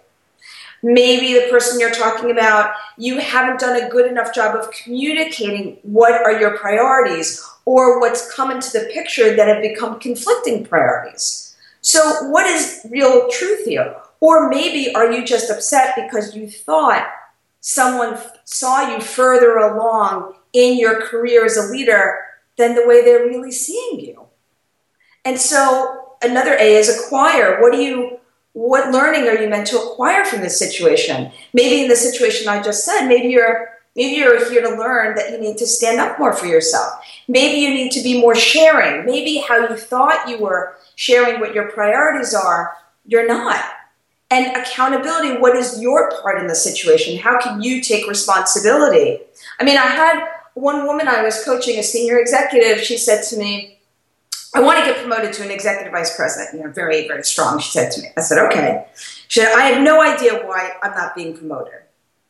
Maybe 0.82 1.34
the 1.34 1.48
person 1.50 1.80
you're 1.80 1.92
talking 1.92 2.32
about, 2.32 2.74
you 2.98 3.20
haven't 3.20 3.60
done 3.60 3.82
a 3.82 3.90
good 3.90 4.10
enough 4.10 4.34
job 4.34 4.56
of 4.56 4.72
communicating 4.72 5.78
what 5.84 6.14
are 6.14 6.40
your 6.40 6.58
priorities 6.58 7.46
or 7.66 8.00
what's 8.00 8.34
come 8.34 8.50
into 8.50 8.72
the 8.72 8.90
picture 8.94 9.36
that 9.36 9.48
have 9.48 9.62
become 9.62 10.00
conflicting 10.00 10.66
priorities. 10.66 11.56
So, 11.82 12.30
what 12.30 12.46
is 12.46 12.86
real 12.90 13.30
truth 13.30 13.66
here? 13.66 13.96
Or 14.22 14.50
maybe 14.50 14.94
are 14.96 15.12
you 15.12 15.26
just 15.26 15.50
upset 15.50 15.96
because 15.96 16.36
you 16.36 16.50
thought 16.50 17.08
someone 17.62 18.18
saw 18.46 18.94
you 18.94 19.02
further 19.02 19.58
along 19.58 20.36
in 20.54 20.78
your 20.78 21.02
career 21.02 21.46
as 21.46 21.58
a 21.58 21.72
leader 21.72 22.20
than 22.58 22.76
the 22.76 22.88
way 22.88 23.04
they're 23.04 23.26
really 23.26 23.52
seeing 23.52 24.00
you? 24.00 24.28
And 25.24 25.40
so, 25.40 26.16
another 26.22 26.56
A 26.56 26.76
is 26.76 26.90
acquire. 26.90 27.62
What 27.62 27.72
do 27.72 27.80
you 27.80 28.19
what 28.60 28.92
learning 28.92 29.26
are 29.30 29.42
you 29.42 29.48
meant 29.48 29.68
to 29.68 29.80
acquire 29.80 30.26
from 30.26 30.42
this 30.42 30.60
situation? 30.60 31.32
Maybe 31.54 31.82
in 31.82 31.88
the 31.88 31.96
situation 31.96 32.50
I 32.50 32.62
just 32.62 32.84
said, 32.84 33.08
maybe 33.08 33.30
you're 33.30 33.70
maybe 33.96 34.18
you're 34.18 34.50
here 34.52 34.62
to 34.62 34.76
learn 34.76 35.16
that 35.16 35.32
you 35.32 35.40
need 35.40 35.58
to 35.58 35.66
stand 35.66 36.00
up 36.02 36.20
more 36.20 36.34
for 36.34 36.46
yourself. 36.46 37.02
Maybe 37.30 37.62
you 37.62 37.70
need 37.70 37.92
to 37.94 38.04
be 38.04 38.20
more 38.20 38.36
sharing. 38.36 39.06
Maybe 39.06 39.38
how 39.38 39.70
you 39.70 39.78
thought 39.78 40.28
you 40.28 40.40
were 40.40 40.76
sharing 40.96 41.40
what 41.40 41.54
your 41.56 41.72
priorities 41.72 42.34
are, 42.34 42.76
you're 43.06 43.28
not. 43.28 43.64
And 44.30 44.56
accountability, 44.58 45.40
what 45.40 45.56
is 45.56 45.82
your 45.82 46.12
part 46.22 46.40
in 46.40 46.48
the 46.48 46.56
situation? 46.56 47.18
How 47.18 47.40
can 47.40 47.62
you 47.62 47.82
take 47.82 48.08
responsibility? 48.08 49.20
I 49.60 49.64
mean, 49.64 49.78
I 49.78 49.88
had 49.88 50.28
one 50.54 50.86
woman 50.86 51.08
I 51.08 51.24
was 51.24 51.44
coaching, 51.46 51.80
a 51.80 51.84
senior 51.84 52.20
executive, 52.20 52.84
she 52.84 52.98
said 52.98 53.24
to 53.30 53.38
me, 53.38 53.79
I 54.56 54.62
want 54.62 54.80
to 54.80 54.86
get 54.86 54.98
promoted 55.00 55.34
to 55.34 55.44
an 55.44 55.52
executive 55.52 55.92
vice 55.92 56.16
president. 56.16 56.56
You 56.56 56.64
know, 56.66 56.72
very, 56.72 57.08
very 57.08 57.24
strong, 57.24 57.60
she 57.60 57.72
said 57.72 57.92
to 57.92 58.02
me. 58.02 58.10
I 58.18 58.22
said, 58.22 58.40
okay. 58.48 58.86
She 59.28 59.42
said, 59.42 59.54
I 59.54 59.66
have 59.70 59.84
no 59.84 60.02
idea 60.02 60.42
why 60.46 60.72
I'm 60.82 60.96
not 60.96 61.16
being 61.16 61.38
promoted. 61.38 61.74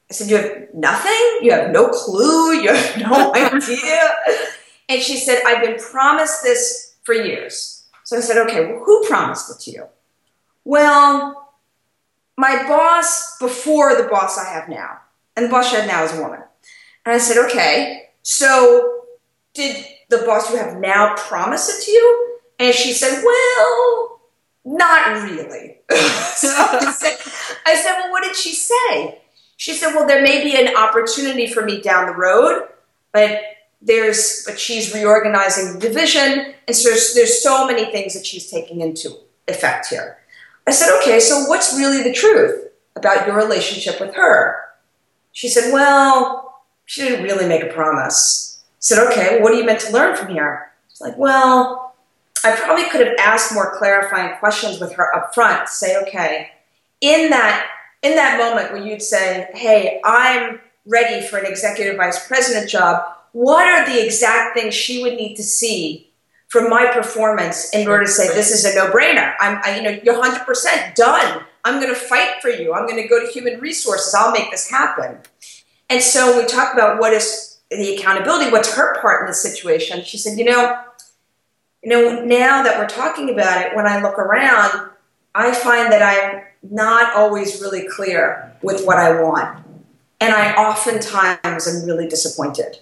I 0.10 0.14
said, 0.14 0.30
you 0.30 0.38
have 0.38 0.74
nothing? 0.74 1.40
You 1.42 1.52
have 1.52 1.72
no 1.72 1.90
clue? 1.90 2.54
You 2.54 2.74
have 2.74 2.98
no 3.10 3.34
idea? 3.34 4.16
And 4.90 5.02
she 5.02 5.18
said, 5.18 5.42
I've 5.46 5.64
been 5.64 5.80
promised 5.80 6.44
this 6.44 6.96
for 7.04 7.14
years. 7.14 7.84
So 8.04 8.18
I 8.18 8.22
said, 8.22 8.38
okay, 8.48 8.66
well, 8.66 8.84
who 8.84 9.08
promised 9.08 9.50
it 9.52 9.64
to 9.66 9.72
you? 9.72 9.86
Well, 10.66 11.54
my 12.38 12.64
boss 12.68 13.38
before 13.38 13.96
the 13.96 14.08
boss 14.10 14.38
I 14.38 14.46
have 14.52 14.68
now. 14.68 15.00
And 15.36 15.46
the 15.46 15.50
boss 15.50 15.74
I 15.74 15.82
have 15.82 15.88
now 15.88 16.04
is 16.04 16.14
a 16.14 16.22
woman. 16.22 16.42
And 17.06 17.14
I 17.14 17.18
said, 17.18 17.38
okay, 17.46 18.10
so 18.24 19.04
did 19.54 19.86
the 20.10 20.18
boss 20.20 20.52
you 20.52 20.58
have 20.58 20.80
now 20.80 21.16
promise 21.16 21.70
it 21.70 21.86
to 21.86 21.92
you? 21.92 22.38
And 22.60 22.76
she 22.76 22.92
said, 22.92 23.24
well, 23.24 24.22
not 24.66 25.24
really. 25.24 25.78
so 25.90 26.50
I, 26.50 26.94
said, 26.96 27.18
I 27.66 27.76
said, 27.76 27.94
well, 28.00 28.12
what 28.12 28.24
did 28.24 28.36
she 28.36 28.54
say? 28.54 29.22
She 29.58 29.74
said, 29.74 29.94
well, 29.94 30.08
there 30.08 30.22
may 30.22 30.44
be 30.44 30.56
an 30.56 30.76
opportunity 30.76 31.48
for 31.48 31.64
me 31.64 31.82
down 31.82 32.08
the 32.08 32.16
road, 32.16 32.68
but 33.12 33.42
there's, 33.82 34.44
but 34.46 34.60
she's 34.60 34.94
reorganizing 34.94 35.74
the 35.74 35.80
division. 35.80 36.54
And 36.68 36.76
so 36.76 36.90
there's, 36.90 37.14
there's 37.14 37.42
so 37.42 37.66
many 37.66 37.86
things 37.86 38.14
that 38.14 38.26
she's 38.26 38.50
taking 38.50 38.82
into 38.82 39.16
effect 39.48 39.88
here. 39.88 40.18
I 40.68 40.72
said, 40.72 40.96
okay, 41.00 41.20
so 41.20 41.46
what's 41.46 41.76
really 41.78 42.04
the 42.04 42.14
truth 42.14 42.68
about 42.96 43.26
your 43.26 43.36
relationship 43.36 44.00
with 44.00 44.14
her? 44.16 44.58
She 45.32 45.48
said, 45.48 45.74
well, 45.74 46.64
she 46.86 47.02
didn't 47.02 47.24
really 47.24 47.48
make 47.48 47.64
a 47.64 47.74
promise 47.74 48.49
said, 48.80 49.06
okay, 49.08 49.42
what 49.42 49.52
are 49.52 49.56
you 49.56 49.66
meant 49.66 49.82
to 49.82 49.94
learn 49.94 50.16
from 50.16 50.30
here? 50.30 50.72
She's 50.90 51.02
like, 51.02 51.18
well, 51.18 51.96
I 52.44 52.56
probably 52.56 52.90
could 52.90 53.06
have 53.06 53.16
asked 53.20 53.54
more 53.54 53.78
clarifying 53.78 54.38
questions 54.38 54.80
with 54.80 54.94
her 54.94 55.14
up 55.16 55.34
front 55.34 55.68
say, 55.68 55.98
okay, 56.04 56.50
in 57.02 57.30
that 57.30 57.68
in 58.02 58.16
that 58.16 58.38
moment 58.38 58.72
where 58.72 58.82
you'd 58.82 59.02
say, 59.02 59.50
hey, 59.54 60.00
I'm 60.06 60.62
ready 60.86 61.26
for 61.26 61.38
an 61.38 61.46
executive 61.46 61.98
vice 61.98 62.26
president 62.28 62.70
job, 62.70 63.04
what 63.34 63.68
are 63.68 63.86
the 63.86 64.04
exact 64.04 64.58
things 64.58 64.74
she 64.74 65.04
would 65.04 65.16
need 65.16 65.36
to 65.36 65.44
see 65.44 66.10
from 66.48 66.70
my 66.70 66.90
performance 66.94 67.70
in 67.74 67.88
order 67.88 68.06
to 68.06 68.12
say 68.12 68.28
this 68.30 68.52
is 68.52 68.64
a 68.66 68.74
no-brainer? 68.74 69.36
I'm, 69.42 69.60
I, 69.64 69.76
you 69.76 69.84
know, 69.84 70.00
you're 70.02 70.16
100% 70.16 70.96
done. 70.96 71.44
I'm 71.66 71.82
going 71.82 71.94
to 71.94 72.00
fight 72.00 72.42
for 72.42 72.50
you. 72.50 72.74
I'm 72.74 72.88
going 72.88 73.02
to 73.02 73.08
go 73.08 73.24
to 73.24 73.32
human 73.32 73.60
resources. 73.60 74.16
I'll 74.16 74.32
make 74.32 74.50
this 74.50 74.70
happen. 74.70 75.20
And 75.90 76.02
so 76.02 76.40
we 76.40 76.48
talk 76.48 76.74
about 76.74 77.00
what 77.00 77.14
is 77.14 77.49
the 77.70 77.96
accountability, 77.96 78.52
what's 78.52 78.76
her 78.76 79.00
part 79.00 79.22
in 79.22 79.28
the 79.28 79.34
situation? 79.34 80.04
She 80.04 80.18
said, 80.18 80.38
you 80.38 80.46
know, 80.46 80.82
you 81.84 81.90
know, 81.90 82.24
now 82.26 82.64
that 82.64 82.78
we're 82.78 82.88
talking 82.88 83.30
about 83.30 83.66
it, 83.66 83.76
when 83.76 83.88
I 83.88 84.02
look 84.02 84.18
around, 84.18 84.90
I 85.36 85.54
find 85.54 85.92
that 85.92 86.02
I'm 86.02 86.44
not 86.64 87.16
always 87.16 87.62
really 87.62 87.88
clear 87.88 88.58
with 88.62 88.86
what 88.86 88.98
I 88.98 89.22
want. 89.22 89.66
And 90.20 90.34
I 90.34 90.54
oftentimes 90.56 91.68
am 91.68 91.86
really 91.86 92.08
disappointed. 92.08 92.80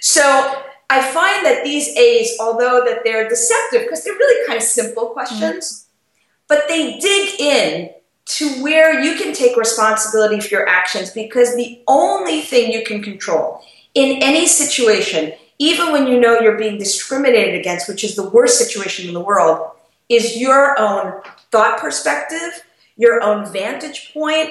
So 0.00 0.62
I 0.88 1.02
find 1.02 1.44
that 1.44 1.64
these 1.64 1.88
A's, 1.96 2.36
although 2.38 2.84
that 2.84 3.00
they're 3.02 3.28
deceptive, 3.28 3.82
because 3.82 4.04
they're 4.04 4.14
really 4.14 4.46
kind 4.46 4.56
of 4.56 4.62
simple 4.62 5.06
questions, 5.06 5.86
mm-hmm. 5.88 6.44
but 6.48 6.68
they 6.68 6.98
dig 6.98 7.40
in 7.40 7.90
to 8.30 8.62
where 8.62 9.00
you 9.00 9.16
can 9.16 9.32
take 9.32 9.56
responsibility 9.56 10.38
for 10.38 10.48
your 10.54 10.68
actions 10.68 11.10
because 11.10 11.56
the 11.56 11.82
only 11.88 12.40
thing 12.40 12.70
you 12.70 12.84
can 12.84 13.02
control 13.02 13.60
in 13.94 14.22
any 14.22 14.46
situation, 14.46 15.32
even 15.58 15.90
when 15.90 16.06
you 16.06 16.20
know 16.20 16.38
you're 16.38 16.56
being 16.56 16.78
discriminated 16.78 17.58
against, 17.58 17.88
which 17.88 18.04
is 18.04 18.14
the 18.14 18.30
worst 18.30 18.56
situation 18.56 19.08
in 19.08 19.14
the 19.14 19.20
world, 19.20 19.70
is 20.08 20.36
your 20.36 20.78
own 20.78 21.20
thought 21.50 21.80
perspective, 21.80 22.62
your 22.96 23.20
own 23.20 23.50
vantage 23.52 24.12
point, 24.14 24.50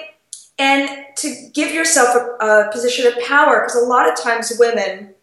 and 0.58 1.06
to 1.16 1.50
give 1.54 1.72
yourself 1.74 2.18
a, 2.42 2.46
a 2.46 2.72
position 2.74 3.08
of 3.08 3.18
power. 3.24 3.62
Because 3.62 3.76
a 3.76 3.86
lot 3.86 4.12
of 4.12 4.20
times, 4.20 4.52
women, 4.60 5.14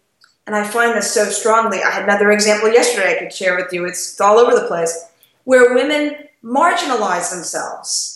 and 0.47 0.57
I 0.57 0.67
find 0.67 0.97
this 0.97 1.13
so 1.13 1.27
strongly, 1.27 1.83
I 1.83 1.91
had 1.91 2.05
another 2.05 2.31
example 2.31 2.73
yesterday 2.73 3.17
I 3.17 3.19
could 3.19 3.35
share 3.35 3.55
with 3.55 3.71
you, 3.71 3.85
it's 3.85 4.19
all 4.19 4.39
over 4.39 4.59
the 4.59 4.67
place, 4.67 5.11
where 5.45 5.75
women 5.75 6.17
marginalize 6.43 7.31
themselves 7.31 8.16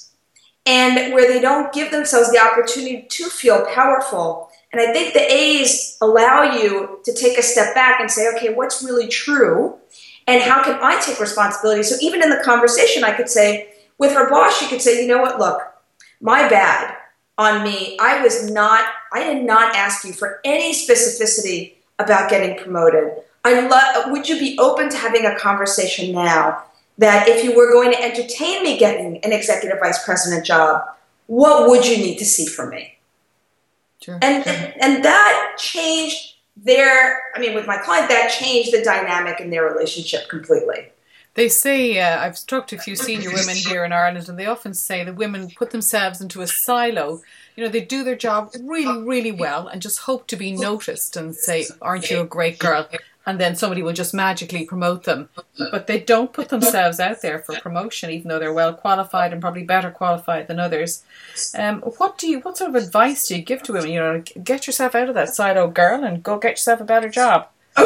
and 0.66 1.12
where 1.14 1.26
they 1.26 1.40
don't 1.40 1.72
give 1.72 1.90
themselves 1.90 2.30
the 2.30 2.38
opportunity 2.38 3.06
to 3.08 3.28
feel 3.28 3.66
powerful. 3.66 4.50
And 4.72 4.80
I 4.80 4.92
think 4.92 5.14
the 5.14 5.20
A's 5.20 5.96
allow 6.00 6.42
you 6.42 7.00
to 7.04 7.12
take 7.12 7.38
a 7.38 7.42
step 7.42 7.74
back 7.74 8.00
and 8.00 8.10
say, 8.10 8.30
okay, 8.36 8.54
what's 8.54 8.82
really 8.82 9.08
true? 9.08 9.78
And 10.26 10.42
how 10.42 10.62
can 10.62 10.78
I 10.80 11.00
take 11.00 11.18
responsibility? 11.18 11.82
So 11.82 11.96
even 12.00 12.22
in 12.22 12.30
the 12.30 12.40
conversation, 12.44 13.02
I 13.02 13.12
could 13.12 13.28
say, 13.28 13.72
with 13.98 14.12
her 14.12 14.30
boss, 14.30 14.58
she 14.58 14.68
could 14.68 14.80
say, 14.80 15.02
you 15.02 15.08
know 15.08 15.20
what, 15.20 15.38
look, 15.38 15.60
my 16.20 16.48
bad 16.48 16.96
on 17.36 17.64
me. 17.64 17.96
I 18.00 18.22
was 18.22 18.50
not, 18.50 18.86
I 19.12 19.24
did 19.24 19.44
not 19.44 19.74
ask 19.74 20.04
you 20.04 20.12
for 20.12 20.40
any 20.44 20.72
specificity 20.72 21.74
about 21.98 22.30
getting 22.30 22.56
promoted. 22.62 23.12
I 23.44 23.66
love, 23.66 24.12
would 24.12 24.28
you 24.28 24.38
be 24.38 24.58
open 24.58 24.88
to 24.90 24.96
having 24.96 25.26
a 25.26 25.38
conversation 25.38 26.12
now 26.12 26.64
that 27.00 27.28
if 27.28 27.42
you 27.42 27.56
were 27.56 27.72
going 27.72 27.90
to 27.92 28.02
entertain 28.02 28.62
me 28.62 28.78
getting 28.78 29.16
an 29.24 29.32
executive 29.32 29.78
vice 29.80 30.04
president 30.04 30.44
job, 30.44 30.82
what 31.26 31.68
would 31.68 31.86
you 31.86 31.96
need 31.96 32.18
to 32.18 32.26
see 32.26 32.46
from 32.46 32.68
me? 32.70 32.98
Sure, 34.02 34.18
and 34.20 34.44
sure. 34.44 34.72
and 34.80 35.04
that 35.04 35.56
changed 35.58 36.34
their. 36.56 37.22
I 37.34 37.40
mean, 37.40 37.54
with 37.54 37.66
my 37.66 37.78
client, 37.78 38.08
that 38.10 38.30
changed 38.30 38.72
the 38.72 38.82
dynamic 38.82 39.40
in 39.40 39.50
their 39.50 39.64
relationship 39.64 40.28
completely. 40.28 40.90
They 41.34 41.48
say 41.48 41.98
uh, 42.00 42.20
I've 42.20 42.44
talked 42.46 42.70
to 42.70 42.76
a 42.76 42.80
few 42.80 42.96
senior 42.96 43.30
women 43.30 43.56
here 43.56 43.84
in 43.84 43.92
Ireland, 43.92 44.28
and 44.28 44.38
they 44.38 44.46
often 44.46 44.74
say 44.74 45.02
the 45.04 45.12
women 45.14 45.50
put 45.56 45.70
themselves 45.70 46.20
into 46.20 46.42
a 46.42 46.46
silo 46.46 47.20
you 47.60 47.66
know, 47.66 47.72
they 47.72 47.82
do 47.82 48.04
their 48.04 48.16
job 48.16 48.54
really, 48.62 49.02
really 49.02 49.32
well 49.32 49.68
and 49.68 49.82
just 49.82 49.98
hope 49.98 50.26
to 50.28 50.36
be 50.36 50.52
noticed 50.52 51.14
and 51.14 51.36
say, 51.36 51.66
Aren't 51.82 52.10
you 52.10 52.20
a 52.20 52.24
great 52.24 52.58
girl? 52.58 52.88
And 53.26 53.38
then 53.38 53.54
somebody 53.54 53.82
will 53.82 53.92
just 53.92 54.14
magically 54.14 54.64
promote 54.64 55.04
them. 55.04 55.28
But 55.58 55.86
they 55.86 56.00
don't 56.00 56.32
put 56.32 56.48
themselves 56.48 56.98
out 56.98 57.20
there 57.20 57.38
for 57.38 57.60
promotion, 57.60 58.10
even 58.10 58.28
though 58.28 58.38
they're 58.38 58.52
well 58.52 58.72
qualified 58.72 59.32
and 59.32 59.42
probably 59.42 59.62
better 59.62 59.90
qualified 59.90 60.48
than 60.48 60.58
others. 60.58 61.04
Um, 61.56 61.80
what 61.82 62.16
do 62.16 62.28
you, 62.28 62.40
what 62.40 62.56
sort 62.56 62.70
of 62.70 62.76
advice 62.82 63.28
do 63.28 63.36
you 63.36 63.42
give 63.42 63.62
to 63.64 63.72
women? 63.74 63.90
You 63.90 64.00
know, 64.00 64.24
get 64.42 64.66
yourself 64.66 64.94
out 64.94 65.08
of 65.08 65.14
that 65.14 65.34
side 65.34 65.58
old 65.58 65.74
girl 65.74 66.02
and 66.02 66.22
go 66.22 66.38
get 66.38 66.52
yourself 66.52 66.80
a 66.80 66.84
better 66.84 67.10
job. 67.10 67.48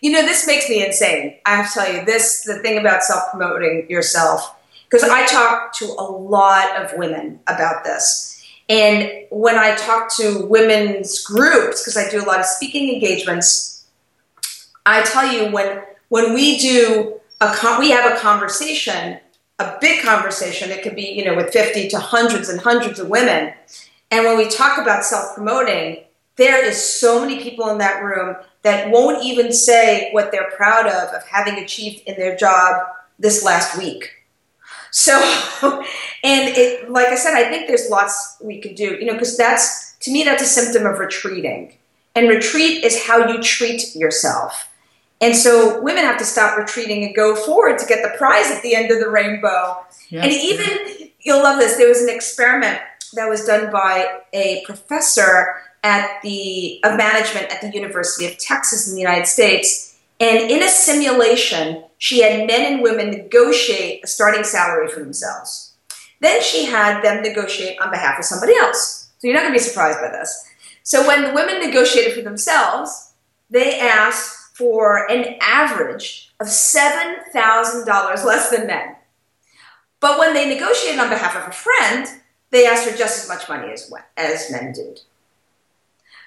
you 0.00 0.12
know, 0.12 0.22
this 0.22 0.46
makes 0.46 0.68
me 0.68 0.84
insane. 0.84 1.36
I 1.44 1.56
have 1.56 1.72
to 1.72 1.80
tell 1.80 1.92
you, 1.92 2.04
this 2.04 2.44
the 2.44 2.58
thing 2.60 2.78
about 2.78 3.02
self 3.02 3.30
promoting 3.30 3.90
yourself, 3.90 4.54
because 4.84 5.02
I 5.02 5.26
talk 5.26 5.72
to 5.74 5.86
a 5.86 6.04
lot 6.04 6.76
of 6.80 6.96
women 6.96 7.40
about 7.46 7.84
this. 7.84 8.30
And 8.68 9.10
when 9.30 9.56
I 9.56 9.74
talk 9.76 10.14
to 10.16 10.46
women's 10.46 11.22
groups, 11.22 11.82
because 11.82 11.96
I 11.96 12.08
do 12.10 12.22
a 12.22 12.26
lot 12.26 12.40
of 12.40 12.46
speaking 12.46 12.92
engagements, 12.94 13.73
I 14.86 15.02
tell 15.02 15.30
you 15.30 15.50
when 15.50 15.82
when 16.08 16.34
we 16.34 16.58
do 16.58 17.20
a 17.40 17.54
con- 17.54 17.80
we 17.80 17.90
have 17.90 18.12
a 18.12 18.18
conversation, 18.20 19.18
a 19.58 19.76
big 19.80 20.02
conversation. 20.04 20.70
It 20.70 20.82
could 20.82 20.94
be 20.94 21.12
you 21.12 21.24
know 21.24 21.36
with 21.36 21.52
fifty 21.52 21.88
to 21.88 21.98
hundreds 21.98 22.48
and 22.48 22.60
hundreds 22.60 22.98
of 22.98 23.08
women, 23.08 23.54
and 24.10 24.24
when 24.24 24.36
we 24.36 24.48
talk 24.48 24.78
about 24.78 25.04
self 25.04 25.34
promoting, 25.34 26.04
there 26.36 26.64
is 26.64 26.82
so 26.82 27.20
many 27.20 27.42
people 27.42 27.68
in 27.70 27.78
that 27.78 28.02
room 28.02 28.36
that 28.62 28.90
won't 28.90 29.24
even 29.24 29.52
say 29.52 30.10
what 30.12 30.32
they're 30.32 30.50
proud 30.52 30.86
of 30.86 31.14
of 31.14 31.26
having 31.26 31.62
achieved 31.62 32.02
in 32.06 32.16
their 32.16 32.36
job 32.36 32.86
this 33.18 33.44
last 33.44 33.78
week. 33.78 34.10
So, 34.90 35.18
and 36.22 36.56
it, 36.56 36.88
like 36.88 37.08
I 37.08 37.16
said, 37.16 37.34
I 37.34 37.50
think 37.50 37.66
there's 37.66 37.90
lots 37.90 38.36
we 38.40 38.60
could 38.60 38.76
do, 38.76 38.94
you 38.94 39.06
know, 39.06 39.12
because 39.12 39.36
that's, 39.36 39.94
to 39.98 40.12
me, 40.12 40.22
that's 40.22 40.42
a 40.42 40.46
symptom 40.46 40.86
of 40.86 41.00
retreating. 41.00 41.74
And 42.14 42.28
retreat 42.28 42.84
is 42.84 43.04
how 43.04 43.26
you 43.26 43.42
treat 43.42 43.96
yourself. 43.96 44.68
And 45.20 45.34
so 45.34 45.80
women 45.82 46.04
have 46.04 46.18
to 46.18 46.24
stop 46.24 46.58
retreating 46.58 47.04
and 47.04 47.14
go 47.14 47.34
forward 47.34 47.78
to 47.78 47.86
get 47.86 48.02
the 48.02 48.16
prize 48.18 48.50
at 48.50 48.62
the 48.62 48.74
end 48.74 48.90
of 48.90 49.00
the 49.00 49.08
rainbow. 49.08 49.84
Yeah. 50.08 50.22
And 50.22 50.32
even, 50.32 51.10
you'll 51.20 51.42
love 51.42 51.58
this, 51.58 51.76
there 51.76 51.88
was 51.88 52.02
an 52.02 52.14
experiment 52.14 52.80
that 53.14 53.28
was 53.28 53.44
done 53.44 53.70
by 53.72 54.20
a 54.32 54.62
professor 54.66 55.56
at 55.82 56.20
the 56.22 56.80
of 56.82 56.96
management 56.96 57.52
at 57.52 57.60
the 57.60 57.70
University 57.70 58.26
of 58.26 58.38
Texas 58.38 58.88
in 58.88 58.94
the 58.94 59.00
United 59.00 59.26
States. 59.26 59.98
And 60.18 60.50
in 60.50 60.62
a 60.62 60.68
simulation, 60.68 61.84
she 61.98 62.22
had 62.22 62.46
men 62.46 62.72
and 62.72 62.82
women 62.82 63.10
negotiate 63.10 64.02
a 64.02 64.06
starting 64.06 64.44
salary 64.44 64.88
for 64.88 65.00
themselves. 65.00 65.74
Then 66.20 66.42
she 66.42 66.64
had 66.64 67.02
them 67.02 67.22
negotiate 67.22 67.80
on 67.80 67.90
behalf 67.90 68.18
of 68.18 68.24
somebody 68.24 68.54
else. 68.56 69.10
So 69.18 69.26
you're 69.26 69.34
not 69.34 69.42
going 69.42 69.52
to 69.52 69.58
be 69.58 69.64
surprised 69.64 70.00
by 70.00 70.08
this. 70.08 70.48
So 70.82 71.06
when 71.06 71.24
the 71.24 71.34
women 71.34 71.60
negotiated 71.60 72.14
for 72.14 72.22
themselves, 72.22 73.12
they 73.50 73.78
asked 73.80 74.43
for 74.54 75.10
an 75.10 75.36
average 75.40 76.32
of 76.40 76.46
$7,000 76.46 78.24
less 78.24 78.50
than 78.50 78.66
men. 78.66 78.96
But 80.00 80.18
when 80.18 80.32
they 80.32 80.48
negotiated 80.48 81.00
on 81.00 81.10
behalf 81.10 81.36
of 81.36 81.48
a 81.48 81.52
friend, 81.52 82.06
they 82.50 82.66
asked 82.66 82.88
for 82.88 82.96
just 82.96 83.22
as 83.22 83.28
much 83.28 83.48
money 83.48 83.72
as, 83.72 83.92
as 84.16 84.50
men 84.50 84.72
did. 84.72 85.00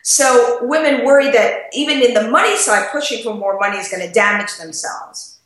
So 0.04 0.60
women 0.62 1.06
worry 1.06 1.32
that 1.32 1.64
even 1.74 2.02
in 2.02 2.14
the 2.14 2.30
money 2.30 2.56
side, 2.58 2.90
pushing 2.92 3.24
for 3.24 3.34
more 3.34 3.60
money 3.60 3.78
is 3.78 3.90
going 3.90 4.06
to 4.06 4.14
damage 4.14 4.58
themselves. 4.58 5.40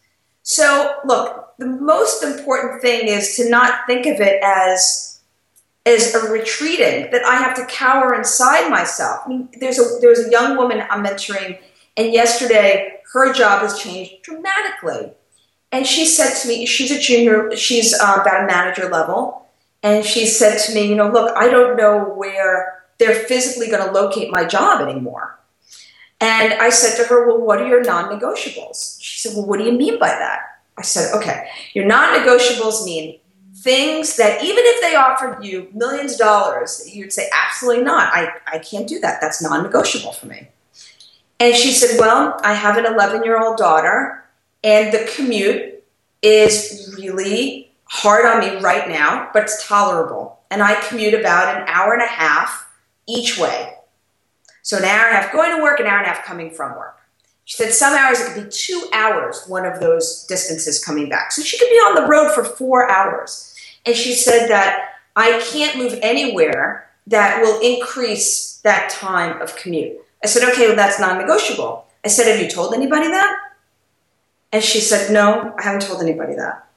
So 0.44 0.96
look, 1.06 1.54
the 1.58 1.68
most 1.68 2.24
important 2.24 2.82
thing 2.82 3.08
is 3.08 3.36
to 3.38 3.50
not 3.50 3.86
think 3.88 4.06
of 4.06 4.20
it 4.20 4.42
as 4.44 5.20
as 5.86 6.14
a 6.14 6.32
retreating 6.32 7.10
that 7.12 7.26
I 7.26 7.38
have 7.38 7.56
to 7.56 7.66
cower 7.66 8.14
inside 8.14 8.70
myself. 8.70 9.22
I 9.26 9.30
mean, 9.30 9.50
there's 9.60 9.80
a 9.80 9.98
there's 10.00 10.20
a 10.28 10.30
young 10.30 10.58
woman 10.58 10.84
I'm 10.90 11.04
mentoring, 11.04 11.60
and 11.98 12.14
yesterday 12.14 13.00
her 13.14 13.34
job 13.34 13.62
has 13.62 13.80
changed 13.80 14.22
dramatically. 14.24 15.12
And 15.72 15.88
she 15.88 16.06
said 16.06 16.36
to 16.42 16.48
me, 16.48 16.66
she's 16.66 16.92
a 16.92 17.00
junior, 17.00 17.56
she's 17.56 17.94
uh, 17.94 18.18
about 18.22 18.44
a 18.44 18.48
manager 18.48 18.90
level, 18.90 19.48
and 19.84 20.06
she 20.06 20.26
said 20.26 20.58
to 20.60 20.74
me, 20.74 20.88
you 20.88 20.96
know, 20.96 21.10
look, 21.10 21.36
I 21.38 21.50
don't 21.50 21.78
know 21.78 22.04
where 22.04 22.84
they're 23.00 23.16
physically 23.16 23.68
going 23.68 23.86
to 23.86 23.92
locate 23.92 24.32
my 24.32 24.46
job 24.46 24.82
anymore. 24.82 25.40
And 26.20 26.54
I 26.54 26.70
said 26.70 26.96
to 26.98 27.10
her, 27.10 27.28
Well, 27.28 27.42
what 27.42 27.60
are 27.60 27.68
your 27.68 27.84
non 27.84 28.16
negotiables? 28.16 28.98
She 29.02 29.20
said, 29.20 29.36
Well, 29.36 29.48
what 29.48 29.58
do 29.58 29.66
you 29.66 29.72
mean 29.72 29.98
by 29.98 30.10
that? 30.10 30.62
I 30.78 30.84
said, 30.84 31.14
Okay, 31.16 31.48
your 31.74 31.86
non 31.86 32.16
negotiables 32.20 32.86
mean 32.86 33.20
things 33.56 34.18
that 34.18 34.44
even 34.44 34.64
if 34.66 34.82
they 34.82 34.96
offered 34.96 35.44
you 35.44 35.70
millions 35.74 36.14
of 36.14 36.20
dollars, 36.20 36.88
you'd 36.94 37.12
say, 37.12 37.28
Absolutely 37.34 37.84
not. 37.84 38.14
I, 38.14 38.34
I 38.46 38.60
can't 38.60 38.88
do 38.88 39.00
that. 39.00 39.20
That's 39.20 39.42
non 39.42 39.64
negotiable 39.64 40.14
for 40.14 40.28
me. 40.28 40.48
And 41.42 41.56
she 41.56 41.72
said, 41.72 42.00
Well, 42.00 42.40
I 42.44 42.54
have 42.54 42.78
an 42.78 42.86
11 42.86 43.24
year 43.24 43.44
old 43.44 43.58
daughter, 43.58 44.24
and 44.64 44.94
the 44.94 45.12
commute 45.16 45.84
is 46.22 46.94
really 46.96 47.72
hard 47.86 48.28
on 48.28 48.40
me 48.42 48.62
right 48.62 48.88
now, 48.88 49.28
but 49.34 49.44
it's 49.44 49.68
tolerable. 49.68 50.40
And 50.52 50.62
I 50.62 50.76
commute 50.88 51.16
about 51.16 51.58
an 51.58 51.68
hour 51.68 51.94
and 51.94 52.04
a 52.04 52.06
half 52.06 52.70
each 53.08 53.40
way. 53.40 53.74
So 54.62 54.78
an 54.78 54.84
hour 54.84 55.08
and 55.08 55.18
a 55.18 55.20
half 55.20 55.34
going 55.34 55.58
to 55.58 55.64
work, 55.64 55.80
an 55.80 55.88
hour 55.88 55.98
and 55.98 56.06
a 56.06 56.10
half 56.10 56.24
coming 56.24 56.52
from 56.52 56.78
work. 56.78 57.00
She 57.46 57.58
said 57.58 57.74
some 57.74 57.98
hours 57.98 58.20
it 58.20 58.34
could 58.34 58.44
be 58.44 58.50
two 58.52 58.88
hours, 58.94 59.44
one 59.48 59.66
of 59.66 59.80
those 59.80 60.28
distances 60.28 60.84
coming 60.84 61.10
back. 61.10 61.32
So 61.32 61.42
she 61.42 61.58
could 61.58 61.70
be 61.70 61.76
on 61.78 61.96
the 61.96 62.08
road 62.08 62.36
for 62.36 62.44
four 62.44 62.88
hours. 62.88 63.56
And 63.88 63.96
she 63.96 64.14
said 64.14 64.48
that 64.50 64.90
I 65.16 65.44
can't 65.52 65.76
move 65.76 65.98
anywhere 66.04 66.88
that 67.08 67.42
will 67.42 67.60
increase 67.62 68.58
that 68.58 68.92
time 68.92 69.42
of 69.42 69.56
commute. 69.56 69.98
I 70.24 70.28
said, 70.28 70.50
okay, 70.52 70.68
well, 70.68 70.76
that's 70.76 71.00
non 71.00 71.18
negotiable. 71.18 71.86
I 72.06 72.08
said, 72.08 72.28
have 72.28 72.42
you 72.42 72.50
told 72.50 72.74
anybody 72.74 73.08
that? 73.08 73.38
And 74.52 74.64
she 74.64 74.80
said, 74.80 75.12
no, 75.12 75.54
I 75.58 75.64
haven't 75.64 75.82
told 75.82 76.02
anybody 76.02 76.36
that. 76.36 76.68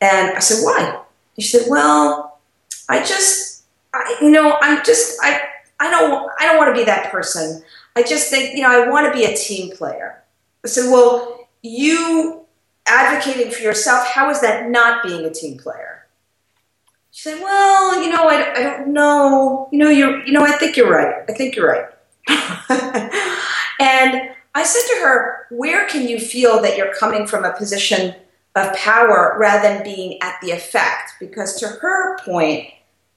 And 0.00 0.36
I 0.36 0.38
said, 0.40 0.64
why? 0.64 1.02
And 1.36 1.44
she 1.44 1.48
said, 1.48 1.66
well, 1.68 2.38
I 2.88 3.00
just, 3.00 3.64
I, 3.92 4.16
you 4.20 4.30
know, 4.30 4.56
I'm 4.60 4.84
just, 4.84 5.18
I, 5.22 5.40
I 5.80 5.90
don't 5.90 6.30
I 6.38 6.46
don't 6.46 6.56
want 6.56 6.74
to 6.74 6.80
be 6.80 6.84
that 6.84 7.10
person. 7.10 7.62
I 7.96 8.02
just 8.02 8.30
think, 8.30 8.56
you 8.56 8.62
know, 8.62 8.70
I 8.70 8.88
want 8.88 9.12
to 9.12 9.18
be 9.18 9.24
a 9.24 9.36
team 9.36 9.76
player. 9.76 10.22
I 10.64 10.68
said, 10.68 10.90
well, 10.90 11.48
you 11.62 12.42
advocating 12.86 13.52
for 13.52 13.62
yourself, 13.62 14.06
how 14.06 14.30
is 14.30 14.40
that 14.40 14.70
not 14.70 15.02
being 15.04 15.24
a 15.24 15.30
team 15.30 15.58
player? 15.58 16.06
She 17.10 17.30
said, 17.30 17.40
well, 17.42 18.02
you 18.02 18.10
know, 18.10 18.28
I, 18.28 18.52
I 18.54 18.62
don't 18.62 18.92
know. 18.92 19.68
You 19.72 19.78
know, 19.78 19.90
you're, 19.90 20.24
you 20.24 20.32
know, 20.32 20.44
I 20.44 20.52
think 20.52 20.76
you're 20.76 20.90
right. 20.90 21.24
I 21.28 21.32
think 21.32 21.56
you're 21.56 21.68
right. 21.68 21.86
and 23.80 24.30
I 24.54 24.64
said 24.64 24.94
to 24.94 25.00
her, 25.02 25.46
where 25.50 25.86
can 25.86 26.08
you 26.08 26.18
feel 26.18 26.60
that 26.62 26.76
you're 26.76 26.94
coming 26.94 27.26
from 27.26 27.44
a 27.44 27.52
position 27.56 28.14
of 28.54 28.74
power 28.74 29.36
rather 29.38 29.68
than 29.68 29.84
being 29.84 30.20
at 30.22 30.36
the 30.42 30.50
effect? 30.50 31.12
Because 31.20 31.58
to 31.60 31.68
her 31.68 32.18
point, 32.24 32.68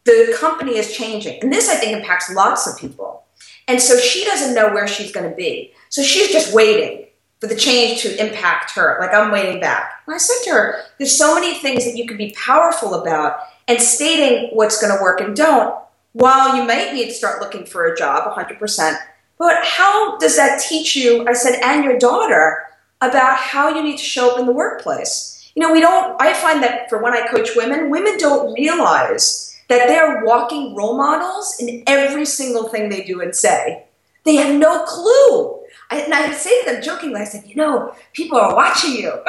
the 0.03 0.35
company 0.39 0.77
is 0.77 0.95
changing. 0.95 1.39
And 1.41 1.51
this, 1.51 1.69
I 1.69 1.75
think, 1.75 1.97
impacts 1.97 2.33
lots 2.33 2.67
of 2.67 2.79
people. 2.79 3.23
And 3.67 3.81
so 3.81 3.97
she 3.97 4.23
doesn't 4.25 4.53
know 4.55 4.73
where 4.73 4.87
she's 4.87 5.11
going 5.11 5.29
to 5.29 5.35
be. 5.35 5.73
So 5.89 6.01
she's 6.03 6.31
just 6.31 6.53
waiting 6.53 7.07
for 7.39 7.47
the 7.47 7.55
change 7.55 8.01
to 8.03 8.25
impact 8.25 8.71
her. 8.71 8.97
Like, 8.99 9.13
I'm 9.13 9.31
waiting 9.31 9.59
back. 9.59 10.01
And 10.05 10.15
I 10.15 10.17
said 10.17 10.43
to 10.45 10.51
her, 10.51 10.81
there's 10.97 11.15
so 11.15 11.33
many 11.35 11.55
things 11.55 11.85
that 11.85 11.97
you 11.97 12.07
can 12.07 12.17
be 12.17 12.35
powerful 12.37 12.93
about 12.93 13.39
and 13.67 13.81
stating 13.81 14.49
what's 14.55 14.79
going 14.81 14.95
to 14.95 15.01
work 15.01 15.21
and 15.21 15.35
don't, 15.35 15.75
while 16.13 16.55
you 16.55 16.63
might 16.63 16.93
need 16.93 17.05
to 17.05 17.13
start 17.13 17.41
looking 17.41 17.65
for 17.65 17.85
a 17.85 17.97
job 17.97 18.31
100%. 18.35 18.97
But 19.37 19.63
how 19.63 20.17
does 20.17 20.35
that 20.37 20.61
teach 20.61 20.95
you, 20.95 21.27
I 21.27 21.33
said, 21.33 21.59
and 21.63 21.83
your 21.83 21.97
daughter, 21.97 22.67
about 23.01 23.37
how 23.37 23.69
you 23.69 23.81
need 23.81 23.97
to 23.97 24.03
show 24.03 24.31
up 24.31 24.39
in 24.39 24.45
the 24.45 24.51
workplace? 24.51 25.51
You 25.55 25.61
know, 25.61 25.73
we 25.73 25.81
don't, 25.81 26.21
I 26.21 26.33
find 26.33 26.61
that 26.63 26.89
for 26.89 27.01
when 27.01 27.13
I 27.13 27.27
coach 27.27 27.49
women, 27.55 27.89
women 27.89 28.17
don't 28.17 28.53
realize 28.53 29.59
that 29.67 29.87
they're 29.87 30.23
walking 30.25 30.75
role 30.75 30.97
models 30.97 31.55
in 31.59 31.83
every 31.87 32.25
single 32.25 32.67
thing 32.69 32.89
they 32.89 33.03
do 33.03 33.21
and 33.21 33.35
say. 33.35 33.85
They 34.23 34.35
have 34.35 34.55
no 34.59 34.83
clue. 34.85 35.59
I, 35.89 36.01
and 36.01 36.13
I 36.13 36.31
say 36.33 36.63
to 36.63 36.71
them 36.71 36.81
jokingly, 36.83 37.21
I 37.21 37.25
said, 37.25 37.45
you 37.47 37.55
know, 37.55 37.95
people 38.13 38.37
are 38.37 38.55
watching 38.55 38.93
you. 38.93 39.11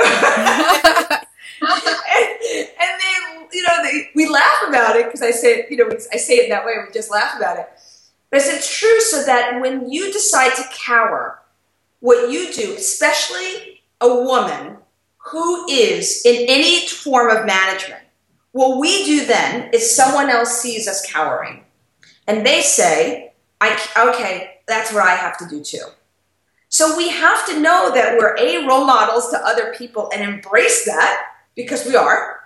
and, 1.62 1.66
and 2.80 3.00
then, 3.00 3.41
you 3.52 3.62
know, 3.62 3.82
they, 3.82 4.10
we 4.14 4.28
laugh 4.28 4.62
about 4.68 4.96
it 4.96 5.06
because 5.06 5.22
I 5.22 5.30
say, 5.30 5.66
you 5.70 5.76
know, 5.76 5.88
I 6.12 6.16
say 6.16 6.34
it 6.34 6.48
that 6.48 6.64
way. 6.64 6.74
We 6.86 6.92
just 6.92 7.10
laugh 7.10 7.36
about 7.36 7.58
it. 7.58 7.68
But 8.30 8.40
it's 8.44 8.78
true 8.78 9.00
so 9.00 9.24
that 9.24 9.60
when 9.60 9.90
you 9.90 10.12
decide 10.12 10.54
to 10.56 10.64
cower, 10.72 11.40
what 12.00 12.30
you 12.30 12.52
do, 12.52 12.74
especially 12.74 13.82
a 14.00 14.08
woman 14.08 14.78
who 15.18 15.68
is 15.68 16.22
in 16.24 16.46
any 16.48 16.86
form 16.86 17.34
of 17.34 17.46
management, 17.46 18.02
what 18.52 18.78
we 18.78 19.04
do 19.04 19.24
then 19.24 19.70
is 19.72 19.94
someone 19.94 20.28
else 20.28 20.60
sees 20.60 20.88
us 20.88 21.10
cowering. 21.10 21.64
And 22.26 22.44
they 22.44 22.60
say, 22.62 23.32
I, 23.60 23.78
okay, 23.96 24.60
that's 24.66 24.92
what 24.92 25.04
I 25.04 25.14
have 25.14 25.38
to 25.38 25.48
do 25.48 25.62
too. 25.62 25.86
So 26.68 26.96
we 26.96 27.10
have 27.10 27.46
to 27.48 27.60
know 27.60 27.92
that 27.94 28.18
we're 28.18 28.36
A, 28.38 28.66
role 28.66 28.86
models 28.86 29.30
to 29.30 29.46
other 29.46 29.74
people 29.74 30.10
and 30.12 30.22
embrace 30.22 30.86
that 30.86 31.22
because 31.54 31.86
we 31.86 31.96
are. 31.96 32.41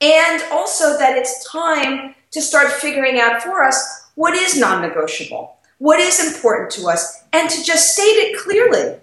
And 0.00 0.42
also 0.52 0.96
that 0.98 1.16
it's 1.16 1.50
time 1.50 2.14
to 2.30 2.40
start 2.40 2.70
figuring 2.70 3.18
out 3.18 3.42
for 3.42 3.64
us 3.64 4.08
what 4.14 4.34
is 4.34 4.56
non 4.56 4.82
negotiable, 4.82 5.56
what 5.78 5.98
is 5.98 6.34
important 6.34 6.70
to 6.72 6.88
us, 6.88 7.24
and 7.32 7.48
to 7.50 7.64
just 7.64 7.92
state 7.92 8.02
it 8.02 8.38
clearly. 8.40 8.98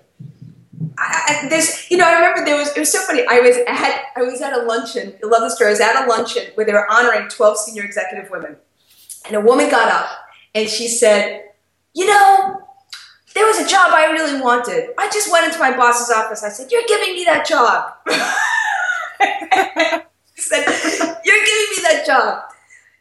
I, 0.98 1.42
I, 1.44 1.50
there's, 1.50 1.90
you 1.92 1.98
know, 1.98 2.08
I 2.08 2.14
remember 2.14 2.46
there 2.46 2.58
was, 2.58 2.76
it 2.76 2.80
was 2.80 2.92
so 2.92 3.02
funny. 3.02 3.26
I 3.28 3.40
was 3.40 3.58
at, 3.68 4.04
I 4.16 4.22
was 4.22 4.42
at 4.42 4.54
a 4.54 4.62
luncheon. 4.64 5.14
I 5.22 5.28
love 5.28 5.42
the 5.42 5.50
story. 5.50 5.70
I 5.70 5.72
was 5.72 5.82
at 5.82 6.06
a 6.06 6.08
luncheon 6.08 6.52
where 6.56 6.66
they 6.66 6.72
were 6.72 6.90
honoring 6.90 7.28
12 7.28 7.58
senior 7.58 7.84
executive 7.84 8.30
women. 8.30 8.56
And 9.26 9.36
a 9.36 9.42
woman 9.42 9.70
got 9.70 9.92
up 9.92 10.10
and 10.54 10.70
she 10.70 10.88
said, 10.88 11.50
you 11.94 12.08
know, 12.08 12.62
there 13.34 13.46
was 13.46 13.60
a 13.60 13.68
job 13.68 13.92
I 13.92 14.12
really 14.12 14.40
wanted. 14.40 14.92
I 14.98 15.10
just 15.12 15.30
went 15.30 15.46
into 15.46 15.60
my 15.60 15.76
boss's 15.76 16.10
office. 16.16 16.44
I 16.44 16.50
said, 16.50 16.72
you're 16.72 16.84
giving 16.88 17.14
me 17.14 17.26
that 17.26 17.46
job. 17.46 17.94
said, 20.42 20.66
you're 21.26 21.46
giving 21.46 21.68
me 21.72 21.82
that 21.84 22.04
job. 22.06 22.44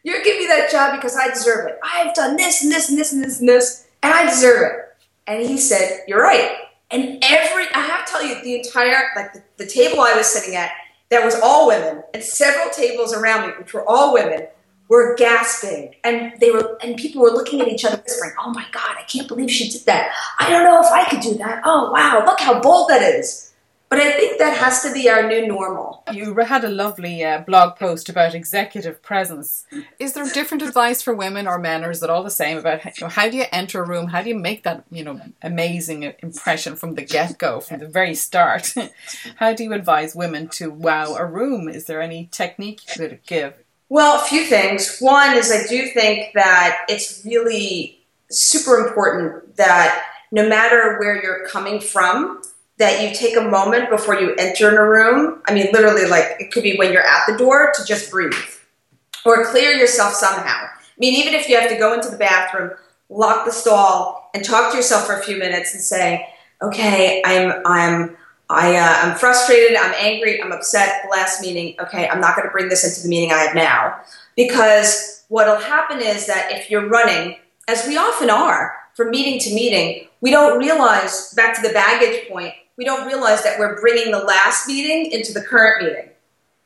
You're 0.03 0.23
giving 0.23 0.41
me 0.41 0.47
that 0.47 0.71
job 0.71 0.95
because 0.95 1.17
I 1.17 1.29
deserve 1.29 1.67
it. 1.67 1.79
I've 1.83 2.13
done 2.13 2.37
this 2.37 2.63
and 2.63 2.71
this 2.71 2.89
and 2.89 2.97
this 2.97 3.11
and 3.11 3.23
this 3.23 3.39
and 3.39 3.49
this, 3.49 3.87
and 4.03 4.13
I 4.13 4.25
deserve 4.25 4.71
it. 4.71 4.79
And 5.27 5.47
he 5.47 5.57
said, 5.57 6.01
You're 6.07 6.21
right. 6.21 6.55
And 6.91 7.23
every, 7.23 7.65
I 7.73 7.79
have 7.79 8.05
to 8.05 8.11
tell 8.11 8.23
you, 8.23 8.41
the 8.43 8.55
entire, 8.59 9.07
like 9.15 9.33
the, 9.33 9.43
the 9.57 9.65
table 9.65 10.01
I 10.01 10.13
was 10.15 10.27
sitting 10.27 10.55
at, 10.55 10.71
that 11.09 11.25
was 11.25 11.35
all 11.35 11.67
women, 11.67 12.03
and 12.13 12.23
several 12.23 12.69
tables 12.69 13.13
around 13.13 13.47
me, 13.47 13.53
which 13.59 13.73
were 13.73 13.87
all 13.87 14.13
women, 14.13 14.47
were 14.87 15.15
gasping. 15.15 15.95
And 16.03 16.33
they 16.39 16.51
were, 16.51 16.77
and 16.83 16.97
people 16.97 17.21
were 17.21 17.31
looking 17.31 17.61
at 17.61 17.67
each 17.67 17.85
other 17.85 17.97
whispering, 17.97 18.33
Oh 18.39 18.51
my 18.51 18.65
God, 18.71 18.95
I 18.99 19.03
can't 19.03 19.27
believe 19.27 19.51
she 19.51 19.69
did 19.69 19.85
that. 19.87 20.11
I 20.39 20.49
don't 20.49 20.63
know 20.63 20.79
if 20.81 20.91
I 20.91 21.09
could 21.09 21.21
do 21.21 21.35
that. 21.39 21.61
Oh 21.65 21.91
wow, 21.91 22.23
look 22.25 22.39
how 22.39 22.59
bold 22.61 22.89
that 22.89 23.01
is. 23.01 23.53
But 23.95 24.03
I 24.03 24.11
think 24.11 24.39
that 24.39 24.57
has 24.57 24.83
to 24.83 24.91
be 24.91 25.07
our 25.09 25.25
new 25.25 25.47
normal. 25.47 26.03
You 26.11 26.35
had 26.35 26.65
a 26.65 26.69
lovely 26.69 27.23
uh, 27.23 27.39
blog 27.39 27.77
post 27.77 28.09
about 28.09 28.35
executive 28.35 29.01
presence. 29.01 29.65
Is 29.99 30.11
there 30.11 30.25
different 30.25 30.63
advice 30.63 31.01
for 31.01 31.13
women 31.13 31.47
or 31.47 31.57
men, 31.57 31.85
or 31.85 31.91
is 31.91 32.03
it 32.03 32.09
all 32.09 32.21
the 32.21 32.29
same 32.29 32.57
about 32.57 32.83
you 32.83 32.91
know, 32.99 33.07
how 33.07 33.29
do 33.29 33.37
you 33.37 33.45
enter 33.53 33.81
a 33.81 33.87
room? 33.87 34.07
How 34.07 34.21
do 34.21 34.27
you 34.27 34.35
make 34.35 34.63
that 34.63 34.83
you 34.91 35.05
know 35.05 35.21
amazing 35.41 36.13
impression 36.21 36.75
from 36.75 36.95
the 36.95 37.03
get 37.03 37.37
go, 37.37 37.61
from 37.61 37.79
the 37.79 37.87
very 37.87 38.15
start? 38.15 38.73
how 39.37 39.53
do 39.53 39.63
you 39.63 39.71
advise 39.71 40.13
women 40.13 40.49
to 40.49 40.69
wow 40.69 41.15
a 41.15 41.25
room? 41.25 41.69
Is 41.69 41.85
there 41.85 42.01
any 42.01 42.27
technique 42.33 42.81
you 42.89 43.07
could 43.07 43.19
give? 43.25 43.53
Well, 43.87 44.21
a 44.21 44.25
few 44.25 44.43
things. 44.43 44.97
One 44.99 45.37
is 45.37 45.49
I 45.53 45.65
do 45.69 45.87
think 45.87 46.33
that 46.33 46.79
it's 46.89 47.23
really 47.23 48.01
super 48.29 48.85
important 48.85 49.55
that 49.55 50.05
no 50.33 50.49
matter 50.49 50.97
where 50.99 51.23
you're 51.23 51.47
coming 51.47 51.79
from, 51.79 52.41
that 52.77 53.01
you 53.01 53.15
take 53.15 53.37
a 53.37 53.41
moment 53.41 53.89
before 53.89 54.19
you 54.19 54.35
enter 54.35 54.69
in 54.69 54.75
a 54.75 54.87
room. 54.87 55.41
I 55.47 55.53
mean, 55.53 55.67
literally, 55.71 56.07
like 56.07 56.35
it 56.39 56.51
could 56.51 56.63
be 56.63 56.75
when 56.75 56.91
you're 56.91 57.05
at 57.05 57.25
the 57.27 57.37
door 57.37 57.71
to 57.75 57.85
just 57.85 58.11
breathe 58.11 58.33
or 59.25 59.45
clear 59.45 59.71
yourself 59.71 60.13
somehow. 60.13 60.65
I 60.65 60.99
mean, 60.99 61.15
even 61.15 61.33
if 61.33 61.49
you 61.49 61.59
have 61.59 61.69
to 61.69 61.77
go 61.77 61.93
into 61.93 62.09
the 62.09 62.17
bathroom, 62.17 62.71
lock 63.09 63.45
the 63.45 63.51
stall, 63.51 64.29
and 64.33 64.43
talk 64.43 64.71
to 64.71 64.77
yourself 64.77 65.05
for 65.05 65.17
a 65.17 65.23
few 65.23 65.37
minutes 65.37 65.73
and 65.73 65.81
say, 65.81 66.27
"Okay, 66.61 67.21
I'm 67.25 67.61
I'm 67.65 68.17
I 68.49 68.75
uh, 68.75 68.97
I'm 69.03 69.17
frustrated. 69.17 69.77
I'm 69.77 69.93
angry. 69.97 70.41
I'm 70.41 70.51
upset. 70.51 71.01
The 71.03 71.09
last 71.09 71.41
meeting. 71.41 71.75
Okay, 71.79 72.07
I'm 72.07 72.19
not 72.19 72.35
going 72.35 72.47
to 72.47 72.51
bring 72.51 72.69
this 72.69 72.85
into 72.85 73.01
the 73.01 73.09
meeting 73.09 73.31
I 73.31 73.39
have 73.39 73.55
now 73.55 74.01
because 74.35 75.23
what'll 75.29 75.57
happen 75.57 76.01
is 76.01 76.27
that 76.27 76.51
if 76.51 76.69
you're 76.69 76.87
running, 76.87 77.37
as 77.67 77.87
we 77.87 77.97
often 77.97 78.29
are, 78.29 78.75
from 78.93 79.09
meeting 79.09 79.39
to 79.39 79.53
meeting, 79.53 80.07
we 80.21 80.29
don't 80.29 80.59
realize 80.59 81.33
back 81.33 81.55
to 81.55 81.67
the 81.67 81.73
baggage 81.73 82.29
point 82.29 82.53
we 82.77 82.85
don't 82.85 83.07
realize 83.07 83.43
that 83.43 83.59
we're 83.59 83.79
bringing 83.79 84.11
the 84.11 84.19
last 84.19 84.67
meeting 84.67 85.11
into 85.11 85.33
the 85.33 85.41
current 85.41 85.83
meeting. 85.83 86.09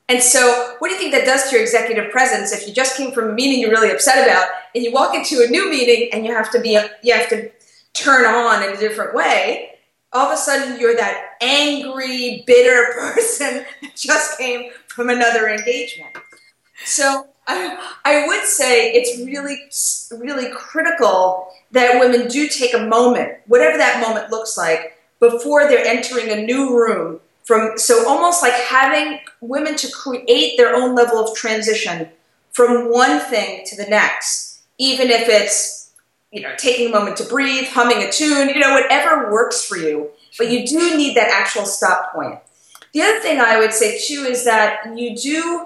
And 0.07 0.23
so, 0.23 0.75
what 0.79 0.87
do 0.87 0.95
you 0.95 0.99
think 0.99 1.11
that 1.13 1.25
does 1.25 1.49
to 1.49 1.55
your 1.55 1.61
executive 1.61 2.11
presence 2.11 2.51
if 2.51 2.67
you 2.67 2.73
just 2.73 2.97
came 2.97 3.11
from 3.11 3.29
a 3.29 3.33
meeting 3.33 3.59
you're 3.59 3.69
really 3.69 3.91
upset 3.91 4.25
about 4.27 4.47
and 4.73 4.83
you 4.83 4.91
walk 4.91 5.13
into 5.13 5.45
a 5.47 5.47
new 5.47 5.69
meeting 5.69 6.09
and 6.11 6.25
you 6.25 6.33
have 6.33 6.49
to 6.51 6.59
be 6.59 6.79
you 7.03 7.13
have 7.13 7.29
to 7.29 7.51
turn 7.93 8.25
on 8.25 8.63
in 8.63 8.75
a 8.75 8.77
different 8.77 9.13
way? 9.13 9.75
All 10.11 10.25
of 10.25 10.33
a 10.33 10.37
sudden, 10.37 10.79
you're 10.79 10.95
that 10.95 11.35
angry, 11.41 12.43
bitter 12.47 12.91
person 12.97 13.65
that 13.83 13.95
just 13.95 14.39
came 14.39 14.71
from 14.87 15.09
another 15.09 15.47
engagement. 15.47 16.17
So, 16.85 17.27
I, 17.47 17.91
I 18.05 18.27
would 18.27 18.45
say 18.45 18.91
it's 18.93 19.19
really, 19.25 19.57
really 20.19 20.51
critical 20.51 21.49
that 21.71 21.99
women 21.99 22.27
do 22.27 22.47
take 22.47 22.73
a 22.73 22.85
moment, 22.85 23.37
whatever 23.45 23.77
that 23.77 24.01
moment 24.07 24.31
looks 24.31 24.57
like, 24.57 24.98
before 25.19 25.67
they're 25.67 25.85
entering 25.85 26.29
a 26.29 26.41
new 26.41 26.75
room 26.75 27.19
from 27.49 27.77
so 27.77 28.07
almost 28.07 28.43
like 28.43 28.53
having 28.53 29.19
women 29.41 29.75
to 29.75 29.91
create 29.91 30.55
their 30.57 30.75
own 30.75 30.95
level 30.95 31.17
of 31.17 31.35
transition 31.35 32.07
from 32.51 32.91
one 32.91 33.19
thing 33.19 33.65
to 33.65 33.75
the 33.75 33.89
next. 33.89 34.61
Even 34.77 35.09
if 35.09 35.27
it's 35.27 35.91
you 36.31 36.41
know 36.41 36.53
taking 36.57 36.89
a 36.89 36.91
moment 36.91 37.17
to 37.17 37.23
breathe 37.23 37.67
humming 37.69 38.03
a 38.03 38.11
tune 38.11 38.49
you 38.49 38.59
know 38.59 38.73
whatever 38.73 39.31
works 39.31 39.65
for 39.65 39.77
you. 39.77 40.09
But 40.37 40.51
you 40.51 40.65
do 40.65 40.95
need 40.95 41.17
that 41.17 41.29
actual 41.29 41.65
stop 41.65 42.13
point. 42.13 42.39
The 42.93 43.01
other 43.01 43.19
thing 43.19 43.39
i 43.39 43.57
would 43.57 43.73
say 43.73 43.99
too 43.99 44.25
is 44.29 44.45
that 44.45 44.97
you 44.97 45.15
do 45.15 45.65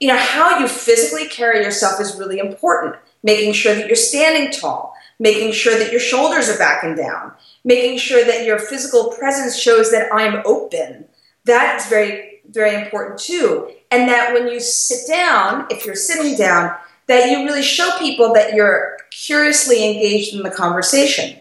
you 0.00 0.08
know 0.08 0.16
how 0.16 0.58
you 0.58 0.68
physically 0.68 1.28
carry 1.28 1.64
yourself 1.64 2.00
is 2.00 2.16
really 2.16 2.38
important. 2.38 2.94
Making 3.24 3.54
sure 3.54 3.74
that 3.74 3.86
you're 3.86 3.96
standing 3.96 4.52
tall. 4.52 4.94
Making 5.18 5.52
sure 5.52 5.76
that 5.78 5.90
your 5.90 6.00
shoulders 6.00 6.48
are 6.48 6.58
back 6.58 6.84
and 6.84 6.96
down 6.96 7.32
making 7.64 7.98
sure 7.98 8.24
that 8.24 8.44
your 8.44 8.58
physical 8.58 9.10
presence 9.12 9.58
shows 9.58 9.90
that 9.90 10.12
I'm 10.12 10.42
open. 10.44 11.06
That's 11.44 11.88
very, 11.88 12.40
very 12.50 12.74
important 12.82 13.18
too. 13.18 13.70
And 13.90 14.08
that 14.08 14.32
when 14.32 14.48
you 14.48 14.60
sit 14.60 15.08
down, 15.08 15.66
if 15.70 15.86
you're 15.86 15.94
sitting 15.94 16.36
down, 16.36 16.76
that 17.06 17.30
you 17.30 17.44
really 17.44 17.62
show 17.62 17.90
people 17.98 18.32
that 18.34 18.54
you're 18.54 18.96
curiously 19.10 19.84
engaged 19.84 20.34
in 20.34 20.42
the 20.42 20.50
conversation. 20.50 21.38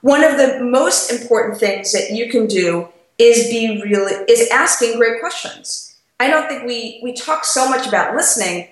One 0.00 0.24
of 0.24 0.36
the 0.36 0.60
most 0.62 1.10
important 1.10 1.58
things 1.58 1.92
that 1.92 2.10
you 2.10 2.28
can 2.28 2.46
do 2.46 2.88
is 3.18 3.48
be 3.48 3.80
really 3.82 4.12
is 4.28 4.48
asking 4.50 4.98
great 4.98 5.20
questions. 5.20 5.96
I 6.18 6.28
don't 6.28 6.48
think 6.48 6.64
we 6.64 7.00
we 7.02 7.12
talk 7.12 7.44
so 7.44 7.68
much 7.68 7.86
about 7.86 8.16
listening, 8.16 8.68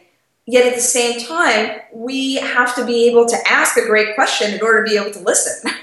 Yet 0.50 0.66
at 0.66 0.74
the 0.74 0.80
same 0.80 1.20
time, 1.20 1.80
we 1.92 2.34
have 2.34 2.74
to 2.74 2.84
be 2.84 3.08
able 3.08 3.24
to 3.26 3.36
ask 3.48 3.76
a 3.76 3.86
great 3.86 4.16
question 4.16 4.52
in 4.52 4.60
order 4.60 4.82
to 4.82 4.90
be 4.90 4.96
able 4.96 5.12
to 5.12 5.20
listen. 5.20 5.70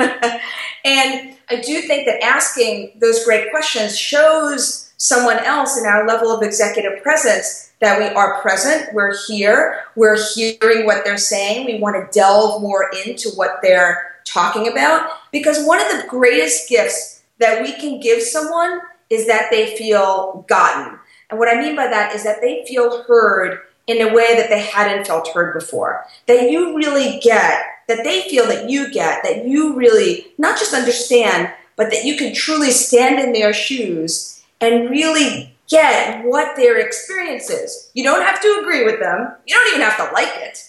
and 0.84 1.38
I 1.50 1.62
do 1.62 1.82
think 1.84 2.06
that 2.06 2.22
asking 2.22 2.92
those 3.00 3.24
great 3.24 3.50
questions 3.50 3.98
shows 3.98 4.92
someone 4.98 5.40
else 5.40 5.78
in 5.78 5.86
our 5.86 6.06
level 6.06 6.36
of 6.36 6.44
executive 6.44 7.02
presence 7.02 7.72
that 7.80 7.98
we 7.98 8.08
are 8.08 8.42
present, 8.42 8.94
we're 8.94 9.16
here, 9.28 9.84
we're 9.96 10.18
hearing 10.36 10.86
what 10.86 11.06
they're 11.06 11.18
saying, 11.18 11.66
we 11.66 11.80
want 11.80 11.96
to 11.96 12.20
delve 12.20 12.62
more 12.62 12.92
into 13.06 13.30
what 13.36 13.60
they're 13.62 14.18
talking 14.26 14.68
about. 14.68 15.10
Because 15.32 15.66
one 15.66 15.80
of 15.80 15.88
the 15.88 16.10
greatest 16.10 16.68
gifts 16.68 17.24
that 17.40 17.62
we 17.62 17.72
can 17.72 18.02
give 18.02 18.22
someone 18.22 18.82
is 19.10 19.28
that 19.28 19.50
they 19.50 19.78
feel 19.78 20.44
gotten. 20.50 21.00
And 21.30 21.40
what 21.40 21.48
I 21.48 21.58
mean 21.58 21.78
by 21.78 21.88
that 21.88 22.14
is 22.14 22.26
that 22.26 22.42
they 22.42 22.66
feel 22.68 23.04
heard 23.04 23.62
in 23.88 24.02
a 24.02 24.14
way 24.14 24.36
that 24.36 24.50
they 24.50 24.60
hadn't 24.60 25.08
felt 25.08 25.30
heard 25.30 25.54
before. 25.54 26.06
That 26.28 26.52
you 26.52 26.76
really 26.76 27.20
get, 27.20 27.64
that 27.88 28.04
they 28.04 28.24
feel 28.30 28.46
that 28.48 28.70
you 28.70 28.92
get, 28.92 29.24
that 29.24 29.48
you 29.48 29.74
really 29.76 30.28
not 30.38 30.60
just 30.60 30.74
understand, 30.74 31.52
but 31.78 31.90
that 31.92 32.04
you 32.04 32.18
can 32.18 32.34
truly 32.34 32.72
stand 32.72 33.20
in 33.20 33.32
their 33.32 33.54
shoes 33.54 34.44
and 34.60 34.90
really 34.90 35.56
get 35.70 36.26
what 36.26 36.56
their 36.58 36.78
experience 36.80 37.50
is. 37.50 37.90
You 37.94 38.04
don't 38.04 38.22
have 38.22 38.42
to 38.42 38.60
agree 38.62 38.84
with 38.84 39.00
them, 39.00 39.34
you 39.46 39.56
don't 39.56 39.68
even 39.70 39.82
have 39.82 39.98
to 39.98 40.14
like 40.14 40.34
it, 40.36 40.60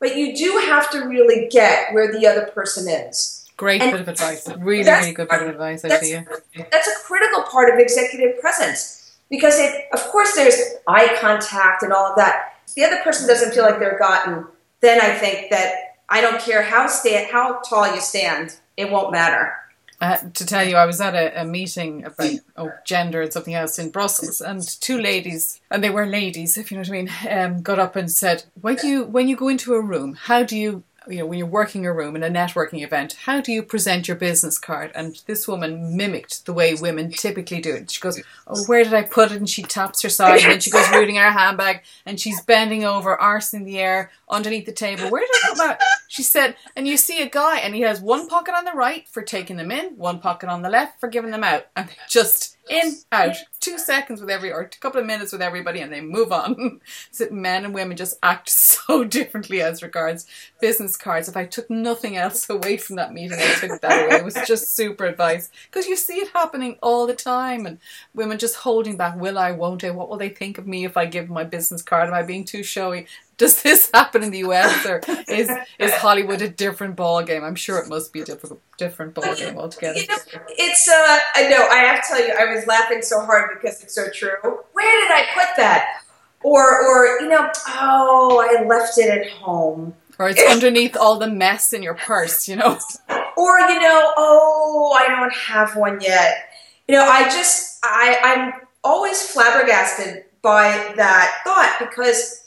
but 0.00 0.16
you 0.16 0.34
do 0.34 0.58
have 0.66 0.90
to 0.90 1.00
really 1.00 1.48
get 1.50 1.92
where 1.92 2.10
the 2.10 2.26
other 2.26 2.46
person 2.46 2.88
is. 2.88 3.38
Great 3.58 3.82
and 3.82 3.92
bit 3.92 4.00
of 4.00 4.08
advice. 4.08 4.48
Really, 4.58 4.90
really 4.90 5.12
good 5.12 5.28
bit 5.28 5.42
of 5.42 5.48
advice, 5.48 5.84
i 5.84 5.88
that's, 5.88 6.10
That's 6.10 6.88
a 6.88 7.04
critical 7.04 7.42
part 7.42 7.72
of 7.72 7.78
executive 7.78 8.40
presence 8.40 9.14
because 9.30 9.58
it, 9.58 9.86
of 9.92 10.00
course, 10.08 10.34
there's 10.34 10.58
eye 10.86 11.16
contact 11.20 11.82
and 11.82 11.92
all 11.92 12.06
of 12.06 12.16
that 12.16 12.51
the 12.74 12.84
other 12.84 12.98
person 13.02 13.26
doesn't 13.26 13.52
feel 13.52 13.64
like 13.64 13.78
they're 13.78 13.98
gotten, 13.98 14.46
then 14.80 15.00
I 15.00 15.14
think 15.14 15.50
that 15.50 15.96
I 16.08 16.20
don't 16.20 16.40
care 16.40 16.62
how 16.62 16.86
stand 16.86 17.30
how 17.30 17.60
tall 17.60 17.94
you 17.94 18.00
stand, 18.00 18.56
it 18.76 18.90
won't 18.90 19.12
matter. 19.12 19.54
Uh, 20.00 20.18
to 20.34 20.44
tell 20.44 20.66
you, 20.66 20.74
I 20.74 20.84
was 20.84 21.00
at 21.00 21.14
a, 21.14 21.42
a 21.42 21.44
meeting 21.44 22.04
about 22.04 22.32
oh, 22.56 22.72
gender 22.84 23.22
and 23.22 23.32
something 23.32 23.54
else 23.54 23.78
in 23.78 23.90
Brussels, 23.90 24.40
and 24.40 24.60
two 24.80 24.98
ladies, 25.00 25.60
and 25.70 25.82
they 25.82 25.90
were 25.90 26.06
ladies, 26.06 26.58
if 26.58 26.72
you 26.72 26.76
know 26.76 26.80
what 26.80 26.88
I 26.88 26.92
mean, 26.92 27.10
um, 27.30 27.62
got 27.62 27.78
up 27.78 27.94
and 27.94 28.10
said, 28.10 28.42
"When 28.60 28.78
you 28.82 29.04
when 29.04 29.28
you 29.28 29.36
go 29.36 29.46
into 29.46 29.74
a 29.74 29.80
room, 29.80 30.14
how 30.14 30.42
do 30.42 30.56
you 30.56 30.82
you 31.08 31.18
know, 31.18 31.26
when 31.26 31.38
you're 31.38 31.46
working 31.46 31.86
a 31.86 31.92
room 31.92 32.16
in 32.16 32.22
a 32.22 32.28
networking 32.28 32.82
event, 32.82 33.14
how 33.24 33.40
do 33.40 33.52
you 33.52 33.62
present 33.62 34.08
your 34.08 34.16
business 34.16 34.58
card? 34.58 34.90
And 34.94 35.20
this 35.26 35.48
woman 35.48 35.96
mimicked 35.96 36.46
the 36.46 36.52
way 36.52 36.74
women 36.74 37.10
typically 37.10 37.60
do 37.60 37.74
it. 37.74 37.90
She 37.90 38.00
goes, 38.00 38.22
Oh, 38.46 38.64
where 38.64 38.84
did 38.84 38.94
I 38.94 39.02
put 39.02 39.32
it? 39.32 39.38
And 39.38 39.48
she 39.48 39.62
taps 39.62 40.02
her 40.02 40.08
side 40.08 40.40
and 40.44 40.62
she 40.62 40.70
goes 40.70 40.88
rooting 40.90 41.16
her 41.16 41.30
handbag 41.30 41.82
and 42.06 42.20
she's 42.20 42.40
bending 42.42 42.84
over, 42.84 43.16
arse 43.16 43.54
in 43.54 43.64
the 43.64 43.78
air, 43.78 44.10
underneath 44.28 44.66
the 44.66 44.72
table. 44.72 45.10
Where 45.10 45.22
did 45.22 45.30
I 45.44 45.48
put 45.48 45.58
that? 45.58 45.80
She 46.08 46.22
said, 46.22 46.56
and 46.76 46.86
you 46.86 46.96
see 46.96 47.22
a 47.22 47.28
guy 47.28 47.58
and 47.58 47.74
he 47.74 47.82
has 47.82 48.00
one 48.00 48.28
pocket 48.28 48.54
on 48.54 48.64
the 48.64 48.72
right 48.72 49.08
for 49.08 49.22
taking 49.22 49.56
them 49.56 49.70
in, 49.70 49.96
one 49.96 50.18
pocket 50.20 50.48
on 50.48 50.62
the 50.62 50.70
left 50.70 51.00
for 51.00 51.08
giving 51.08 51.30
them 51.30 51.44
out. 51.44 51.66
And 51.76 51.88
just 52.08 52.56
in, 52.68 52.96
out, 53.10 53.36
two 53.62 53.78
seconds 53.78 54.20
with 54.20 54.28
every, 54.28 54.52
or 54.52 54.60
a 54.60 54.68
couple 54.68 55.00
of 55.00 55.06
minutes 55.06 55.32
with 55.32 55.40
everybody, 55.40 55.80
and 55.80 55.92
they 55.92 56.00
move 56.00 56.32
on. 56.32 56.80
so 57.10 57.28
men 57.30 57.64
and 57.64 57.72
women 57.72 57.96
just 57.96 58.18
act 58.22 58.48
so 58.50 59.04
differently 59.04 59.62
as 59.62 59.82
regards 59.82 60.26
business 60.60 60.96
cards. 60.96 61.28
If 61.28 61.36
I 61.36 61.46
took 61.46 61.70
nothing 61.70 62.16
else 62.16 62.50
away 62.50 62.76
from 62.76 62.96
that 62.96 63.14
meeting, 63.14 63.38
I 63.40 63.54
took 63.54 63.80
that 63.80 64.06
away. 64.06 64.16
It 64.16 64.24
was 64.24 64.36
just 64.46 64.74
super 64.76 65.06
advice 65.06 65.50
because 65.70 65.86
you 65.86 65.96
see 65.96 66.16
it 66.16 66.28
happening 66.34 66.76
all 66.82 67.06
the 67.06 67.14
time, 67.14 67.64
and 67.64 67.78
women 68.12 68.38
just 68.38 68.56
holding 68.56 68.96
back. 68.96 69.16
Will 69.16 69.38
I? 69.38 69.52
Won't 69.52 69.84
I? 69.84 69.90
What 69.90 70.10
will 70.10 70.18
they 70.18 70.28
think 70.28 70.58
of 70.58 70.66
me 70.66 70.84
if 70.84 70.96
I 70.96 71.06
give 71.06 71.30
my 71.30 71.44
business 71.44 71.82
card? 71.82 72.08
Am 72.08 72.14
I 72.14 72.22
being 72.22 72.44
too 72.44 72.62
showy? 72.62 73.06
Does 73.42 73.60
this 73.60 73.90
happen 73.92 74.22
in 74.22 74.30
the 74.30 74.38
US 74.38 74.86
or 74.86 75.00
is 75.28 75.50
is 75.78 75.92
Hollywood 75.94 76.40
a 76.42 76.48
different 76.48 76.94
ball 76.94 77.22
game? 77.24 77.42
I'm 77.42 77.56
sure 77.56 77.78
it 77.78 77.88
must 77.88 78.12
be 78.12 78.20
a 78.20 78.24
different 78.24 78.60
different 78.78 79.14
ball 79.14 79.34
game 79.34 79.58
altogether. 79.58 79.98
You 79.98 80.06
know, 80.06 80.16
it's 80.48 80.88
uh 80.88 81.18
I 81.34 81.48
know 81.48 81.66
I 81.68 81.78
have 81.78 82.02
to 82.02 82.08
tell 82.08 82.24
you 82.24 82.34
I 82.38 82.54
was 82.54 82.66
laughing 82.68 83.02
so 83.02 83.20
hard 83.20 83.50
because 83.54 83.82
it's 83.82 83.94
so 83.94 84.04
true. 84.14 84.36
Where 84.72 85.00
did 85.00 85.10
I 85.12 85.26
put 85.34 85.48
that? 85.56 86.02
Or 86.44 86.62
or 86.62 87.20
you 87.20 87.28
know, 87.28 87.50
oh, 87.66 88.40
I 88.48 88.64
left 88.64 88.96
it 88.98 89.10
at 89.10 89.28
home. 89.32 89.94
Or 90.18 90.28
it's 90.28 90.42
underneath 90.48 90.96
all 90.96 91.18
the 91.18 91.28
mess 91.28 91.72
in 91.72 91.82
your 91.82 91.94
purse, 91.94 92.48
you 92.48 92.56
know. 92.56 92.78
Or 93.34 93.58
you 93.60 93.80
know, 93.80 94.12
oh, 94.18 94.94
I 94.96 95.08
don't 95.08 95.34
have 95.34 95.74
one 95.74 96.00
yet. 96.00 96.50
You 96.86 96.94
know, 96.94 97.04
I 97.04 97.24
just 97.24 97.78
I 97.82 98.18
I'm 98.22 98.68
always 98.84 99.26
flabbergasted 99.32 100.26
by 100.42 100.92
that 100.96 101.40
thought 101.44 101.76
because 101.80 102.41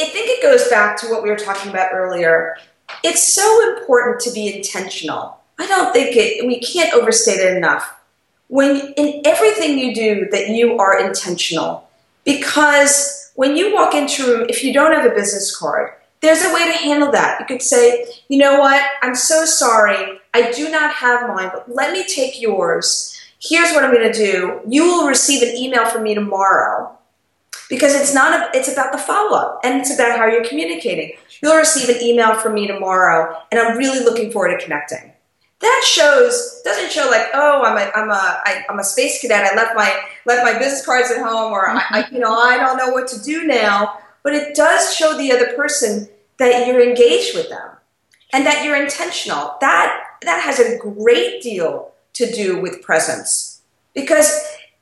I 0.00 0.06
think 0.06 0.30
it 0.30 0.42
goes 0.42 0.66
back 0.68 0.98
to 1.00 1.08
what 1.08 1.22
we 1.22 1.28
were 1.28 1.36
talking 1.36 1.70
about 1.70 1.92
earlier. 1.92 2.56
It's 3.04 3.22
so 3.22 3.76
important 3.76 4.20
to 4.20 4.32
be 4.32 4.56
intentional. 4.56 5.38
I 5.58 5.66
don't 5.66 5.92
think 5.92 6.16
it, 6.16 6.46
we 6.46 6.58
can't 6.60 6.94
overstate 6.94 7.38
it 7.38 7.54
enough. 7.56 7.94
When 8.48 8.94
in 8.96 9.20
everything 9.26 9.78
you 9.78 9.94
do, 9.94 10.28
that 10.30 10.48
you 10.48 10.78
are 10.78 10.98
intentional. 10.98 11.88
Because 12.24 13.30
when 13.34 13.56
you 13.56 13.74
walk 13.74 13.94
into 13.94 14.24
a 14.24 14.38
room, 14.38 14.46
if 14.48 14.64
you 14.64 14.72
don't 14.72 14.94
have 14.94 15.04
a 15.04 15.14
business 15.14 15.54
card, 15.54 15.92
there's 16.20 16.42
a 16.42 16.52
way 16.52 16.66
to 16.72 16.78
handle 16.78 17.12
that. 17.12 17.40
You 17.40 17.46
could 17.46 17.62
say, 17.62 18.06
you 18.28 18.38
know 18.38 18.58
what, 18.58 18.82
I'm 19.02 19.14
so 19.14 19.44
sorry, 19.44 20.18
I 20.32 20.50
do 20.52 20.70
not 20.70 20.92
have 20.94 21.28
mine, 21.28 21.50
but 21.52 21.74
let 21.74 21.92
me 21.92 22.06
take 22.06 22.40
yours. 22.40 23.16
Here's 23.38 23.72
what 23.72 23.84
I'm 23.84 23.94
going 23.94 24.10
to 24.10 24.18
do. 24.18 24.60
You 24.66 24.84
will 24.84 25.06
receive 25.06 25.42
an 25.42 25.56
email 25.56 25.86
from 25.86 26.02
me 26.02 26.14
tomorrow 26.14 26.98
because 27.70 27.94
it's 27.94 28.12
not 28.12 28.34
a, 28.34 28.58
it's 28.58 28.70
about 28.70 28.92
the 28.92 28.98
follow-up 28.98 29.60
and 29.64 29.80
it's 29.80 29.94
about 29.94 30.18
how 30.18 30.26
you're 30.26 30.44
communicating. 30.44 31.16
You'll 31.40 31.56
receive 31.56 31.88
an 31.88 32.02
email 32.02 32.34
from 32.34 32.52
me 32.54 32.66
tomorrow 32.66 33.34
and 33.50 33.58
i'm 33.58 33.78
really 33.78 34.04
looking 34.04 34.30
forward 34.30 34.58
to 34.58 34.62
connecting. 34.62 35.12
That 35.60 35.82
shows 35.86 36.60
doesn't 36.64 36.90
show 36.90 37.08
like 37.08 37.28
oh 37.32 37.62
i'm 37.62 37.78
a 37.78 37.90
i'm 37.94 38.10
a 38.10 38.40
I, 38.44 38.64
i'm 38.68 38.78
a 38.78 38.84
space 38.84 39.20
cadet. 39.20 39.50
I 39.50 39.54
left 39.54 39.74
my 39.74 39.98
left 40.26 40.44
my 40.44 40.58
business 40.58 40.84
cards 40.84 41.10
at 41.10 41.18
home 41.18 41.52
or 41.52 41.70
I, 41.70 41.82
I 41.90 42.08
you 42.10 42.18
know 42.18 42.34
i 42.34 42.58
don't 42.58 42.76
know 42.76 42.90
what 42.90 43.08
to 43.08 43.22
do 43.22 43.44
now. 43.44 43.98
But 44.22 44.34
it 44.34 44.54
does 44.54 44.94
show 44.94 45.16
the 45.16 45.32
other 45.32 45.54
person 45.54 46.08
that 46.38 46.66
you're 46.66 46.86
engaged 46.86 47.34
with 47.34 47.48
them 47.48 47.70
and 48.32 48.44
that 48.44 48.64
you're 48.64 48.82
intentional. 48.82 49.56
That 49.60 50.04
that 50.22 50.42
has 50.42 50.58
a 50.58 50.76
great 50.76 51.42
deal 51.42 51.92
to 52.14 52.30
do 52.30 52.60
with 52.60 52.82
presence. 52.82 53.62
Because 53.94 54.30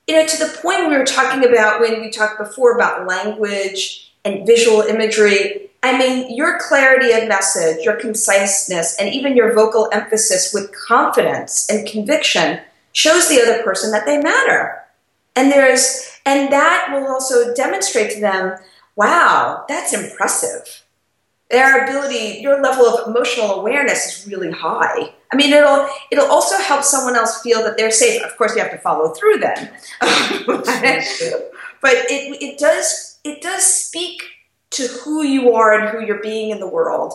you 0.09 0.15
know, 0.15 0.27
to 0.27 0.39
the 0.39 0.59
point 0.63 0.89
we 0.89 0.97
were 0.97 1.05
talking 1.05 1.47
about 1.47 1.81
when 1.81 2.01
we 2.01 2.11
talked 2.11 2.39
before 2.39 2.75
about 2.75 3.07
language 3.07 4.11
and 4.25 4.47
visual 4.47 4.81
imagery, 4.81 5.71
I 5.83 5.97
mean, 5.99 6.35
your 6.35 6.59
clarity 6.59 7.13
of 7.13 7.29
message, 7.29 7.85
your 7.85 7.97
conciseness, 8.01 8.97
and 8.99 9.13
even 9.13 9.37
your 9.37 9.55
vocal 9.55 9.89
emphasis 9.93 10.53
with 10.55 10.73
confidence 10.73 11.69
and 11.71 11.87
conviction 11.87 12.59
shows 12.93 13.29
the 13.29 13.41
other 13.41 13.63
person 13.63 13.93
that 13.93 14.07
they 14.07 14.19
matter. 14.19 14.83
And 15.37 15.53
there's, 15.53 16.11
and 16.25 16.51
that 16.53 16.89
will 16.91 17.07
also 17.07 17.55
demonstrate 17.55 18.11
to 18.13 18.21
them, 18.21 18.57
wow, 18.97 19.67
that's 19.69 19.93
impressive 19.93 20.83
their 21.51 21.85
ability, 21.85 22.41
your 22.41 22.63
level 22.63 22.87
of 22.87 23.09
emotional 23.09 23.61
awareness 23.61 24.19
is 24.19 24.27
really 24.27 24.51
high. 24.51 25.13
I 25.33 25.37
mean, 25.37 25.53
it'll 25.53 25.89
it'll 26.11 26.31
also 26.31 26.57
help 26.57 26.85
someone 26.85 27.17
else 27.17 27.41
feel 27.43 27.63
that 27.63 27.77
they're 27.77 27.91
safe. 27.91 28.23
Of 28.23 28.37
course, 28.37 28.55
you 28.55 28.63
have 28.63 28.71
to 28.71 28.79
follow 28.79 29.13
through 29.15 29.39
then, 29.39 29.71
but 30.47 31.95
it 32.11 32.43
it 32.43 32.59
does 32.59 33.19
it 33.25 33.43
does 33.43 33.65
speak 33.65 34.23
to 34.71 34.87
who 34.87 35.23
you 35.23 35.53
are 35.53 35.79
and 35.79 35.89
who 35.89 36.05
you're 36.05 36.23
being 36.23 36.51
in 36.51 36.61
the 36.61 36.69
world 36.69 37.15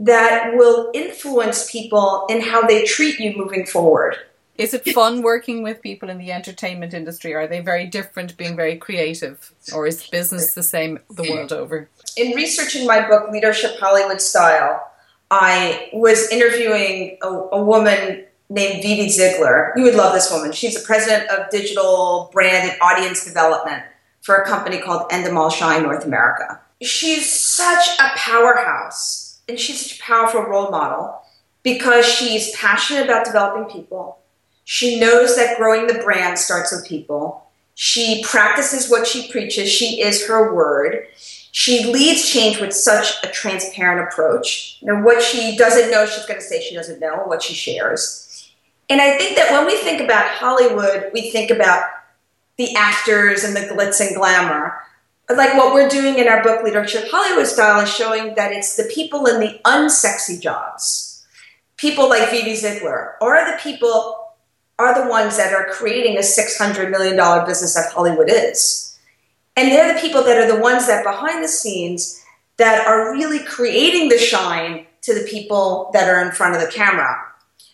that 0.00 0.54
will 0.54 0.90
influence 0.94 1.70
people 1.70 2.26
in 2.28 2.40
how 2.40 2.62
they 2.66 2.84
treat 2.84 3.18
you 3.20 3.36
moving 3.36 3.64
forward. 3.64 4.16
Is 4.56 4.72
it 4.72 4.88
fun 4.90 5.22
working 5.22 5.62
with 5.62 5.82
people 5.82 6.08
in 6.08 6.18
the 6.18 6.30
entertainment 6.30 6.94
industry? 6.94 7.34
Are 7.34 7.48
they 7.48 7.60
very 7.60 7.86
different, 7.86 8.36
being 8.36 8.54
very 8.54 8.76
creative, 8.76 9.52
or 9.74 9.86
is 9.86 10.08
business 10.08 10.54
the 10.54 10.62
same 10.62 11.00
the 11.10 11.28
world 11.28 11.52
over? 11.52 11.88
In 12.16 12.34
researching 12.34 12.86
my 12.86 13.06
book, 13.06 13.30
Leadership 13.30 13.78
Hollywood 13.78 14.20
Style, 14.20 14.90
I 15.30 15.90
was 15.92 16.30
interviewing 16.30 17.18
a, 17.22 17.28
a 17.28 17.62
woman 17.62 18.24
named 18.48 18.82
Vivi 18.82 19.08
Zigler. 19.08 19.72
You 19.76 19.84
would 19.84 19.94
love 19.94 20.12
this 20.12 20.30
woman. 20.30 20.52
She's 20.52 20.74
the 20.74 20.86
president 20.86 21.30
of 21.30 21.50
digital 21.50 22.30
brand 22.32 22.70
and 22.70 22.80
audience 22.80 23.24
development 23.24 23.82
for 24.20 24.36
a 24.36 24.46
company 24.46 24.78
called 24.78 25.10
Endemol 25.10 25.52
Shine 25.52 25.82
North 25.82 26.04
America. 26.04 26.60
She's 26.82 27.30
such 27.32 27.98
a 27.98 28.10
powerhouse, 28.16 29.40
and 29.48 29.58
she's 29.58 29.80
such 29.80 29.98
a 29.98 30.02
powerful 30.02 30.42
role 30.42 30.70
model 30.70 31.20
because 31.62 32.04
she's 32.06 32.54
passionate 32.54 33.04
about 33.04 33.24
developing 33.24 33.64
people 33.64 34.18
she 34.64 34.98
knows 34.98 35.36
that 35.36 35.58
growing 35.58 35.86
the 35.86 36.02
brand 36.02 36.38
starts 36.38 36.72
with 36.72 36.86
people. 36.86 37.46
She 37.74 38.22
practices 38.24 38.90
what 38.90 39.06
she 39.06 39.30
preaches. 39.30 39.70
She 39.70 40.00
is 40.00 40.26
her 40.26 40.54
word. 40.54 41.06
She 41.56 41.84
leads 41.84 42.28
change 42.28 42.58
with 42.58 42.72
such 42.72 43.12
a 43.22 43.28
transparent 43.28 44.08
approach. 44.08 44.76
Know, 44.82 45.00
what 45.00 45.22
she 45.22 45.56
doesn't 45.56 45.88
know, 45.88 46.04
she's 46.04 46.26
going 46.26 46.40
to 46.40 46.44
say 46.44 46.60
she 46.60 46.74
doesn't 46.74 46.98
know, 46.98 47.22
what 47.26 47.44
she 47.44 47.54
shares. 47.54 48.52
And 48.90 49.00
I 49.00 49.16
think 49.16 49.36
that 49.36 49.52
when 49.52 49.64
we 49.64 49.76
think 49.76 50.00
about 50.00 50.32
Hollywood, 50.32 51.12
we 51.14 51.30
think 51.30 51.52
about 51.52 51.84
the 52.58 52.74
actors 52.74 53.44
and 53.44 53.54
the 53.54 53.60
glitz 53.60 54.04
and 54.04 54.16
glamour. 54.16 54.80
Like 55.30 55.54
what 55.54 55.72
we're 55.72 55.88
doing 55.88 56.18
in 56.18 56.26
our 56.26 56.42
book, 56.42 56.64
Leadership 56.64 57.04
Hollywood 57.08 57.46
Style, 57.46 57.82
is 57.82 57.94
showing 57.94 58.34
that 58.34 58.50
it's 58.50 58.76
the 58.76 58.90
people 58.92 59.26
in 59.26 59.38
the 59.38 59.60
unsexy 59.64 60.40
jobs, 60.40 61.24
people 61.76 62.08
like 62.08 62.30
Vivi 62.30 62.54
Zigler, 62.54 63.12
or 63.20 63.36
the 63.36 63.56
people 63.62 64.32
are 64.80 65.00
the 65.00 65.08
ones 65.08 65.36
that 65.36 65.52
are 65.52 65.66
creating 65.66 66.16
a 66.16 66.20
$600 66.20 66.90
million 66.90 67.46
business 67.46 67.74
that 67.74 67.92
Hollywood 67.92 68.28
is. 68.28 68.93
And 69.56 69.70
they're 69.70 69.94
the 69.94 70.00
people 70.00 70.22
that 70.24 70.36
are 70.36 70.52
the 70.52 70.60
ones 70.60 70.86
that 70.86 71.04
behind 71.04 71.42
the 71.44 71.48
scenes 71.48 72.22
that 72.56 72.86
are 72.86 73.12
really 73.12 73.40
creating 73.40 74.08
the 74.08 74.18
shine 74.18 74.86
to 75.02 75.14
the 75.14 75.26
people 75.28 75.90
that 75.92 76.08
are 76.08 76.24
in 76.24 76.32
front 76.32 76.54
of 76.54 76.60
the 76.60 76.70
camera. 76.70 77.16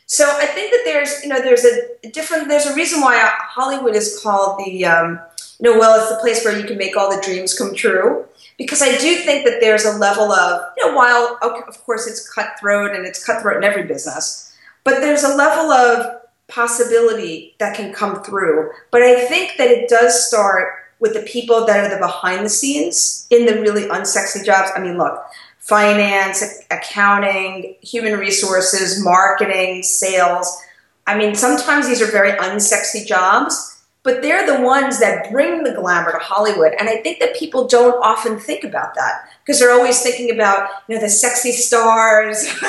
So 0.07 0.29
I 0.29 0.47
think 0.47 0.73
that 0.73 0.83
there's, 0.85 1.23
you 1.23 1.29
know, 1.29 1.41
there's 1.41 1.65
a 1.65 2.11
different, 2.11 2.49
there's 2.49 2.67
a 2.67 2.75
reason 2.75 3.01
why 3.01 3.17
Hollywood 3.39 3.95
is 3.95 4.21
called 4.21 4.59
the, 4.59 4.85
um, 4.85 5.21
you 5.61 5.71
know, 5.71 5.79
well, 5.79 6.01
it's 6.01 6.11
the 6.11 6.21
place 6.21 6.45
where 6.45 6.59
you 6.59 6.67
can 6.67 6.77
make 6.77 6.97
all 6.97 7.15
the 7.15 7.23
dreams 7.23 7.57
come 7.57 7.75
true. 7.75 8.27
Because 8.59 8.83
I 8.83 8.99
do 8.99 9.17
think 9.17 9.47
that 9.47 9.61
there's 9.61 9.85
a 9.85 9.97
level 9.97 10.33
of, 10.33 10.63
you 10.77 10.87
know, 10.87 10.97
while, 10.97 11.39
of 11.41 11.85
course, 11.87 12.07
it's 12.07 12.29
cutthroat 12.29 12.95
and 12.95 13.07
it's 13.07 13.25
cutthroat 13.25 13.57
in 13.57 13.65
every 13.65 13.85
business, 13.85 14.55
but 14.85 15.01
there's 15.01 15.23
a 15.23 15.35
level 15.35 15.71
of 15.71 16.21
possibility 16.49 17.55
that 17.59 17.77
can 17.77 17.93
come 17.93 18.23
through. 18.23 18.71
But 18.91 19.03
I 19.03 19.27
think 19.27 19.57
that 19.57 19.71
it 19.71 19.89
does 19.89 20.27
start 20.27 20.75
with 21.01 21.15
the 21.15 21.23
people 21.23 21.67
that 21.67 21.81
are 21.81 21.95
the 21.95 22.01
behind 22.01 22.45
the 22.45 22.51
scenes 22.51 23.27
in 23.31 23.47
the 23.47 23.61
really 23.61 23.85
unsexy 23.89 24.45
jobs. 24.45 24.71
I 24.77 24.81
mean, 24.81 24.99
look, 24.99 25.19
finance, 25.59 26.45
accounting, 26.71 27.77
human 27.83 28.19
resources, 28.19 29.03
marketing, 29.03 29.83
sales. 29.83 30.61
I 31.07 31.17
mean, 31.17 31.35
sometimes 31.35 31.89
these 31.89 32.03
are 32.03 32.11
very 32.11 32.33
unsexy 32.33 33.07
jobs, 33.07 33.83
but 34.03 34.23
they're 34.23 34.47
the 34.47 34.63
ones 34.63 35.01
that 35.01 35.31
bring 35.31 35.63
the 35.63 35.73
glamour 35.73 36.13
to 36.13 36.19
Hollywood. 36.19 36.73
And 36.79 36.89
I 36.89 36.97
think 36.99 37.19
that 37.21 37.37
people 37.37 37.67
don't 37.67 38.03
often 38.03 38.39
think 38.39 38.65
about 38.65 38.95
that 38.95 39.29
because 39.45 39.59
they're 39.59 39.73
always 39.73 40.03
thinking 40.03 40.31
about 40.31 40.69
you 40.89 40.95
know 40.95 41.01
the 41.01 41.09
sexy 41.09 41.53
stars 41.53 42.45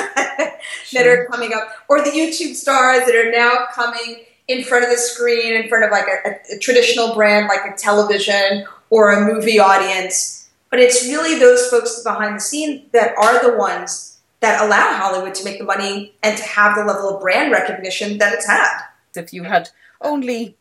that 0.92 1.06
are 1.06 1.26
coming 1.26 1.52
up 1.54 1.68
or 1.88 2.02
the 2.02 2.10
YouTube 2.10 2.54
stars 2.54 3.06
that 3.06 3.14
are 3.14 3.30
now 3.30 3.66
coming 3.74 4.24
in 4.52 4.64
front 4.64 4.84
of 4.84 4.90
the 4.90 4.96
screen 4.96 5.54
in 5.54 5.68
front 5.68 5.84
of 5.84 5.90
like 5.90 6.06
a, 6.06 6.54
a 6.54 6.58
traditional 6.58 7.14
brand 7.14 7.48
like 7.48 7.60
a 7.64 7.76
television 7.76 8.66
or 8.90 9.10
a 9.12 9.20
movie 9.20 9.58
audience. 9.58 10.50
But 10.70 10.80
it's 10.80 11.04
really 11.04 11.38
those 11.38 11.68
folks 11.68 12.02
behind 12.02 12.36
the 12.36 12.40
scene 12.40 12.86
that 12.92 13.14
are 13.18 13.42
the 13.42 13.56
ones 13.56 14.20
that 14.40 14.62
allow 14.62 14.96
Hollywood 14.96 15.34
to 15.36 15.44
make 15.44 15.58
the 15.58 15.64
money 15.64 16.14
and 16.22 16.36
to 16.36 16.42
have 16.42 16.76
the 16.76 16.84
level 16.84 17.14
of 17.14 17.20
brand 17.20 17.52
recognition 17.52 18.18
that 18.18 18.32
it's 18.32 18.46
had. 18.46 18.80
If 19.14 19.32
you 19.32 19.44
had 19.44 19.70
only 20.00 20.56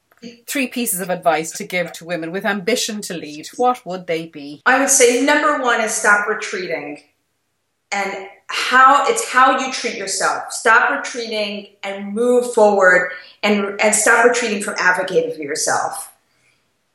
three 0.45 0.67
pieces 0.67 0.99
of 0.99 1.09
advice 1.09 1.51
to 1.53 1.63
give 1.63 1.91
to 1.93 2.05
women 2.05 2.31
with 2.31 2.45
ambition 2.45 3.01
to 3.01 3.13
lead, 3.13 3.47
what 3.57 3.85
would 3.85 4.07
they 4.07 4.27
be? 4.27 4.61
I 4.65 4.79
would 4.79 4.89
say 4.89 5.25
number 5.25 5.63
one 5.63 5.81
is 5.81 5.91
stop 5.91 6.27
retreating. 6.27 7.01
And 7.91 8.29
how 8.47 9.05
it's 9.07 9.29
how 9.29 9.57
you 9.59 9.71
treat 9.71 9.95
yourself. 9.95 10.51
Stop 10.51 10.91
retreating 10.91 11.67
and 11.83 12.13
move 12.13 12.53
forward 12.53 13.11
and, 13.43 13.79
and 13.79 13.95
stop 13.95 14.25
retreating 14.25 14.61
from 14.61 14.75
advocating 14.77 15.33
for 15.33 15.41
yourself. 15.41 16.13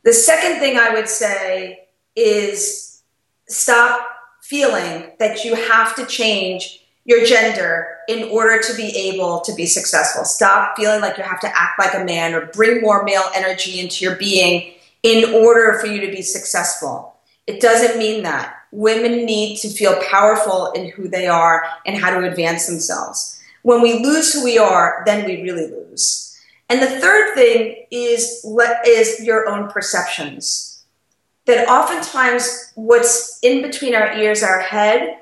The 0.02 0.12
second 0.12 0.60
thing 0.60 0.78
I 0.78 0.90
would 0.90 1.08
say 1.08 1.86
is 2.14 3.02
stop 3.48 4.06
feeling 4.42 5.10
that 5.18 5.44
you 5.44 5.54
have 5.54 5.96
to 5.96 6.06
change 6.06 6.82
your 7.04 7.24
gender 7.24 7.88
in 8.08 8.28
order 8.28 8.60
to 8.60 8.74
be 8.74 8.88
able 8.96 9.40
to 9.40 9.54
be 9.54 9.66
successful. 9.66 10.24
Stop 10.24 10.76
feeling 10.76 11.00
like 11.00 11.16
you 11.16 11.24
have 11.24 11.40
to 11.40 11.58
act 11.58 11.78
like 11.78 11.94
a 11.94 12.04
man 12.04 12.34
or 12.34 12.46
bring 12.46 12.82
more 12.82 13.02
male 13.02 13.24
energy 13.34 13.80
into 13.80 14.04
your 14.04 14.16
being 14.16 14.74
in 15.02 15.34
order 15.34 15.78
for 15.78 15.86
you 15.86 16.00
to 16.00 16.10
be 16.10 16.22
successful. 16.22 17.14
It 17.46 17.60
doesn't 17.60 17.98
mean 17.98 18.24
that. 18.24 18.55
Women 18.76 19.24
need 19.24 19.56
to 19.60 19.70
feel 19.70 19.98
powerful 20.02 20.70
in 20.72 20.90
who 20.90 21.08
they 21.08 21.26
are 21.26 21.64
and 21.86 21.96
how 21.96 22.10
to 22.10 22.28
advance 22.28 22.66
themselves. 22.66 23.40
When 23.62 23.80
we 23.80 24.04
lose 24.04 24.34
who 24.34 24.44
we 24.44 24.58
are, 24.58 25.02
then 25.06 25.24
we 25.24 25.40
really 25.40 25.66
lose. 25.66 26.38
And 26.68 26.82
the 26.82 27.00
third 27.00 27.34
thing 27.34 27.86
is 27.90 28.44
is 28.86 29.24
your 29.24 29.48
own 29.48 29.70
perceptions. 29.70 30.84
That 31.46 31.66
oftentimes 31.68 32.72
what's 32.74 33.38
in 33.42 33.62
between 33.62 33.94
our 33.94 34.12
ears, 34.12 34.42
our 34.42 34.60
head, 34.60 35.20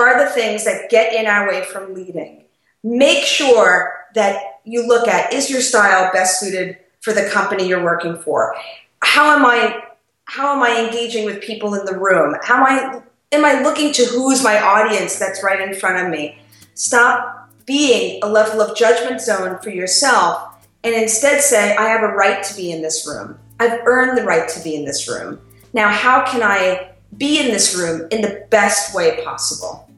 are 0.00 0.24
the 0.24 0.30
things 0.30 0.64
that 0.64 0.88
get 0.88 1.12
in 1.12 1.26
our 1.26 1.46
way 1.46 1.62
from 1.62 1.92
leading. 1.92 2.44
Make 2.82 3.24
sure 3.24 4.06
that 4.14 4.60
you 4.64 4.86
look 4.86 5.08
at 5.08 5.34
is 5.34 5.50
your 5.50 5.60
style 5.60 6.10
best 6.10 6.40
suited 6.40 6.78
for 7.02 7.12
the 7.12 7.28
company 7.28 7.68
you're 7.68 7.84
working 7.84 8.16
for? 8.16 8.56
How 9.02 9.36
am 9.36 9.44
I 9.44 9.82
how 10.26 10.54
am 10.54 10.62
I 10.62 10.84
engaging 10.84 11.24
with 11.24 11.42
people 11.42 11.74
in 11.74 11.84
the 11.84 11.98
room? 11.98 12.36
How 12.42 12.56
am 12.56 12.64
I 12.64 13.02
am 13.32 13.44
I 13.44 13.62
looking 13.62 13.92
to 13.94 14.04
who's 14.04 14.42
my 14.42 14.60
audience 14.60 15.18
that's 15.18 15.42
right 15.42 15.60
in 15.60 15.74
front 15.74 16.04
of 16.04 16.10
me? 16.10 16.38
Stop 16.74 17.50
being 17.66 18.20
a 18.22 18.28
level 18.28 18.60
of 18.60 18.76
judgment 18.76 19.20
zone 19.20 19.58
for 19.62 19.70
yourself 19.70 20.66
and 20.82 20.94
instead 20.94 21.40
say, 21.40 21.74
I 21.76 21.88
have 21.88 22.02
a 22.02 22.08
right 22.08 22.42
to 22.42 22.56
be 22.56 22.70
in 22.70 22.82
this 22.82 23.06
room. 23.06 23.38
I've 23.58 23.80
earned 23.86 24.18
the 24.18 24.24
right 24.24 24.48
to 24.48 24.62
be 24.62 24.74
in 24.74 24.84
this 24.84 25.08
room. 25.08 25.40
Now, 25.72 25.88
how 25.88 26.24
can 26.26 26.42
I 26.42 26.94
be 27.18 27.40
in 27.40 27.48
this 27.48 27.76
room 27.76 28.06
in 28.10 28.22
the 28.22 28.46
best 28.50 28.94
way 28.94 29.22
possible. 29.24 29.88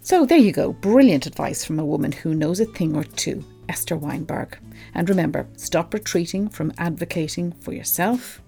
So 0.00 0.26
there 0.26 0.38
you 0.38 0.52
go, 0.52 0.72
brilliant 0.72 1.26
advice 1.26 1.64
from 1.64 1.78
a 1.78 1.84
woman 1.84 2.12
who 2.12 2.34
knows 2.34 2.60
a 2.60 2.66
thing 2.66 2.94
or 2.94 3.04
two, 3.04 3.44
Esther 3.68 3.96
Weinberg. 3.96 4.58
And 4.94 5.08
remember, 5.08 5.46
stop 5.56 5.94
retreating 5.94 6.48
from 6.48 6.72
advocating 6.78 7.52
for 7.52 7.72
yourself. 7.72 8.42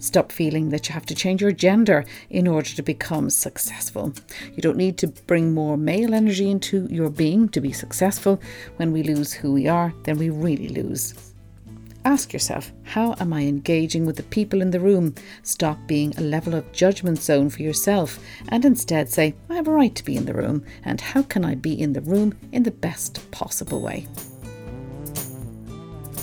Stop 0.00 0.30
feeling 0.30 0.70
that 0.70 0.88
you 0.88 0.92
have 0.94 1.06
to 1.06 1.14
change 1.14 1.42
your 1.42 1.52
gender 1.52 2.04
in 2.30 2.46
order 2.46 2.68
to 2.70 2.82
become 2.82 3.30
successful. 3.30 4.12
You 4.54 4.62
don't 4.62 4.76
need 4.76 4.96
to 4.98 5.08
bring 5.08 5.52
more 5.52 5.76
male 5.76 6.14
energy 6.14 6.50
into 6.50 6.86
your 6.90 7.10
being 7.10 7.48
to 7.50 7.60
be 7.60 7.72
successful. 7.72 8.40
When 8.76 8.92
we 8.92 9.02
lose 9.02 9.32
who 9.32 9.52
we 9.52 9.66
are, 9.66 9.92
then 10.04 10.18
we 10.18 10.30
really 10.30 10.68
lose. 10.68 11.14
Ask 12.04 12.32
yourself, 12.32 12.72
how 12.84 13.16
am 13.18 13.32
I 13.32 13.42
engaging 13.42 14.06
with 14.06 14.16
the 14.16 14.22
people 14.22 14.62
in 14.62 14.70
the 14.70 14.80
room? 14.80 15.14
Stop 15.42 15.78
being 15.86 16.16
a 16.16 16.22
level 16.22 16.54
of 16.54 16.72
judgment 16.72 17.18
zone 17.18 17.50
for 17.50 17.62
yourself 17.62 18.18
and 18.48 18.64
instead 18.64 19.08
say, 19.08 19.34
I 19.50 19.56
have 19.56 19.68
a 19.68 19.72
right 19.72 19.94
to 19.94 20.04
be 20.04 20.16
in 20.16 20.24
the 20.24 20.32
room, 20.32 20.64
and 20.84 21.00
how 21.00 21.22
can 21.22 21.44
I 21.44 21.54
be 21.56 21.78
in 21.78 21.92
the 21.92 22.00
room 22.00 22.38
in 22.52 22.62
the 22.62 22.70
best 22.70 23.30
possible 23.30 23.80
way? 23.82 24.06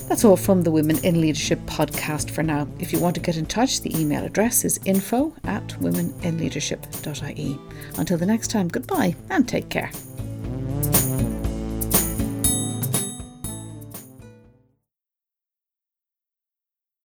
That's 0.08 0.24
all 0.24 0.38
from 0.38 0.62
the 0.62 0.72
Women 0.72 1.04
in 1.04 1.20
Leadership 1.20 1.60
podcast 1.66 2.30
for 2.30 2.44
now. 2.44 2.68
If 2.80 2.94
you 2.94 3.00
want 3.00 3.16
to 3.16 3.22
get 3.22 3.38
in 3.38 3.48
touch, 3.48 3.82
the 3.82 4.00
email 4.00 4.24
address 4.24 4.64
is 4.64 4.80
info 4.86 5.34
at 5.46 5.68
womeninleadership.ie. 5.80 7.60
Until 7.98 8.18
the 8.18 8.26
next 8.26 8.52
time, 8.52 8.68
goodbye 8.68 9.16
and 9.32 9.48
take 9.48 9.70
care. 9.70 9.90